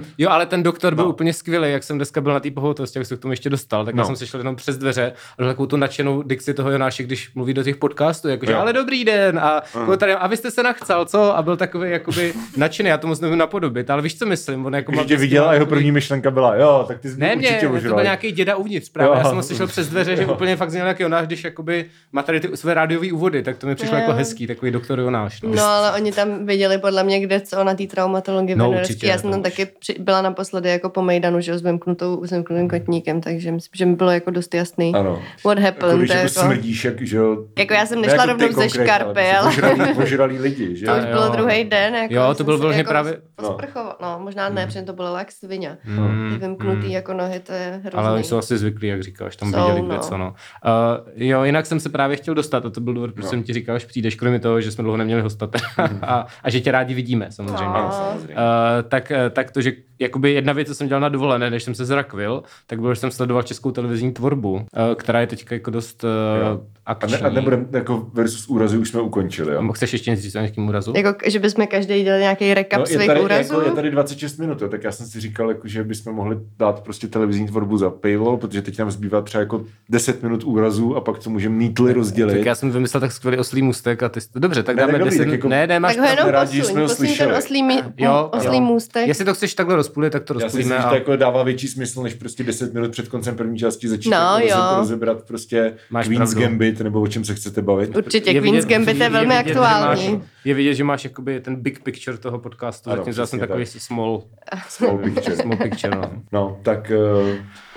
Jo, 0.18 0.30
ale 0.30 0.46
ten 0.46 0.62
doktor 0.62 0.94
byl 0.94 1.04
No. 1.04 1.10
úplně 1.10 1.32
skvělý, 1.32 1.72
jak 1.72 1.82
jsem 1.84 1.96
dneska 1.98 2.20
byl 2.20 2.32
na 2.32 2.40
té 2.40 2.50
pohotovosti, 2.50 2.98
jak 2.98 3.06
se 3.06 3.16
k 3.16 3.20
tomu 3.20 3.32
ještě 3.32 3.50
dostal, 3.50 3.84
tak 3.84 3.94
No. 3.94 4.00
já 4.00 4.06
jsem 4.06 4.16
se 4.16 4.26
šel 4.26 4.40
jenom 4.40 4.56
přes 4.56 4.78
dveře 4.78 5.12
a 5.38 5.44
takovou 5.44 5.66
tu 5.66 5.76
nadšenou 5.76 6.22
dikci 6.22 6.54
toho 6.54 6.70
Jonáše, 6.70 7.02
když 7.02 7.34
mluví 7.34 7.54
do 7.54 7.62
těch 7.62 7.76
podcastů, 7.76 8.28
jakože 8.28 8.54
ale 8.54 8.72
dobrý 8.72 9.04
den 9.04 9.38
a, 9.38 9.62
tady, 9.98 10.14
a 10.14 10.26
vy 10.26 10.36
jste 10.36 10.50
se 10.50 10.62
nachcal, 10.62 11.04
co? 11.04 11.36
A 11.36 11.42
byl 11.42 11.56
takový 11.56 11.89
jakoby 11.92 12.34
nadšený, 12.56 12.88
já 12.88 12.98
to 12.98 13.06
moc 13.06 13.20
nevím 13.20 13.38
napodobit, 13.38 13.90
ale 13.90 14.02
víš, 14.02 14.18
co 14.18 14.26
myslím? 14.26 14.66
On 14.66 14.74
jako 14.74 14.92
Když 14.92 14.96
má 14.96 15.02
tě 15.02 15.06
vždycky 15.06 15.20
viděl 15.26 15.48
a 15.48 15.54
jeho 15.54 15.66
první 15.66 15.92
myšlenka 15.92 16.30
byla, 16.30 16.56
jo, 16.56 16.84
tak 16.88 16.98
ty 17.00 17.10
jsi 17.10 17.18
ne, 17.20 17.36
mě, 17.36 17.48
určitě 17.48 17.88
to 17.88 17.94
byl 17.94 18.02
nějaký 18.02 18.32
děda 18.32 18.56
uvnitř 18.56 18.88
právě. 18.88 19.08
Jo. 19.12 19.18
Já 19.18 19.24
jsem 19.24 19.36
ho 19.36 19.42
slyšel 19.42 19.66
přes 19.66 19.88
dveře, 19.88 20.16
že 20.16 20.22
Jo. 20.22 20.32
úplně 20.32 20.56
fakt 20.56 20.70
zněl 20.70 20.86
jak 20.86 21.00
Jonáš, 21.00 21.26
když 21.26 21.44
jakoby 21.44 21.84
má 22.12 22.22
tady 22.22 22.40
ty 22.40 22.56
své 22.56 22.74
rádiové 22.74 23.12
úvody, 23.12 23.42
tak 23.42 23.56
to 23.58 23.66
mi 23.66 23.74
přišlo 23.74 23.96
Jo. 23.96 24.00
jako 24.00 24.12
hezký, 24.12 24.46
takový 24.46 24.70
doktor 24.70 25.00
Jonáš. 25.00 25.42
No. 25.42 25.50
No, 25.54 25.62
ale 25.62 25.92
oni 25.92 26.12
tam 26.12 26.46
viděli 26.46 26.78
podle 26.78 27.04
mě, 27.04 27.20
kde 27.20 27.40
co 27.40 27.64
na 27.64 27.74
té 27.74 27.86
traumatologii 27.86 28.56
No, 28.56 28.64
no, 28.72 28.78
určitě, 28.78 29.06
Já 29.06 29.18
jsem 29.18 29.22
to 29.22 29.30
tam 29.30 29.40
už. 29.40 29.42
taky 29.44 29.66
při, 29.78 29.94
byla 29.98 30.22
naposledy 30.22 30.68
jako 30.70 30.88
po 30.90 31.02
Mejdanu, 31.02 31.40
že 31.40 31.50
jo, 31.52 31.58
s 31.58 31.62
vymknutou, 31.62 32.24
s 32.26 32.30
vymknutým 32.30 32.68
kotníkem, 32.68 33.20
takže 33.20 33.52
myslím, 33.52 33.70
že 33.74 33.86
mi 33.86 33.94
bylo 33.96 34.10
jako 34.10 34.30
dost 34.30 34.54
jasný. 34.54 34.94
Ano. 34.94 35.22
What 35.44 35.58
Jako, 35.58 35.66
happened. 35.66 35.98
když 35.98 36.10
to 36.10 36.16
jako 36.16 36.26
jako, 36.28 36.40
smrdíš, 36.40 36.84
jak, 36.84 37.02
že 37.02 37.16
jo. 37.16 37.44
Jako 37.58 37.74
já 37.74 37.86
jsem 37.86 38.00
ne 38.00 38.06
nešla 38.06 38.26
jako 38.26 38.42
rovnou 38.42 38.62
ze 38.62 38.68
škarpy, 38.68 39.20
ale... 39.20 39.52
prostě 39.56 39.94
požralí 39.94 40.38
lidi, 40.38 40.76
že 40.76 40.86
to 40.86 40.92
už 40.92 41.04
bylo 41.04 41.28
druhý 41.28 41.64
den. 41.64 41.79
Jako, 41.80 42.14
Jo, 42.14 42.34
to 42.34 42.44
byl 42.44 42.58
vyloženě 42.58 42.80
jako 42.80 42.90
právě- 42.90 43.20
No. 43.42 43.58
No, 44.02 44.18
možná 44.18 44.48
ne, 44.48 44.66
protože 44.66 44.82
to 44.82 44.92
bylo 44.92 45.16
jak 45.18 45.32
svině. 45.32 45.78
Mm, 45.84 46.30
Ty 46.32 46.38
vymknutý 46.38 46.86
mm. 46.86 46.90
jako 46.92 47.12
nohy, 47.12 47.40
to 47.40 47.52
je 47.52 47.80
hrozný. 47.84 47.98
Ale 47.98 48.12
oni 48.12 48.24
jsou 48.24 48.38
asi 48.38 48.58
zvyklí, 48.58 48.88
jak 48.88 49.02
říkáš, 49.02 49.36
tam 49.36 49.52
Jsou, 49.52 49.58
viděli 49.60 49.80
kde 49.86 49.94
no. 49.96 50.00
co, 50.02 50.16
no. 50.18 50.34
Uh, 50.64 51.12
jo, 51.16 51.44
jinak 51.44 51.66
jsem 51.66 51.80
se 51.80 51.88
právě 51.88 52.16
chtěl 52.16 52.34
dostat, 52.34 52.66
a 52.66 52.70
to 52.70 52.80
byl 52.80 52.94
důvod, 52.94 53.12
proč 53.12 53.24
No. 53.24 53.30
jsem 53.30 53.42
ti 53.42 53.52
říkal, 53.52 53.78
že 53.78 53.86
přijdeš, 53.86 54.14
kromě 54.14 54.38
toho, 54.38 54.60
že 54.60 54.72
jsme 54.72 54.82
dlouho 54.82 54.96
neměli 54.96 55.22
hosta 55.22 55.48
a, 56.02 56.26
a, 56.42 56.50
že 56.50 56.60
tě 56.60 56.72
rádi 56.72 56.94
vidíme, 56.94 57.26
samozřejmě. 57.32 57.64
No. 57.64 57.88
Samozřejmě. 57.92 58.34
Uh, 58.34 58.40
tak, 58.88 59.10
eh, 59.10 59.30
tak 59.30 59.50
to, 59.50 59.60
že 59.60 59.72
jakoby 59.98 60.32
jedna 60.32 60.52
věc, 60.52 60.68
co 60.68 60.74
jsem 60.74 60.88
dělal 60.88 61.00
na 61.00 61.08
dovolené, 61.08 61.50
než 61.50 61.62
jsem 61.62 61.74
se 61.74 61.84
zrakvil, 61.84 62.42
tak 62.66 62.80
bylo, 62.80 62.94
že 62.94 63.00
jsem 63.00 63.10
sledoval 63.10 63.42
českou 63.42 63.70
televizní 63.70 64.12
tvorbu, 64.12 64.52
uh, 64.52 64.62
která 64.96 65.20
je 65.20 65.26
teďka 65.26 65.54
jako 65.54 65.70
dost 65.70 66.04
uh, 66.04 66.10
Jo. 66.48 66.60
A, 66.86 66.92
akční. 66.92 67.12
ne, 67.12 67.18
a 67.18 67.28
nebudem, 67.30 67.66
jako 67.72 68.06
versus 68.12 68.48
úrazy 68.48 68.78
už 68.78 68.88
jsme 68.88 69.00
ukončili, 69.00 69.54
jo? 69.54 69.72
Chceš 69.72 69.92
ještě 69.92 70.10
něco 70.10 70.22
říct 70.22 70.34
o 70.34 70.38
nějakým 70.38 70.68
úrazu? 70.68 70.92
Jako, 70.96 71.14
že 71.26 71.38
bychom 71.38 71.62
každý 71.70 72.02
dělali 72.04 72.22
nějaký 72.22 72.54
recap 72.54 72.80
No, 72.80 72.86
svých 72.86 73.06
tady, 73.06 73.20
úrazů. 73.20 73.54
jako, 73.54 73.66
je 73.66 73.72
tady 73.72 73.90
26 73.90 74.38
minut, 74.38 74.62
jo, 74.62 74.68
tak 74.68 74.84
já 74.84 74.92
jsem 74.92 75.06
si 75.06 75.20
říkal, 75.20 75.48
jako, 75.48 75.68
že 75.68 75.84
bychom 75.84 76.14
mohli 76.14 76.36
dát 76.58 76.80
prostě 76.80 77.06
televizní 77.08 77.46
tvorbu 77.46 77.76
za 77.78 77.90
paywall, 77.90 78.36
protože 78.36 78.62
teď 78.62 78.78
nám 78.78 78.90
zbývá 78.90 79.20
třeba 79.22 79.40
jako 79.40 79.64
10 79.88 80.22
minut 80.22 80.44
úrazů 80.44 80.96
a 80.96 81.00
pak 81.00 81.18
to 81.18 81.30
můžeme 81.30 81.56
nítli 81.56 81.92
rozdělit. 81.92 82.34
Tak 82.36 82.46
já 82.46 82.54
jsem 82.54 82.70
vymyslel 82.70 83.00
tak 83.00 83.12
skvělý 83.12 83.38
oslý 83.38 83.62
můstek 83.62 84.02
a 84.02 84.08
ty... 84.08 84.20
Dobře, 84.34 84.62
tak 84.62 84.76
Ne, 84.76 84.80
dáme 84.80 84.92
tak 84.92 85.00
dobrý, 85.00 85.10
10 85.18 85.24
tak 85.24 85.32
jako- 85.32 85.48
Ne, 85.48 85.66
ne, 85.66 85.80
máš 85.80 85.96
Tak 85.96 86.04
ho 86.04 86.10
jenom 86.10 86.28
rádi, 86.28 86.58
posuň, 86.60 86.72
jsme 86.72 86.80
ho 86.80 86.86
posuň 86.88 87.06
ten 87.06 87.06
slyšeli. 87.06 87.32
oslý, 87.38 87.62
mí, 87.62 87.80
Jo, 87.98 88.28
oslý 88.32 88.56
jo. 88.56 88.62
můstek. 88.62 89.08
Jestli 89.08 89.24
to 89.24 89.34
chceš 89.34 89.54
takhle 89.54 89.76
rozpůlit, 89.76 90.12
tak 90.12 90.22
to 90.24 90.34
Já 90.34 90.38
si 90.38 90.44
rozpůlíme. 90.44 90.68
myslím, 90.68 90.82
že 90.82 90.86
a... 90.86 90.88
to 90.88 90.94
jako 90.94 91.16
dává 91.16 91.42
větší 91.42 91.68
smysl, 91.68 92.02
než 92.02 92.14
prostě 92.14 92.44
10 92.44 92.74
minut 92.74 92.90
před 92.90 93.08
koncem 93.08 93.36
první 93.36 93.58
části 93.58 93.88
začít 93.88 94.10
No, 94.10 94.38
jako 94.38 94.76
rozebrat 94.78 95.22
prostě 95.22 95.72
Máš 95.90 96.06
Queen's 96.08 96.30
pravdu. 96.30 96.40
Gambit, 96.48 96.80
nebo 96.80 97.00
o 97.00 97.06
čem 97.08 97.24
se 97.24 97.34
chcete 97.34 97.62
bavit. 97.62 97.96
Určitě, 97.96 98.40
Queen's 98.40 98.64
Gambit 98.66 99.00
je 99.00 99.08
velmi 99.10 99.36
aktuální. 99.36 100.22
Je 100.44 100.54
vidět, 100.54 100.74
že 100.74 100.84
máš 100.84 101.04
jakoby 101.04 101.40
ten 101.40 101.56
big 101.60 101.82
picture 101.82 102.18
toho 102.18 102.38
podcastu, 102.38 102.90
Ano, 102.90 102.96
zatímco 103.00 103.20
já 103.20 103.26
jsem 103.26 103.38
takový 103.40 103.64
tak. 103.64 103.82
small, 103.82 104.22
Small 104.68 104.98
picture. 104.98 105.36
small 105.42 105.56
picture. 105.56 105.96
No. 105.96 106.10
No, 106.32 106.58
tak 106.62 106.92
uh, 107.22 107.28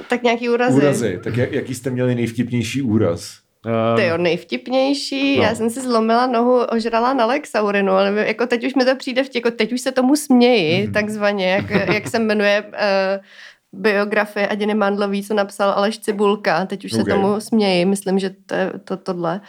Tak 0.10 0.24
nějaký 0.24 0.50
úrazy. 0.50 0.78
úrazy. 0.78 1.19
Tak 1.24 1.38
jak, 1.38 1.52
jaký 1.52 1.76
jste 1.76 1.89
měli 1.89 2.15
nejvtipnější 2.15 2.82
úraz? 2.82 3.38
Uh, 3.65 4.00
Ty 4.00 4.06
jo, 4.06 4.17
nejvtipnější. 4.17 5.38
No. 5.38 5.43
Já 5.43 5.56
jsem 5.56 5.69
si 5.69 5.82
zlomila 5.82 6.28
nohu, 6.28 6.60
ožrala 6.63 7.13
na 7.13 7.26
Lexaurinu, 7.26 7.91
ale 7.93 8.28
jako 8.28 8.48
teď 8.48 8.65
už 8.65 8.76
mi 8.76 8.86
to 8.86 8.96
přijde 8.96 9.24
vtip, 9.24 9.36
jako 9.46 9.52
teď 9.58 9.74
už 9.74 9.82
se 9.82 9.91
tomu 9.91 10.15
směji, 10.15 10.84
Mhm. 10.84 10.93
takzvaně, 10.93 11.50
jak, 11.52 11.69
jak 11.93 12.08
se 12.08 12.19
jmenuje 12.19 12.63
uh, 12.67 13.24
biografie 13.74 14.48
Adiny 14.48 14.74
Mandlový, 14.74 15.24
co 15.24 15.34
napsal 15.34 15.70
Aleš 15.70 16.00
Cibulka. 16.00 16.66
Teď 16.66 16.86
už 16.86 16.92
se 16.92 17.02
Okay. 17.02 17.14
tomu 17.14 17.40
směji, 17.42 17.86
myslím, 17.86 18.20
že 18.20 18.30
to 18.46 18.56
je 18.56 18.72
to, 18.84 18.98
tohle. 18.98 19.42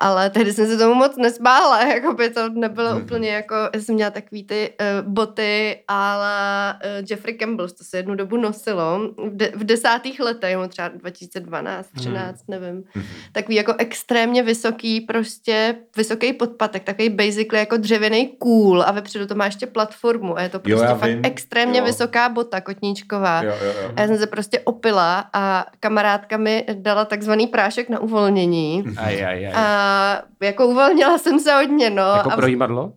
Ale 0.00 0.30
tehdy 0.30 0.52
jsem 0.52 0.66
se 0.66 0.78
tomu 0.78 0.94
moc 0.94 1.16
nesmála, 1.16 1.84
jako 1.94 2.12
by 2.14 2.30
to 2.30 2.48
nebylo 2.48 2.90
Mhm. 2.94 3.02
úplně 3.02 3.28
jako, 3.30 3.54
já 3.74 3.80
jsem 3.80 3.94
měla 3.94 4.10
takový 4.10 4.44
ty 4.44 4.70
uh, 5.02 5.12
boty, 5.12 5.76
ale 5.88 6.74
uh, 6.74 7.06
Jeffrey 7.10 7.34
Campbell, 7.38 7.68
to 7.68 7.84
se 7.84 7.96
jednu 7.96 8.14
dobu 8.14 8.36
nosilo, 8.36 9.00
v, 9.16 9.36
de- 9.36 9.52
v 9.56 9.64
desátých 9.64 10.20
letech, 10.20 10.56
třeba 10.68 10.88
2012, 10.88 11.88
13, 11.96 12.44
nevím, 12.48 12.84
Mhm. 12.94 13.04
takový 13.32 13.54
jako 13.54 13.74
extrémně 13.78 14.42
vysoký, 14.42 15.00
prostě 15.00 15.74
vysoký 15.96 16.32
podpatek, 16.32 16.84
takový 16.84 17.08
basically 17.08 17.58
jako 17.58 17.76
dřevěný 17.76 18.28
kůl 18.38 18.82
a 18.82 18.92
vepředu 18.92 19.26
to 19.26 19.34
má 19.34 19.44
ještě 19.44 19.66
platformu 19.66 20.38
a 20.38 20.42
je 20.42 20.48
to 20.48 20.56
Jo, 20.56 20.60
prostě 20.62 20.84
já 20.84 20.94
fakt 20.94 21.10
vím. 21.10 21.20
extrémně 21.24 21.78
Jo. 21.78 21.84
vysoká 21.84 22.28
bota 22.28 22.60
kotníčková. 22.60 23.42
Jo, 23.42 23.52
jo, 23.64 23.72
jo. 23.82 23.90
A 23.96 24.00
já 24.00 24.06
jsem 24.06 24.18
se 24.18 24.26
prostě 24.26 24.60
opila 24.60 25.24
a 25.32 25.66
kamarádka 25.80 26.36
mi 26.36 26.64
dala 26.72 27.04
takzvaný 27.04 27.46
prášek 27.46 27.88
na 27.88 27.98
uvolnění. 27.98 28.84
aj, 28.96 29.24
aj, 29.24 29.46
aj. 29.46 29.52
A 29.54 30.22
jako 30.42 30.66
uvolnila 30.66 31.18
jsem 31.18 31.40
se 31.40 31.52
hodně, 31.54 31.90
no. 31.90 32.02
jako 32.02 32.32
a, 32.32 32.36
projímadlo? 32.36 32.92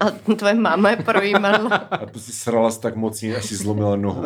A 0.00 0.10
tvoje 0.34 0.54
máma 0.54 0.90
je 0.90 0.96
projímadlo. 0.96 1.70
A 1.72 1.98
prostě 2.06 2.32
srala 2.32 2.70
jsi 2.70 2.80
tak 2.80 2.96
mocně, 2.96 3.36
až 3.36 3.44
si 3.44 3.56
zlomila 3.56 3.96
nohu. 3.96 4.24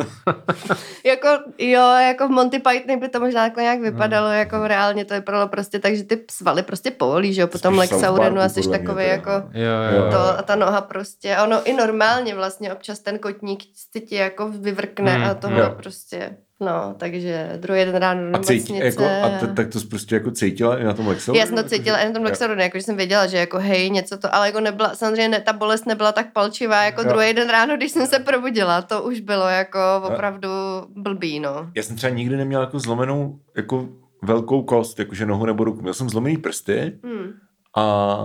jako, 1.05 1.27
jo, 1.57 1.81
jako 2.01 2.27
v 2.27 2.31
Monty 2.31 2.59
Python 2.59 2.99
by 2.99 3.09
to 3.09 3.19
možná 3.19 3.41
takhle 3.45 3.63
nějak 3.63 3.79
vypadalo, 3.79 4.27
Hmm. 4.27 4.37
jako 4.37 4.67
reálně 4.67 5.05
to 5.05 5.13
vypadalo 5.13 5.47
prostě 5.47 5.79
tak, 5.79 5.95
že 5.95 6.03
ty 6.03 6.23
svaly 6.31 6.63
prostě 6.63 6.91
povolí, 6.91 7.33
že 7.33 7.41
jo, 7.41 7.47
potom 7.47 7.77
Lex 7.77 7.99
Saurenu 7.99 8.41
a 8.41 8.49
jsi 8.49 8.69
takový 8.69 9.05
jako... 9.07 9.29
no. 9.29 9.49
Jo, 9.53 9.95
Jo. 9.97 10.05
jo. 10.05 10.11
To, 10.11 10.39
a 10.39 10.41
ta 10.41 10.55
noha 10.55 10.81
prostě, 10.81 11.35
a 11.35 11.43
ono 11.43 11.63
i 11.67 11.73
normálně 11.73 12.35
vlastně 12.35 12.73
občas 12.73 12.99
ten 12.99 13.19
kotník 13.19 13.63
si 13.73 14.01
ti 14.01 14.15
jako 14.15 14.49
vyvrkne 14.49 15.11
Hmm, 15.13 15.23
a 15.29 15.33
toho 15.33 15.59
jo. 15.59 15.73
prostě, 15.77 16.37
no, 16.65 16.95
takže 16.97 17.51
druhý 17.57 17.85
den 17.85 17.95
ráno 17.95 18.21
do 18.21 18.27
A, 18.27 18.31
nemocnice. 18.31 18.73
jako, 18.85 19.05
a 19.05 19.29
t- 19.39 19.47
tak 19.47 19.67
to 19.69 19.79
prostě 19.89 20.15
jako 20.15 20.31
cítila 20.31 20.77
i 20.79 20.83
na 20.83 20.93
tom 20.93 21.07
Lexoru? 21.07 21.37
Já 21.37 21.45
jsem 21.45 21.55
to 21.55 21.63
cítila 21.63 21.97
i 21.97 22.05
na 22.07 22.11
tom. 22.13 22.23
Lexaronu, 22.23 22.61
jako, 22.61 22.77
že 22.77 22.83
jsem 22.83 22.97
věděla, 22.97 23.27
že 23.27 23.37
jako 23.37 23.59
hej, 23.59 23.89
něco 23.89 24.17
to, 24.17 24.35
ale 24.35 24.47
jako 24.47 24.59
nebyla, 24.59 24.95
samozřejmě 24.95 25.27
ne, 25.29 25.41
ta 25.41 25.53
bolest 25.53 25.85
nebyla 25.85 26.11
tak 26.11 26.33
palčivá, 26.33 26.83
jako 26.83 27.01
Jo. 27.01 27.07
druhý 27.09 27.33
den 27.33 27.49
ráno, 27.49 27.77
když 27.77 27.91
jsem 27.91 28.07
se 28.07 28.19
probudila, 28.19 28.81
to 28.81 29.03
už 29.03 29.19
bylo 29.19 29.47
jako 29.47 29.79
opravdu 30.03 30.49
blbý, 30.95 31.39
no. 31.39 31.69
Já 31.75 31.83
jsem 31.83 31.95
třeba 31.95 32.13
nikdy 32.13 32.37
neměl 32.37 32.61
jako 32.61 32.79
zlomenou 32.79 33.39
jako 33.57 33.89
velkou 34.21 34.63
kost, 34.63 34.99
jakože 34.99 35.25
nohu 35.25 35.45
nebo 35.45 35.63
ruku. 35.63 35.81
Měl 35.81 35.93
jsem 35.93 36.09
zlomený 36.09 36.37
prsty 36.37 36.99
Hmm. 37.03 37.31
a, 37.77 38.15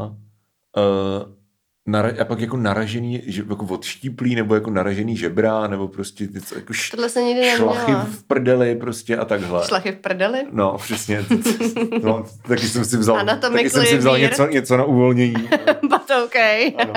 uh, 0.77 1.38
nara- 1.89 2.21
a 2.21 2.25
pak 2.25 2.41
jako 2.41 2.57
naražený, 2.57 3.23
že, 3.27 3.45
jako 3.51 3.65
odštíplý, 3.67 4.35
nebo 4.35 4.55
jako 4.55 4.71
naražený 4.71 5.17
žebra, 5.17 5.67
nebo 5.67 5.89
prostě 5.89 6.29
něco, 6.35 6.55
jako 6.55 6.73
š- 6.73 6.91
Tohle 6.91 7.09
jsem 7.09 7.25
nikdy 7.25 7.51
šlachy 7.57 7.79
neměla. 7.81 8.05
v 8.05 8.23
prdeli 8.25 8.77
prostě 8.77 9.17
a 9.17 9.25
takhle. 9.25 9.67
Šlachy 9.67 9.93
v 9.93 9.97
prdeli? 9.97 10.39
No, 10.53 10.77
přesně. 10.79 11.25
No, 12.03 12.27
taky 12.49 12.67
jsem 12.69 12.85
si 12.85 12.97
vzal, 12.97 13.27
taky 13.41 13.71
jsem 13.71 13.87
si 13.87 13.97
vzal 13.99 14.19
něco, 14.19 14.47
něco 14.47 14.77
na 14.77 14.85
uvolnění. 14.85 15.35
But 15.83 16.11
OK. 16.25 16.37
Ano. 16.79 16.93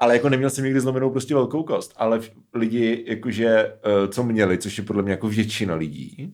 Ale 0.00 0.14
jako 0.14 0.28
neměl 0.28 0.50
jsem 0.50 0.64
nikdy 0.64 0.80
zlomenou 0.80 1.10
prostě 1.10 1.34
velkou 1.34 1.62
kost, 1.62 1.92
ale 1.96 2.20
lidi, 2.54 3.04
jakože, 3.08 3.46
eh, 3.48 4.08
co 4.08 4.22
měli, 4.22 4.58
což 4.58 4.78
je 4.78 4.84
podle 4.84 5.02
mě 5.02 5.12
jako 5.12 5.28
většina 5.28 5.74
lidí, 5.74 6.32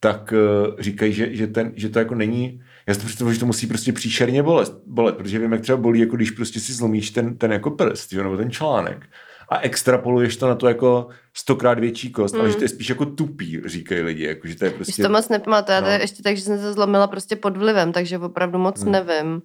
tak 0.00 0.32
eh, 0.36 0.82
říkají, 0.82 1.12
že, 1.12 1.36
že, 1.36 1.46
ten, 1.46 1.72
že 1.76 1.88
to 1.88 1.98
jako 1.98 2.14
není, 2.14 2.60
já 2.86 2.94
si 2.94 3.00
to 3.00 3.06
představuji, 3.06 3.34
že 3.34 3.40
to 3.40 3.46
musí 3.46 3.66
prostě 3.66 3.92
příšerně 3.92 4.42
bolet, 4.42 4.72
bolet, 4.86 5.16
protože 5.16 5.38
vím, 5.38 5.52
jak 5.52 5.60
třeba 5.60 5.78
bolí, 5.78 6.00
jako 6.00 6.16
když 6.16 6.30
prostě 6.30 6.60
si 6.60 6.72
zlomíš 6.72 7.10
ten, 7.10 7.36
ten 7.38 7.52
jako 7.52 7.70
prst, 7.70 8.12
jo, 8.12 8.22
nebo 8.22 8.36
ten 8.36 8.50
článek. 8.50 9.06
a 9.48 9.58
extrapoluješ 9.58 10.36
to 10.36 10.48
na 10.48 10.54
to 10.54 10.68
jako 10.68 11.08
stokrát 11.34 11.78
větší 11.78 12.10
kost, 12.12 12.32
Hmm. 12.34 12.40
ale 12.40 12.50
že 12.50 12.56
to 12.56 12.64
je 12.64 12.68
spíš 12.68 12.88
jako 12.88 13.06
tupý, 13.06 13.60
říkají 13.66 14.00
lidi, 14.02 14.24
jako, 14.24 14.48
že 14.48 14.56
to 14.56 14.64
je 14.64 14.70
Prostě... 14.70 14.84
prostě... 14.90 15.02
to 15.02 15.08
moc 15.08 15.28
nepamatuju, 15.28 15.74
já 15.74 15.80
to 15.80 15.86
No. 15.86 15.92
je 15.92 16.00
ještě 16.00 16.22
tak, 16.22 16.36
že 16.36 16.42
jsem 16.42 16.58
se 16.58 16.72
zlomila 16.72 17.06
prostě 17.06 17.36
pod 17.36 17.56
vlivem, 17.56 17.92
takže 17.92 18.18
opravdu 18.18 18.58
moc 18.58 18.82
Hmm. 18.82 18.92
nevím. 18.92 19.42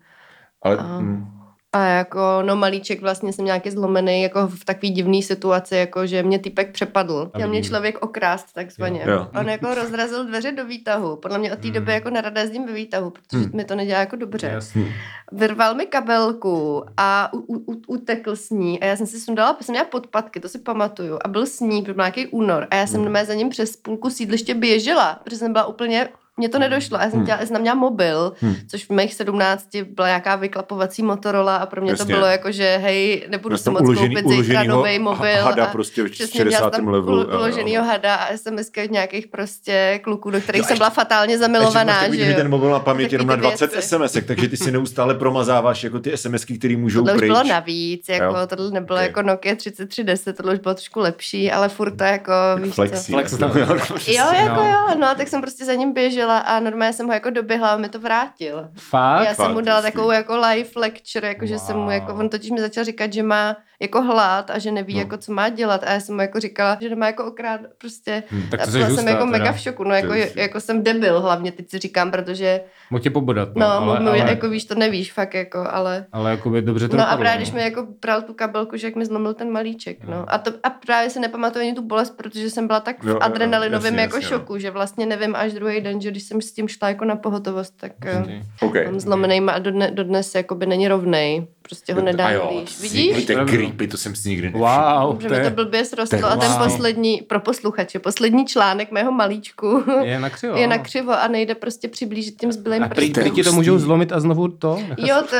Ale, 0.62 0.78
A- 0.78 1.00
mm, 1.00 1.28
A 1.74 1.86
jako, 1.86 2.20
no 2.42 2.56
malíček 2.56 3.02
vlastně 3.02 3.34
jsem 3.34 3.46
nějaký 3.46 3.70
zlomený, 3.72 4.22
jako 4.22 4.48
v 4.48 4.66
takový 4.66 4.90
divný 4.90 5.24
situaci, 5.24 5.76
jako 5.76 6.06
že 6.08 6.24
mě 6.24 6.40
typek 6.40 6.72
přepadl. 6.72 7.30
A 7.34 7.38
Chtěl 7.38 7.50
mě 7.50 7.64
člověk 7.64 7.98
okrást 8.04 8.54
takzvaně. 8.54 9.04
Jo. 9.08 9.28
On 9.40 9.50
jako 9.50 9.74
rozrazil 9.76 10.26
dveře 10.26 10.52
do 10.52 10.66
výtahu. 10.66 11.16
Podle 11.16 11.38
mě 11.38 11.54
od 11.54 11.60
té 11.60 11.68
Hmm. 11.68 11.74
doby 11.74 11.94
jako 11.94 12.10
nerada 12.10 12.42
jezdím 12.42 12.66
ve 12.66 12.74
výtahu, 12.74 13.10
protože 13.10 13.38
Hmm. 13.38 13.52
mi 13.54 13.66
to 13.66 13.76
nedělá 13.76 14.00
jako 14.00 14.16
dobře. 14.16 14.48
Jasný. 14.48 14.94
Vyrval 15.32 15.76
mi 15.76 15.86
kabelku 15.86 16.84
a 16.98 17.34
u, 17.34 17.38
u, 17.38 17.74
u, 17.74 17.82
utekl 17.88 18.36
s 18.36 18.50
ní 18.50 18.80
a 18.80 18.86
já 18.86 18.96
jsem 18.96 19.08
si 19.08 19.20
sundala, 19.20 19.58
jsem 19.62 19.74
měla 19.74 19.86
podpatky, 19.88 20.40
to 20.40 20.50
si 20.50 20.60
pamatuju, 20.60 21.18
a 21.26 21.28
byl 21.28 21.46
s 21.46 21.60
ní, 21.60 21.82
byl 21.82 21.94
nějaký 21.98 22.28
únor 22.28 22.68
a 22.72 22.76
já 22.76 22.88
jsem 22.88 23.02
Hmm. 23.02 23.16
hmm. 23.16 23.26
za 23.26 23.34
ním 23.34 23.50
přes 23.50 23.76
půlku 23.78 24.10
sídliště 24.10 24.54
běžela, 24.54 25.20
protože 25.24 25.38
jsem 25.38 25.54
byla 25.54 25.66
úplně 25.66 26.10
mně 26.40 26.50
to 26.50 26.60
nedošlo. 26.60 26.98
A 27.00 27.04
já 27.04 27.10
jsem, 27.10 27.18
Hmm. 27.20 27.26
chtěla, 27.26 27.40
já 27.40 27.46
jsem 27.46 27.54
tam 27.54 27.62
měla 27.62 27.76
mobil, 27.76 28.34
Hmm. 28.42 28.56
což 28.68 28.86
v 28.86 28.90
mých 28.90 29.14
sedmnácti 29.14 29.84
byla 29.84 30.08
nějaká 30.08 30.36
vyklapovací 30.36 31.04
Motorola 31.04 31.56
a 31.58 31.66
pro 31.66 31.82
mě 31.82 31.92
Jasně. 31.92 32.06
to 32.06 32.12
bylo 32.12 32.26
jako, 32.26 32.52
že 32.52 32.80
hej, 32.84 33.26
nebudu 33.30 33.58
si 33.58 33.70
moc 33.70 33.82
uložený- 33.82 34.16
koupit 34.24 34.44
zítra 34.46 34.64
nový 34.64 35.00
mobil. 35.00 35.44
hada 35.44 35.66
a 35.66 35.72
prostě 35.72 36.04
v 36.04 36.10
Přesně, 36.12 36.44
měla 36.44 36.52
60. 36.52 36.76
jsem 36.76 36.86
tam 36.86 36.94
levelu. 36.94 37.24
ulo- 37.24 37.36
uloženýho 37.36 37.84
hada 37.84 38.16
a 38.16 38.34
SMSky 38.38 38.84
od 38.84 38.92
nějakých 38.92 39.28
prostě 39.28 40.00
kluků, 40.04 40.30
do 40.32 40.42
kterých 40.42 40.62
Jo, 40.62 40.68
jsem 40.68 40.78
byla 40.78 40.90
fatálně 40.90 41.34
Ještě 41.34 41.40
zamilovaná. 41.40 42.00
takový, 42.00 42.18
že 42.18 42.30
jo. 42.32 42.36
ten 42.38 42.50
mobil 42.50 42.70
na 42.70 42.80
paměti 42.80 43.16
jenom 43.16 43.28
na 43.28 43.36
ty 43.36 43.42
20 43.42 43.72
věci. 43.72 43.88
SMS, 43.88 44.18
takže 44.28 44.50
ty 44.50 44.58
si 44.58 44.72
neustále 44.72 45.16
promazáváš 45.16 45.84
jako 45.84 46.00
ty 46.00 46.12
SMSky, 46.18 46.58
které 46.58 46.78
můžou 46.78 47.00
Tohle 47.00 47.14
už 47.14 47.22
bylo 47.22 47.44
navíc, 47.44 48.10
jako 48.10 48.24
Jo. 48.38 48.48
tohle 48.48 48.72
nebylo 48.72 48.98
Ok. 49.00 49.04
jako 49.04 49.22
Nokia 49.22 49.56
3310, 49.56 50.34
tohle 50.38 50.54
už 50.54 50.60
bylo 50.60 50.74
trošku 50.76 51.00
lepší, 51.00 51.52
ale 51.52 51.70
furt 51.70 51.92
to 51.98 52.04
jako, 52.04 52.32
víš 52.62 52.74
Flexi. 52.76 53.06
co. 53.06 53.12
Flex 53.12 53.38
tam. 53.38 53.52
Jo, 54.08 54.26
jako 54.34 54.56
No. 54.64 54.70
jo, 54.70 54.96
no, 55.00 55.08
tak 55.18 55.28
jsem 55.28 55.42
prostě 55.42 55.66
za 55.66 55.74
ním 55.74 55.94
běžela 55.94 56.29
a 56.38 56.60
normálně 56.60 56.94
jsem 56.94 57.08
ho 57.08 57.14
jako 57.14 57.30
doběhla 57.30 57.70
a 57.70 57.78
mi 57.78 57.90
to 57.90 58.00
vrátil. 58.00 58.70
Fakt? 58.78 59.26
Já 59.26 59.34
jsem 59.34 59.48
mu 59.48 59.56
Fakt, 59.56 59.66
dala 59.66 59.82
takovou 59.82 60.12
jako 60.12 60.38
live 60.38 60.70
lecture, 60.76 61.28
jako 61.28 61.46
že 61.46 61.60
jsem 61.60 61.76
mu 61.78 61.84
Wow. 61.84 61.92
jako, 61.92 62.14
on 62.14 62.30
totiž 62.30 62.52
mi 62.52 62.60
začal 62.62 62.84
říkat, 62.84 63.14
že 63.14 63.24
má 63.24 63.58
jako 63.82 64.02
hlad 64.02 64.50
a 64.52 64.60
že 64.60 64.72
neví 64.72 64.94
No. 64.94 65.00
jako 65.00 65.18
co 65.18 65.34
má 65.34 65.50
dělat 65.50 65.84
a 65.84 65.92
já 65.94 66.00
jsem 66.00 66.16
mu 66.16 66.22
jako 66.22 66.40
říkala, 66.40 66.78
že 66.82 66.90
nemá 66.90 67.06
jako 67.06 67.26
okrát 67.26 67.62
prostě 67.78 68.24
Hm, 68.32 68.44
tak 68.52 68.60
a 68.62 68.66
to 68.66 68.72
jsi 68.72 68.78
jsem 68.80 68.90
hustá, 68.90 69.10
jako 69.10 69.26
teda. 69.26 69.32
mega 69.38 69.52
v 69.52 69.60
šoku, 69.60 69.84
no 69.84 69.96
jako, 69.96 70.14
hustý. 70.14 70.40
jako 70.40 70.60
jsem 70.60 70.84
debil 70.84 71.22
hlavně, 71.22 71.52
teď 71.52 71.70
si 71.70 71.80
říkám, 71.80 72.12
protože 72.12 72.62
Mohl 72.92 73.04
tě 73.04 73.10
pobodat, 73.10 73.50
no, 73.56 73.60
no, 73.68 73.72
ale, 73.92 73.98
ale, 74.00 74.10
ale, 74.22 74.30
jako 74.30 74.50
víš, 74.50 74.66
to 74.66 74.76
nevíš 74.76 75.14
fakt 75.14 75.34
jako, 75.34 75.66
ale 75.72 76.06
ale 76.12 76.32
jako 76.32 76.50
by 76.50 76.62
dobře 76.62 76.88
to 76.90 76.98
No 76.98 77.04
a 77.04 77.06
dopadlo, 77.06 77.22
právě, 77.24 77.38
když 77.38 77.52
mi 77.52 77.62
jako 77.62 77.88
bral 78.02 78.22
tu 78.22 78.34
kabelku, 78.34 78.78
že 78.78 78.88
jak 78.88 78.96
mi 78.96 79.06
zlomil 79.06 79.34
ten 79.34 79.52
malíček, 79.52 80.04
no. 80.04 80.26
A, 80.28 80.38
to, 80.38 80.52
a 80.64 80.70
právě 80.70 81.10
si 81.10 81.20
nepamatuju 81.20 81.66
ani 81.66 81.74
tu 81.74 81.82
bolest, 81.82 82.18
protože 82.18 82.50
jsem 82.50 82.68
byla 82.68 82.80
tak 82.80 83.04
Jo, 83.04 83.10
jo, 83.10 83.16
v 83.16 83.18
jo, 83.18 83.20
adrenalinovém 83.22 83.86
jasně, 83.94 84.02
jako 84.02 84.16
jasně, 84.16 84.30
no. 84.32 84.40
šoku, 84.40 84.58
že 84.58 84.72
vlastně 84.72 85.06
nevím 85.06 85.36
až 85.36 85.54
druhý 85.54 85.82
den, 85.82 86.02
že 86.02 86.09
když 86.12 86.24
jsem 86.24 86.42
s 86.42 86.52
tím 86.52 86.68
šla 86.68 86.90
jako 86.90 87.06
na 87.06 87.16
pohotovost, 87.16 87.78
tak 87.78 88.06
eh. 88.06 88.44
Okay. 88.62 88.86
mám 88.86 89.00
zlomený 89.00 89.40
a 89.40 89.60
dodne, 89.60 89.92
dodnes 89.92 90.36
jakoby 90.36 90.66
není 90.66 90.88
rovnej. 90.88 91.48
Prostě 91.70 91.94
ho 91.94 92.02
nedá 92.02 92.26
A 92.26 92.32
jo, 92.32 92.64
Vidíš? 92.82 93.26
To 93.26 93.32
je 93.32 93.46
creepy, 93.46 93.88
to 93.88 93.98
jsem 93.98 94.16
si 94.16 94.30
nikdy 94.30 94.48
nevšiml. 94.52 94.66
Wow, 95.04 95.22
Že 95.22 95.28
to 95.28 95.34
mi 95.34 95.40
to 95.40 95.46
je, 95.46 95.50
blbě 95.50 95.72
to 95.72 95.78
je 95.78 95.86
srostlo 95.86 96.26
a 96.32 96.36
ten 96.38 96.52
wow. 96.52 96.64
poslední, 96.64 97.22
pro 97.28 97.40
posluchače, 97.40 98.00
poslední 98.00 98.46
článek 98.46 98.92
mého 98.92 99.12
malíčku 99.12 99.84
je 100.04 100.20
na 100.20 100.30
křivo. 100.30 100.58
je 100.58 100.68
na 100.68 100.78
křivo 100.78 101.12
a 101.24 101.28
nejde 101.28 101.56
prostě 101.56 101.88
přiblížit 101.88 102.36
těm 102.40 102.52
zbylým 102.52 102.84
A 102.84 102.88
prý, 102.90 103.10
prý 103.10 103.32
ti 103.32 103.44
to 103.44 103.52
můžou 103.52 103.80
zlomit 103.80 104.12
a 104.12 104.20
znovu 104.20 104.48
to? 104.48 104.80
Jo, 104.98 105.16
to, 105.30 105.36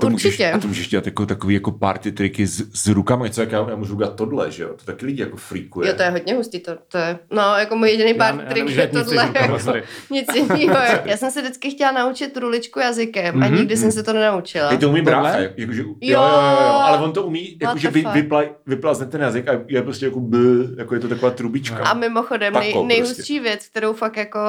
To 0.00 0.10
můžeš, 0.10 0.24
určitě. 0.26 0.52
a 0.52 0.58
to 0.58 0.68
můžeš 0.68 0.88
dělat 0.88 1.06
jako 1.06 1.26
takový 1.26 1.54
jako 1.54 1.72
party 1.72 2.12
triky 2.12 2.46
s, 2.46 2.82
s 2.82 2.86
rukama, 2.86 3.26
něco 3.26 3.40
jak 3.40 3.52
já, 3.52 3.66
já 3.70 3.76
můžu 3.76 3.94
udělat 3.94 4.16
tohle, 4.16 4.50
že 4.50 4.62
jo? 4.62 4.68
To 4.76 4.84
taky 4.84 5.06
lidi 5.06 5.22
jako 5.22 5.36
freakuje. 5.36 5.88
Jo, 5.88 5.94
to 5.96 6.02
je 6.02 6.10
hodně 6.10 6.34
hustý, 6.34 6.60
to, 6.60 6.72
to 6.88 6.98
je, 6.98 7.18
no, 7.30 7.42
jako 7.58 7.76
můj 7.76 7.88
jediný 7.90 8.14
já 8.18 8.32
trik 8.32 8.68
je 8.68 8.86
tohle, 8.86 9.30
jako, 9.40 9.58
sorry. 9.58 9.82
nic 10.10 10.34
jiného. 10.34 10.76
Já 11.04 11.16
jsem 11.16 11.30
se 11.30 11.42
vždycky 11.42 11.70
chtěla 11.70 11.92
naučit 11.92 12.36
ruličku 12.36 12.80
jazykem 12.80 13.42
a 13.42 13.46
Mhm, 13.46 13.56
nikdy 13.56 13.76
jsem 13.76 13.92
se 13.92 14.02
to 14.02 14.12
nenaučila. 14.12 14.68
Teď 14.68 14.80
to 14.80 14.88
umí 14.90 15.04
Tohle? 15.04 15.20
brácha, 15.20 15.38
jakože, 15.66 15.82
jo, 15.82 15.94
jo, 16.00 16.22
jo, 16.22 16.56
jo, 16.60 16.72
ale 16.72 16.98
on 16.98 17.12
to 17.12 17.22
umí, 17.22 17.58
jakože 17.62 17.90
vy, 17.90 18.04
vypla, 18.12 18.42
vyplazne 18.66 19.06
ten 19.06 19.20
jazyk 19.20 19.48
a 19.48 19.52
je 19.66 19.82
prostě 19.82 20.06
jako 20.06 20.20
b, 20.20 20.38
jako 20.78 20.94
je 20.94 21.00
to 21.00 21.08
taková 21.08 21.30
trubička. 21.30 21.84
A 21.84 21.94
mimochodem, 21.94 22.52
Tako 22.52 22.64
nej, 22.64 22.72
prostě. 22.72 22.88
nejhustší 22.88 23.40
věc, 23.40 23.66
kterou 23.66 23.92
fakt 23.92 24.16
jako 24.16 24.40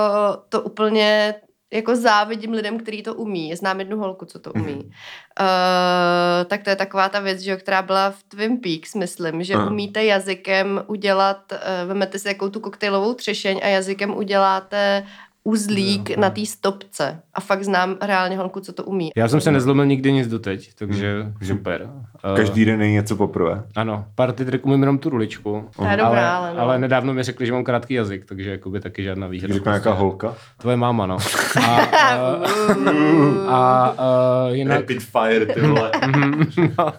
to 0.50 0.62
úplně 0.62 1.36
jako 1.74 1.96
závidím 1.96 2.52
lidem, 2.52 2.80
kteří 2.80 3.04
to 3.04 3.16
umí. 3.16 3.56
Znám 3.56 3.80
jednu 3.80 3.98
holku, 3.98 4.26
co 4.26 4.40
to 4.40 4.54
umí. 4.54 4.74
Mhm. 4.74 4.82
Uh, 4.82 6.46
tak 6.48 6.64
to 6.64 6.70
je 6.70 6.76
taková 6.76 7.10
ta 7.10 7.20
věc, 7.20 7.40
že 7.40 7.56
která 7.56 7.82
byla 7.82 8.12
v 8.12 8.24
Twin 8.24 8.58
Peaks, 8.58 8.96
myslím, 8.96 9.44
že 9.44 9.54
Aha. 9.54 9.70
umíte 9.70 10.04
jazykem 10.04 10.84
udělat, 10.88 11.52
uh, 11.52 11.88
vemete 11.88 12.20
si 12.20 12.24
takovou 12.24 12.52
tu 12.52 12.60
koktejlovou 12.60 13.14
třešeň 13.14 13.60
a 13.64 13.68
jazykem 13.68 14.18
uděláte 14.18 15.06
uzlík 15.48 16.10
Jo, 16.10 16.16
na 16.20 16.30
té 16.30 16.46
stopce. 16.46 17.20
A 17.34 17.40
fakt 17.42 17.64
znám 17.64 17.96
reálně 18.02 18.38
holku, 18.38 18.60
co 18.60 18.74
to 18.74 18.84
umí. 18.84 19.12
Já 19.16 19.28
jsem 19.28 19.42
se 19.42 19.52
nezlomil 19.52 19.86
nikdy 19.86 20.12
nic 20.12 20.28
doteď, 20.28 20.70
takže 20.76 21.26
super. 21.48 21.90
Eh, 22.34 22.36
Každý 22.36 22.66
den 22.66 22.80
není 22.80 22.94
něco 22.94 23.16
poprvé. 23.16 23.64
Ano, 23.76 24.06
party 24.16 24.46
trick 24.46 24.66
umím 24.66 24.80
jenom 24.80 24.98
tu 24.98 25.10
ruličku. 25.10 25.70
Je 25.92 25.98
dobrá, 25.98 26.38
ale 26.38 26.54
no. 26.54 26.60
ale 26.60 26.80
nedávno 26.80 27.14
mi 27.14 27.24
řekli, 27.24 27.46
že 27.46 27.52
mám 27.52 27.64
krátký 27.64 27.94
jazyk, 27.94 28.26
takže 28.26 28.52
jakoby 28.52 28.80
taky 28.80 29.04
žádná 29.04 29.28
výhra. 29.28 29.54
Řekne 29.54 29.70
nějaká 29.72 29.94
holka. 29.94 30.36
Tvoje 30.58 30.78
máma, 30.78 31.06
no. 31.06 31.18
A, 31.62 31.76
a, 31.76 32.36
a, 33.48 33.96
a 33.98 34.48
jinak... 34.50 34.80
Rapid 34.80 35.04
fire, 35.04 35.46
ty 35.46 35.62
vole. 35.62 35.92
Mhm, 36.06 36.46
no, 36.78 36.94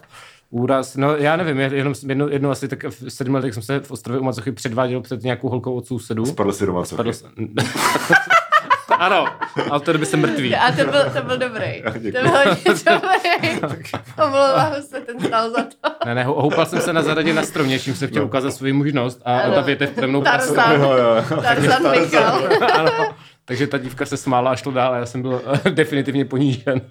úraz, 0.49 0.95
no 0.95 1.15
já 1.15 1.35
nevím, 1.35 1.59
jenom 1.59 1.93
jednou, 2.07 2.29
jednou 2.29 2.49
asi 2.49 2.67
tak 2.67 2.83
v 2.83 3.09
sedmi 3.09 3.35
letech 3.35 3.53
jsem 3.53 3.63
se 3.63 3.79
v 3.79 3.91
Ostrově 3.91 4.19
u 4.19 4.23
Macochy 4.23 4.51
předváděl 4.51 5.01
před 5.01 5.23
nějakou 5.23 5.49
holkou 5.49 5.73
od 5.73 5.87
sousedů. 5.87 6.25
Spadl 6.25 6.51
si 6.53 6.65
doma, 6.65 6.83
co? 6.83 6.95
Spadl 6.95 7.11
ano, 8.99 9.25
ale 9.55 9.71
od 9.71 9.83
té 9.83 9.93
doby 9.93 10.05
jsem 10.05 10.19
mrtvý. 10.21 10.55
A 10.55 10.71
to 10.71 10.91
byl, 10.91 11.03
to 11.13 11.21
byl 11.21 11.37
dobrý. 11.37 11.83
Děkuji. 11.99 12.11
To 12.11 12.21
byl 12.21 12.31
hodně 12.31 13.59
dobrý. 13.61 13.83
Omlouvám 14.25 14.73
se, 14.81 15.01
ten 15.01 15.19
stál 15.19 15.49
za 15.51 15.63
to. 15.63 15.89
Ne, 16.05 16.15
ne, 16.15 16.23
houpal 16.23 16.65
jsem 16.65 16.81
se 16.81 16.93
na 16.93 17.01
zahradě 17.01 17.33
na 17.33 17.43
stromě, 17.43 17.79
čím 17.79 17.95
jsem 17.95 18.07
chtěl 18.07 18.25
ukázat 18.25 18.51
svoji 18.51 18.73
mužnost 18.73 19.21
a 19.25 19.39
Ano. 19.39 19.53
ta 19.55 19.61
větev 19.61 19.91
přede 19.91 20.07
mnou. 20.07 20.21
Tarzan. 20.21 20.71
Jo, 20.81 20.91
jo, 20.91 21.23
jo. 21.31 21.41
Tarzan 21.41 21.91
Mikal. 21.99 22.41
takže 23.45 23.67
ta 23.67 23.77
dívka 23.77 24.05
se 24.05 24.17
smála 24.17 24.51
a 24.51 24.55
šlo 24.55 24.71
dál 24.71 24.93
a 24.93 24.97
já 24.97 25.05
jsem 25.05 25.21
byl 25.21 25.41
definitivně 25.69 26.25
ponížen. 26.25 26.81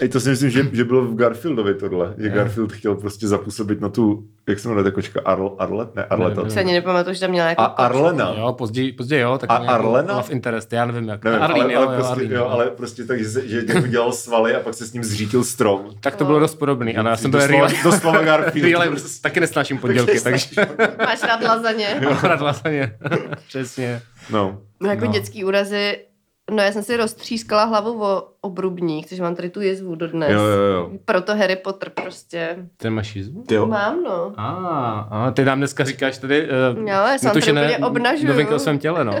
Ej, 0.00 0.08
to 0.08 0.20
si 0.20 0.28
myslím, 0.28 0.50
že, 0.50 0.66
že 0.72 0.84
bylo 0.84 1.02
v 1.04 1.14
Garfieldovi 1.14 1.74
tohle. 1.74 2.14
Že 2.18 2.28
Garfield 2.28 2.72
chtěl 2.72 2.94
prostě 2.94 3.28
zapůsobit 3.28 3.80
na 3.80 3.88
tu, 3.88 4.24
jak 4.48 4.58
se 4.58 4.68
jmenuje 4.68 4.84
ta 4.84 4.90
kočka, 4.90 5.20
Arl, 5.24 5.54
Arlet? 5.58 5.94
Ne, 5.94 6.04
Arleta. 6.04 6.42
Ne, 6.42 6.50
Se 6.50 6.60
ani 6.60 6.72
nepamatuju, 6.72 7.14
že 7.14 7.20
tam 7.20 7.30
měla 7.30 7.48
jako 7.48 7.62
A 7.62 7.64
Arlena. 7.64 8.34
Jo, 8.38 8.52
později, 8.52 8.92
později 8.92 9.22
jo, 9.22 9.38
tak 9.38 9.50
A 9.50 9.54
Arlena? 9.56 10.16
Love 10.16 10.32
interest, 10.32 10.72
já 10.72 10.86
nevím 10.86 11.08
jak. 11.08 11.24
Nevím, 11.24 11.42
Arlene, 11.42 11.64
ale, 11.64 11.72
jo, 11.74 11.80
ale, 11.80 11.94
jo, 11.96 12.00
prostě, 12.00 12.12
Arlene, 12.12 12.34
jo, 12.34 12.40
jo. 12.40 12.48
ale 12.48 12.70
prostě 12.70 13.04
tak, 13.04 13.18
že, 13.24 13.48
že 13.48 13.62
jako 13.68 13.86
dělal 13.86 14.12
svaly 14.12 14.54
a 14.54 14.60
pak 14.60 14.74
se 14.74 14.86
s 14.86 14.92
ním 14.92 15.04
zřítil 15.04 15.44
strom. 15.44 15.90
Tak 16.00 16.16
to 16.16 16.24
bylo 16.24 16.38
dost 16.40 16.54
podobný. 16.54 16.96
Ano, 16.96 17.10
já 17.10 17.16
jsem 17.16 17.30
byl 17.30 17.40
doslova, 17.40 17.66
real, 17.68 17.82
doslova 17.84 18.22
Garfield. 18.24 18.68
real 18.80 18.94
taky 19.22 19.40
nesnáším 19.40 19.78
pondělky, 19.78 20.20
takže 20.20 20.48
Máš 20.98 21.22
rád 21.22 21.42
lazaně. 21.42 22.00
mám 22.04 22.18
rád 22.22 22.40
lasaně. 22.40 22.96
Přesně. 23.48 24.02
No. 24.30 24.58
No 24.80 24.90
jako 24.90 25.04
No. 25.04 25.12
dětský 25.12 25.44
úrazy, 25.44 25.98
no 26.50 26.62
já 26.62 26.72
jsem 26.72 26.82
si 26.82 26.96
roztřískala 26.96 27.64
hlavu 27.64 28.02
o 28.04 28.22
obrubník, 28.46 29.08
takže 29.08 29.22
mám 29.22 29.34
tady 29.34 29.50
tu 29.50 29.60
jezvu 29.60 29.94
dodnes. 29.94 30.30
Jo, 30.30 30.40
jo, 30.40 30.62
jo. 30.62 30.90
Proto 31.04 31.36
Harry 31.36 31.56
Potter 31.56 31.90
prostě. 31.90 32.56
Ten 32.76 32.94
máš 32.94 33.16
jízvu? 33.16 33.42
Ty 33.42 33.54
jo. 33.54 33.66
Mám, 33.66 34.02
no. 34.02 34.32
A, 34.36 34.50
a 35.10 35.30
ty 35.30 35.44
nám 35.44 35.58
dneska 35.58 35.84
říkáš 35.84 36.18
tady 36.18 36.48
uh, 36.48 36.78
Jo, 36.78 36.84
já 36.86 37.18
tady 37.32 37.52
úplně 37.52 37.78
obnažuju. 37.78 38.28
novinky 38.28 38.54
o 38.54 38.58
svém 38.58 38.78
těle, 38.78 39.04
no. 39.04 39.14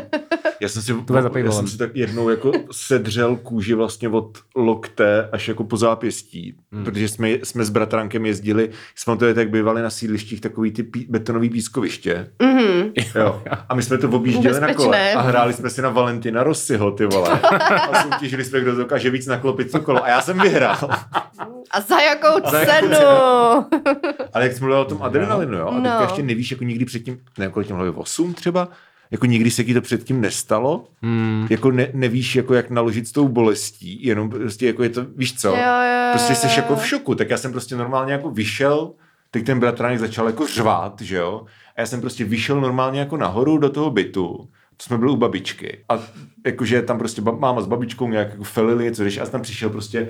Já 0.60 0.68
jsem 0.68 0.82
si, 0.82 0.94
Tvoje 0.94 1.44
já 1.44 1.52
jsem 1.52 1.68
si 1.68 1.78
tak 1.78 1.96
jednou 1.96 2.28
jako 2.28 2.52
sedřel 2.72 3.36
kůži 3.36 3.74
vlastně 3.74 4.08
od 4.08 4.38
lokte 4.56 5.28
až 5.32 5.48
jako 5.48 5.64
po 5.64 5.76
zápěstí, 5.76 6.56
hmm. 6.72 6.84
protože 6.84 7.08
jsme, 7.08 7.30
jsme 7.30 7.64
s 7.64 7.70
bratrankem 7.70 8.26
jezdili, 8.26 8.70
jsme 8.94 9.16
to 9.16 9.26
jak 9.26 9.50
bývali 9.50 9.82
na 9.82 9.90
sídlištích 9.90 10.40
takový 10.40 10.70
ty 10.70 10.82
pí, 10.82 11.06
betonový 11.10 11.50
pískoviště. 11.50 12.30
Mhm. 12.42 12.92
Jo. 13.14 13.42
A 13.68 13.74
my 13.74 13.82
jsme 13.82 13.98
to 13.98 14.08
objížděli 14.08 14.60
na 14.60 14.74
kole 14.74 14.88
Bezpečné. 14.88 15.14
a 15.14 15.20
hráli 15.20 15.52
jsme 15.52 15.70
si 15.70 15.82
na 15.82 15.90
Valentina 15.90 16.42
Rossiho, 16.42 16.90
ty 16.90 17.06
vole. 17.06 17.40
A 17.92 18.02
soutěžili 18.02 18.44
jsme, 18.44 18.60
kdo 18.60 18.74
dokáže 18.74 19.10
víc 19.16 19.26
naklopit 19.26 19.72
to 19.72 19.80
kolo. 19.80 20.04
A 20.04 20.08
já 20.08 20.20
jsem 20.20 20.38
vyhrál. 20.40 20.78
A 21.70 21.80
za 21.80 22.00
jakou 22.00 22.50
Za 22.50 22.58
jakou 22.60 22.88
cenu? 22.88 23.06
Ale 24.32 24.44
jak 24.44 24.52
jsme 24.52 24.64
mluvili 24.66 24.80
o 24.86 24.88
tom 24.88 25.02
adrenalinu, 25.02 25.58
jo? 25.58 25.68
A 25.68 25.74
teďka 25.74 25.98
No. 25.98 26.02
ještě 26.02 26.22
nevíš, 26.22 26.50
jako 26.50 26.64
nikdy 26.64 26.84
předtím, 26.84 27.18
nevím, 27.38 27.52
kolik 27.52 27.66
těm 27.68 27.76
hlavě, 27.76 27.92
8 27.92 28.34
třeba, 28.34 28.68
jako 29.10 29.26
nikdy 29.26 29.50
se 29.50 29.64
ti 29.64 29.74
to 29.74 29.80
předtím 29.80 30.20
nestalo, 30.20 30.84
Hmm. 31.02 31.46
jako 31.50 31.70
ne, 31.70 31.88
nevíš, 31.92 32.36
jako 32.36 32.54
jak 32.54 32.70
naložit 32.70 33.08
s 33.08 33.12
tou 33.12 33.28
bolestí, 33.28 34.06
jenom 34.06 34.30
prostě 34.30 34.66
jako 34.66 34.82
je 34.82 34.88
to, 34.88 35.04
víš 35.16 35.38
co, 35.40 35.48
Jo, 35.48 35.54
jo, 35.56 36.10
prostě 36.12 36.34
jsi 36.34 36.60
jako 36.60 36.76
v 36.76 36.86
šoku, 36.86 37.14
tak 37.14 37.30
já 37.30 37.36
jsem 37.36 37.52
prostě 37.52 37.76
normálně 37.76 38.12
jako 38.12 38.30
vyšel, 38.30 38.90
teď 39.30 39.46
ten 39.46 39.60
bratránek 39.60 39.98
začal 39.98 40.26
jako 40.26 40.46
řvát, 40.46 41.00
že 41.00 41.16
jo, 41.16 41.42
a 41.76 41.80
já 41.80 41.86
jsem 41.86 42.00
prostě 42.00 42.24
vyšel 42.24 42.60
normálně 42.60 43.00
jako 43.00 43.16
nahoru 43.16 43.58
do 43.58 43.70
toho 43.70 43.90
bytu, 43.90 44.48
jsme 44.82 44.98
byli 44.98 45.10
u 45.12 45.16
babičky 45.16 45.78
a 45.88 45.98
jakože 46.46 46.82
tam 46.82 46.98
prostě 46.98 47.22
ba- 47.22 47.32
máma 47.32 47.60
s 47.60 47.66
babičkou 47.66 48.08
nějak 48.08 48.30
jako 48.30 48.44
felili 48.44 48.84
něco, 48.84 49.02
když 49.02 49.18
a 49.18 49.26
tam 49.26 49.42
přišel 49.42 49.70
prostě 49.70 50.08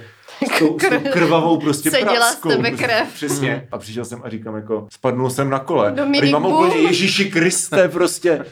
s 0.55 0.59
tou, 0.59 0.79
s 0.79 0.89
tou 0.89 0.99
krvavou 1.13 1.61
prostě 1.61 1.91
Seděla 1.91 2.15
z 2.15 2.31
prackou. 2.31 2.49
tebe 2.49 2.71
krev. 2.71 3.09
Přesně. 3.15 3.69
A 3.73 3.79
přišel 3.79 4.05
jsem 4.05 4.21
a 4.25 4.29
říkám 4.29 4.55
jako, 4.57 4.87
spadnul 4.93 5.31
jsem 5.31 5.51
na 5.51 5.59
kole. 5.59 5.93
Dominik 5.93 6.35
a 6.35 6.39
mám 6.39 6.53
úplně 6.53 6.77
Ježíši 6.77 7.31
Kriste 7.31 7.89
prostě, 7.89 8.45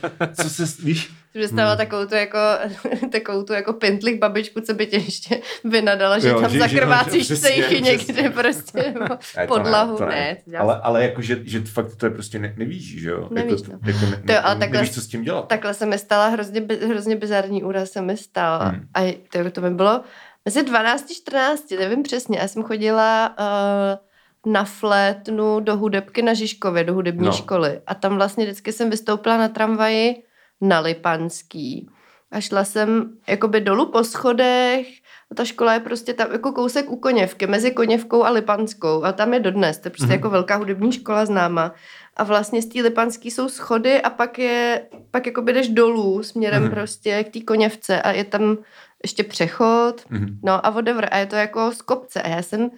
co 0.42 0.50
se, 0.50 0.82
víš, 0.84 1.10
Že 1.34 1.40
představila 1.40 1.68
hmm. 1.70 1.78
takovou 1.78 2.06
tu 2.06 2.14
jako, 2.14 2.38
takovou 3.12 3.42
tu 3.42 3.52
jako 3.52 3.72
pintlich 3.72 4.18
babičku, 4.18 4.60
co 4.60 4.74
by 4.74 4.86
tě 4.86 4.96
ještě 4.96 5.40
vynadala, 5.64 6.18
že 6.18 6.28
Jo, 6.28 6.40
tam 6.40 6.50
že- 6.50 6.58
že- 6.58 6.62
zakrvácíš 6.68 7.26
že- 7.28 7.34
přesně, 7.34 7.48
cejchy 7.48 7.82
někde 7.82 8.30
prostě, 8.30 8.82
nebo 9.00 9.14
Ne, 9.36 9.46
to 9.46 9.54
podlahu, 9.54 9.96
to 9.96 10.06
ne. 10.06 10.36
to 10.44 10.50
dělá 10.50 10.62
ale, 10.62 10.80
ale 10.82 11.02
jako, 11.02 11.22
že, 11.22 11.38
že 11.44 11.60
fakt 11.60 11.96
to 11.96 12.06
je 12.06 12.10
prostě 12.10 12.38
ne, 12.38 12.54
nevíš, 12.56 13.00
že 13.00 13.10
jo? 13.10 13.28
Nevíš, 13.30 13.60
jako, 13.60 13.72
no. 13.72 13.78
jako 13.86 14.06
ne, 14.06 14.22
To 14.26 14.32
jo, 14.32 14.38
ale 14.42 14.54
ne, 14.54 14.60
takhle- 14.60 14.78
nevíš, 14.78 14.94
co 14.94 15.00
s 15.00 15.06
tím 15.06 15.22
dělat. 15.22 15.48
Takhle 15.48 15.74
se 15.74 15.86
mi 15.86 15.98
stala 15.98 16.28
hrozně, 16.28 16.60
bi- 16.60 16.78
hrozně 16.88 17.16
bizarní 17.16 17.62
úraz 17.74 17.90
se 17.90 18.00
mi 18.00 18.16
stal. 18.16 18.60
Hmm. 18.60 18.88
A 18.94 19.20
to, 19.32 19.50
to 19.50 19.60
mi 19.60 19.70
bylo 19.70 20.00
mezi 20.44 20.62
12 20.62 21.10
a 21.10 21.14
14, 21.14 21.70
nevím 21.70 22.02
přesně. 22.02 22.38
Já 22.38 22.48
jsem 22.48 22.62
chodila 22.62 23.34
uh, 23.38 24.52
na 24.52 24.64
flétnu 24.64 25.60
do 25.60 25.76
hudebky 25.76 26.22
na 26.22 26.34
Žižkově, 26.34 26.84
do 26.84 26.94
hudební 26.94 27.26
no. 27.26 27.32
školy. 27.32 27.80
A 27.86 27.94
tam 27.94 28.16
vlastně 28.16 28.44
vždycky 28.44 28.72
jsem 28.72 28.90
vystoupila 28.90 29.38
na 29.38 29.48
tramvaji 29.48 30.22
na 30.60 30.80
Lipanský. 30.80 31.88
A 32.30 32.40
šla 32.40 32.64
jsem 32.64 33.18
jakoby 33.26 33.60
dolů 33.60 33.86
po 33.86 34.04
schodech. 34.04 34.86
A 35.34 35.36
ta 35.36 35.44
škola 35.44 35.74
je 35.74 35.80
prostě 35.80 36.14
tam 36.14 36.32
jako 36.32 36.52
kousek 36.52 36.90
u 36.90 36.96
Koněvky, 36.96 37.46
mezi 37.46 37.70
Koněvkou 37.70 38.24
a 38.24 38.30
Lipanskou. 38.30 39.04
A 39.04 39.12
tam 39.12 39.34
je 39.34 39.40
dodnes. 39.40 39.78
To 39.78 39.86
je 39.86 39.90
prostě 39.90 40.04
Mhm. 40.06 40.12
jako 40.12 40.30
velká 40.30 40.56
hudební 40.56 40.92
škola 40.92 41.26
známa. 41.26 41.74
A 42.16 42.24
vlastně 42.24 42.62
z 42.62 42.66
té 42.66 42.82
Lipanský 42.82 43.30
jsou 43.30 43.48
schody 43.48 44.02
a 44.02 44.10
pak 44.10 44.38
je, 44.38 44.82
pak 45.10 45.26
jako 45.26 45.40
jdeš 45.40 45.68
dolů 45.68 46.22
směrem 46.22 46.62
Mhm. 46.62 46.70
prostě 46.70 47.24
k 47.24 47.32
té 47.32 47.40
Koněvce 47.40 48.02
a 48.02 48.10
je 48.12 48.24
tam 48.24 48.56
ještě 49.02 49.24
přechod. 49.24 49.94
Mhm. 50.10 50.38
No 50.42 50.66
a 50.66 50.70
whatever. 50.70 51.08
A 51.10 51.18
je 51.18 51.26
to 51.26 51.36
jako 51.36 51.72
z 51.72 51.82
kopce. 51.82 52.22
A 52.22 52.28
já 52.28 52.42
jsem, 52.42 52.70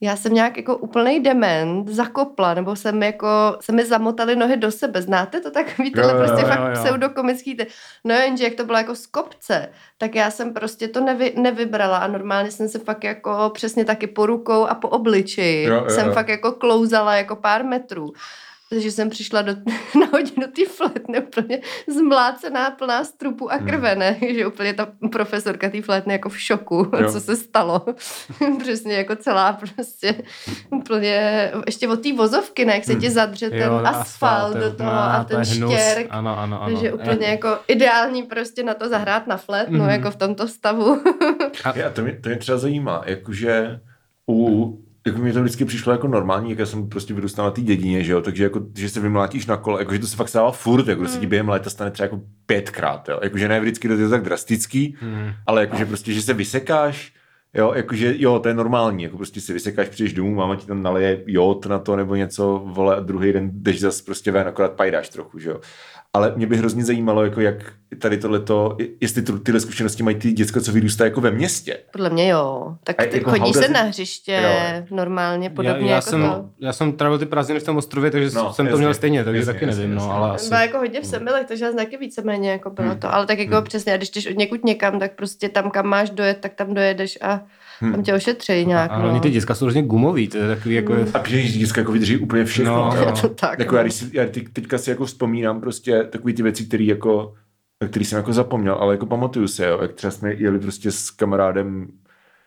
já 0.00 0.16
jsem 0.16 0.34
nějak 0.34 0.56
jako 0.56 0.76
úplnej 0.76 1.20
dement 1.20 1.88
zakopla, 1.88 2.54
nebo 2.54 2.76
jsem 2.76 3.02
jako, 3.02 3.28
se 3.60 3.72
mi 3.72 3.84
zamotaly 3.84 4.36
nohy 4.36 4.56
do 4.56 4.70
sebe. 4.70 5.02
Znáte 5.02 5.40
to 5.40 5.50
takový 5.50 5.92
tyhle 5.92 6.12
Jo, 6.12 6.18
jo, 6.18 6.24
prostě 6.26 6.42
jo, 6.42 6.48
fakt 6.48 6.60
jo, 6.60 6.66
jo. 6.66 6.72
pseudokomický. 6.84 7.54
Ty. 7.56 7.66
No 8.04 8.14
jenže 8.14 8.44
jak 8.44 8.54
to 8.54 8.64
bylo 8.64 8.78
jako 8.78 8.94
z 8.94 9.06
kopce, 9.06 9.68
tak 9.98 10.14
já 10.14 10.30
jsem 10.30 10.54
prostě 10.54 10.88
to 10.88 11.00
nevy, 11.00 11.32
nevybrala 11.36 11.98
a 11.98 12.06
normálně 12.06 12.50
jsem 12.50 12.68
se 12.68 12.78
fakt 12.78 13.04
jako 13.04 13.50
přesně 13.54 13.84
taky 13.84 14.06
po 14.06 14.26
rukou 14.26 14.66
a 14.66 14.74
po 14.74 14.88
obličeji 14.88 15.64
Jo, 15.66 15.74
jo, 15.74 15.90
jsem 15.90 16.06
jo. 16.06 16.12
fakt 16.12 16.28
jako 16.28 16.52
klouzala 16.52 17.14
jako 17.16 17.36
pár 17.36 17.64
metrů. 17.64 18.12
Takže 18.70 18.90
jsem 18.90 19.10
přišla 19.10 19.42
do, 19.42 19.52
na 20.00 20.06
hodinu 20.12 20.46
té 20.56 20.64
flétny 20.76 21.20
úplně 21.20 21.60
zmlácená, 21.88 22.70
plná 22.70 23.04
strupu 23.04 23.52
a 23.52 23.56
Hmm. 23.56 23.68
krve, 23.68 23.94
ne? 23.94 24.16
Že 24.34 24.46
úplně 24.46 24.74
ta 24.74 24.88
profesorka 25.12 25.70
té 25.70 25.82
flétny 25.82 26.12
jako 26.12 26.28
v 26.28 26.40
šoku, 26.40 26.90
Jo. 27.00 27.12
co 27.12 27.20
se 27.20 27.36
stalo. 27.36 27.84
Přesně 28.60 28.94
jako 28.94 29.16
celá 29.16 29.52
prostě 29.52 30.14
úplně, 30.70 31.50
ještě 31.66 31.88
od 31.88 32.02
té 32.02 32.12
vozovky, 32.12 32.64
ne? 32.64 32.74
Jak 32.74 32.84
se 32.84 32.94
ti 32.94 33.10
zadře 33.10 33.50
ten 33.50 33.58
Jo, 33.62 33.80
asfalt 33.84 34.54
jo, 34.56 34.60
do 34.62 34.72
toho 34.76 34.90
má, 34.92 35.06
a 35.06 35.18
je 35.18 35.24
ten 35.24 35.44
štěrk. 35.44 36.06
Ano, 36.10 36.38
ano, 36.38 36.62
ano. 36.62 36.74
Takže 36.74 36.92
úplně 36.92 37.26
jako 37.26 37.58
ideální 37.68 38.22
prostě 38.22 38.62
na 38.62 38.74
to 38.74 38.88
zahrát 38.88 39.26
na 39.26 39.36
flétnu, 39.36 39.78
Mhm. 39.78 39.90
jako 39.90 40.10
v 40.10 40.16
tomto 40.16 40.48
stavu. 40.48 41.02
Já, 41.74 41.90
to, 41.90 42.02
mě, 42.02 42.18
to 42.22 42.28
mě 42.28 42.38
třeba 42.38 42.58
zajímá, 42.58 43.02
jakože 43.06 43.80
u, 44.30 44.78
jako 45.06 45.18
mě 45.18 45.32
to 45.32 45.42
vždycky 45.42 45.64
přišlo 45.64 45.92
jako 45.92 46.08
normální, 46.08 46.50
jak 46.50 46.58
já 46.58 46.66
jsem 46.66 46.88
prostě 46.88 47.14
vyrůstal 47.14 47.44
na 47.44 47.50
té 47.50 47.60
dědině, 47.60 48.04
že 48.04 48.12
jo, 48.12 48.20
takže 48.20 48.44
jako, 48.44 48.60
že 48.76 48.88
se 48.88 49.00
vymlátíš 49.00 49.46
na 49.46 49.56
kole, 49.56 49.80
jakože 49.80 49.98
to 49.98 50.06
se 50.06 50.16
fakt 50.16 50.28
stává 50.28 50.50
furt, 50.50 50.88
jako 50.88 51.02
mm. 51.02 51.08
se 51.08 51.18
ti 51.18 51.26
během 51.26 51.48
léta 51.48 51.70
stane 51.70 51.90
třeba 51.90 52.04
jako 52.04 52.20
pětkrát, 52.46 53.08
jo, 53.08 53.20
jakože 53.22 53.48
ne 53.48 53.60
vždycky 53.60 53.88
to 53.88 53.94
je 53.94 54.08
tak 54.08 54.22
drastický, 54.22 54.96
Hmm. 55.00 55.32
ale 55.46 55.60
jakože 55.60 55.86
prostě, 55.86 56.12
že 56.12 56.22
se 56.22 56.34
vysekáš, 56.34 57.12
jo, 57.54 57.72
jakože 57.74 58.14
jo, 58.18 58.38
to 58.38 58.48
je 58.48 58.54
normální, 58.54 59.02
jako 59.02 59.16
prostě 59.16 59.40
si 59.40 59.52
vysekáš, 59.52 59.88
přijdeš 59.88 60.12
domů, 60.12 60.34
máma 60.34 60.56
ti 60.56 60.66
tam 60.66 60.82
naleje 60.82 61.22
jód 61.26 61.66
na 61.66 61.78
to 61.78 61.96
nebo 61.96 62.14
něco, 62.14 62.62
vole, 62.64 62.96
a 62.96 63.00
druhý 63.00 63.32
den 63.32 63.50
jdeš 63.52 63.80
zase 63.80 64.02
prostě 64.04 64.32
ven, 64.32 64.48
akorát 64.48 64.72
pajdáš 64.72 65.08
trochu, 65.08 65.38
že 65.38 65.50
jo. 65.50 65.60
Ale 66.12 66.32
mě 66.36 66.46
by 66.46 66.56
hrozně 66.56 66.84
zajímalo, 66.84 67.24
jako 67.24 67.40
jak 67.40 67.54
tady 67.98 68.18
tohleto, 68.18 68.76
jestli 69.00 69.22
tu, 69.22 69.38
tyhle 69.38 69.60
zkušenosti 69.60 70.02
mají 70.02 70.16
ty 70.16 70.32
děcka, 70.32 70.60
co 70.60 70.72
vyrůstají 70.72 71.10
jako 71.10 71.20
ve 71.20 71.30
městě. 71.30 71.78
Podle 71.92 72.10
mě 72.10 72.28
jo. 72.28 72.76
Tak 72.84 72.96
ty, 73.06 73.16
jako 73.18 73.30
chodí 73.30 73.52
se 73.52 73.68
na 73.68 73.82
hřiště 73.82 74.40
Jo. 74.42 74.86
normálně, 74.96 75.50
podobně 75.50 75.84
já, 75.84 75.90
já, 75.90 75.94
jako 75.96 76.10
jsem, 76.10 76.22
to. 76.22 76.44
já 76.60 76.72
jsem 76.72 76.92
trávil 76.92 77.18
ty 77.18 77.26
prázdniny 77.26 77.60
v 77.60 77.64
tom 77.64 77.76
ostrově, 77.76 78.10
takže 78.10 78.30
No, 78.36 78.52
jsem 78.52 78.66
jasně, 78.66 78.72
to 78.72 78.78
měl 78.78 78.94
stejně, 78.94 79.24
takže 79.24 79.38
jasně, 79.40 79.52
taky 79.52 79.64
jasně, 79.64 79.80
nevím, 79.82 79.96
jasně. 79.96 80.08
no, 80.08 80.14
ale 80.16 80.30
asi... 80.30 80.48
Byla 80.48 80.60
jako 80.62 80.78
hodně 80.78 81.00
v 81.00 81.06
Semilech, 81.06 81.46
takže 81.46 81.72
taky 81.72 81.96
víceméně 81.96 82.50
jako 82.50 82.70
bylo 82.70 82.88
Hmm. 82.88 82.98
to. 83.00 83.14
Ale 83.14 83.26
tak 83.26 83.38
jako 83.38 83.54
Hmm. 83.54 83.64
přesně, 83.64 83.92
a 83.92 83.96
když 83.96 84.10
jdeš 84.10 84.26
od 84.26 84.36
někud 84.38 84.64
někam, 84.64 84.98
tak 84.98 85.12
prostě 85.12 85.48
tam, 85.48 85.70
kam 85.70 85.86
máš 85.86 86.10
dojet, 86.10 86.38
tak 86.40 86.54
tam 86.54 86.74
dojedeš 86.74 87.18
a 87.22 87.40
Hmm. 87.80 87.92
tam 87.92 88.02
tě 88.02 88.14
ošetří 88.14 88.66
nějak. 88.66 88.90
A 88.90 88.98
no. 88.98 89.10
oni 89.10 89.20
ty 89.20 89.30
děcka 89.30 89.54
jsou 89.54 89.64
hrozně 89.64 89.82
gumový, 89.82 90.28
to 90.28 90.38
je 90.38 90.48
takový 90.48 90.74
jako... 90.74 90.92
Hmm. 90.92 91.06
A 91.14 91.28
že 91.28 91.42
děcka 91.42 91.80
jako 91.80 91.92
vydrží 91.92 92.16
úplně 92.16 92.44
všechno. 92.44 92.94
No. 92.94 93.00
Je 93.00 93.12
to 93.12 93.28
tak. 93.34 93.58
Jako 93.58 93.72
no. 93.72 93.78
já, 93.78 93.82
když 93.82 93.94
si, 93.94 94.10
já 94.12 94.26
teď, 94.26 94.44
teďka 94.52 94.78
si 94.78 94.90
jako 94.90 95.06
vzpomínám 95.06 95.60
prostě 95.60 96.04
takové 96.04 96.32
ty 96.32 96.42
věci, 96.42 96.64
které 96.64 96.84
jako, 96.84 97.34
který 97.90 98.04
jsem 98.04 98.16
jako 98.16 98.32
zapomněl, 98.32 98.74
ale 98.74 98.94
jako 98.94 99.06
pamatuju 99.06 99.48
se, 99.48 99.66
jo, 99.66 99.78
jak 99.82 99.92
třeba 99.92 100.10
jsme 100.10 100.34
jeli 100.34 100.58
prostě 100.58 100.90
s 100.90 101.10
kamarádem, 101.10 101.86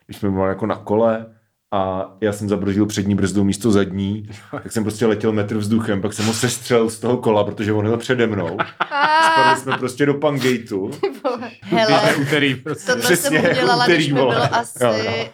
když 0.05 0.17
jsme 0.17 0.29
byli 0.29 0.47
jako 0.47 0.65
na 0.65 0.75
kole 0.75 1.25
a 1.71 2.11
já 2.21 2.33
jsem 2.33 2.49
zabrzdil 2.49 2.85
přední 2.85 3.15
brzdu 3.15 3.43
místo 3.43 3.71
zadní, 3.71 4.29
tak 4.51 4.71
jsem 4.71 4.83
prostě 4.83 5.05
letěl 5.05 5.31
metr 5.31 5.57
vzduchem, 5.57 6.01
pak 6.01 6.13
jsem 6.13 6.25
ho 6.25 6.33
sestřel 6.33 6.89
z 6.89 6.99
toho 6.99 7.17
kola, 7.17 7.43
protože 7.43 7.73
on 7.73 7.85
jel 7.85 7.97
přede 7.97 8.27
mnou. 8.27 8.57
Spadli 9.31 9.61
jsme 9.61 9.77
prostě 9.77 10.05
do 10.05 10.13
Pangejtu. 10.13 10.91
Hele, 11.61 12.15
úterý 12.15 12.55
prostě. 12.55 12.85
tohle 12.85 13.01
Přesně, 13.03 13.41
jsem 13.41 13.51
udělala, 13.51 13.83
úterý, 13.83 13.97
když 13.97 14.07
mi 14.07 14.13
bylo 14.13 14.31
asi 14.55 14.83
Jo, 14.83 14.93
jo. 14.93 15.29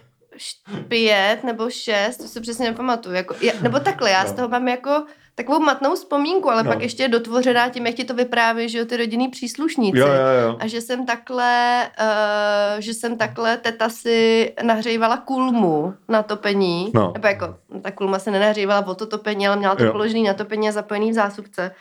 pět 0.87 1.37
nebo 1.43 1.69
šest, 1.69 2.17
to 2.17 2.23
si 2.23 2.41
přesně 2.41 2.65
nepamatuju. 2.65 3.15
Jako, 3.15 3.35
já, 3.41 3.53
nebo 3.61 3.79
takhle, 3.79 4.09
já 4.11 4.25
z 4.25 4.29
No. 4.29 4.35
toho 4.35 4.47
mám 4.49 4.67
jako 4.67 5.03
takovou 5.35 5.59
matnou 5.59 5.95
vzpomínku, 5.95 6.49
ale 6.51 6.63
No. 6.63 6.71
pak 6.71 6.81
ještě 6.81 7.03
je 7.03 7.09
dotvořená 7.09 7.69
tím, 7.69 7.85
jak 7.85 7.95
ti 7.95 8.03
to 8.03 8.13
vypráví, 8.13 8.69
že 8.69 8.77
jo, 8.77 8.85
ty 8.85 8.97
rodinný 8.97 9.27
příslušníci. 9.29 9.97
Jo, 9.97 10.07
jo, 10.07 10.13
jo. 10.47 10.57
A 10.59 10.67
že 10.67 10.81
jsem 10.81 11.05
takhle, 11.05 11.81
uh, 12.01 12.79
že 12.81 12.93
jsem 12.93 13.17
takhle 13.17 13.57
teta 13.57 13.89
si 13.89 14.53
nahřívala 14.63 15.17
kulmu 15.17 15.93
na 16.09 16.23
topení. 16.23 16.91
No. 16.93 17.11
Nebo 17.13 17.27
jako, 17.27 17.55
ta 17.81 17.91
kulma 17.91 18.19
se 18.19 18.31
nenahřívala 18.31 18.87
o 18.87 18.95
to 18.95 19.05
topení, 19.05 19.47
ale 19.47 19.55
měla 19.57 19.75
to 19.75 19.83
Jo. 19.83 19.91
položený 19.91 20.23
na 20.23 20.33
topení 20.33 20.69
a 20.69 20.71
zapojený 20.71 21.11
v 21.11 21.13
zásuvce. 21.13 21.71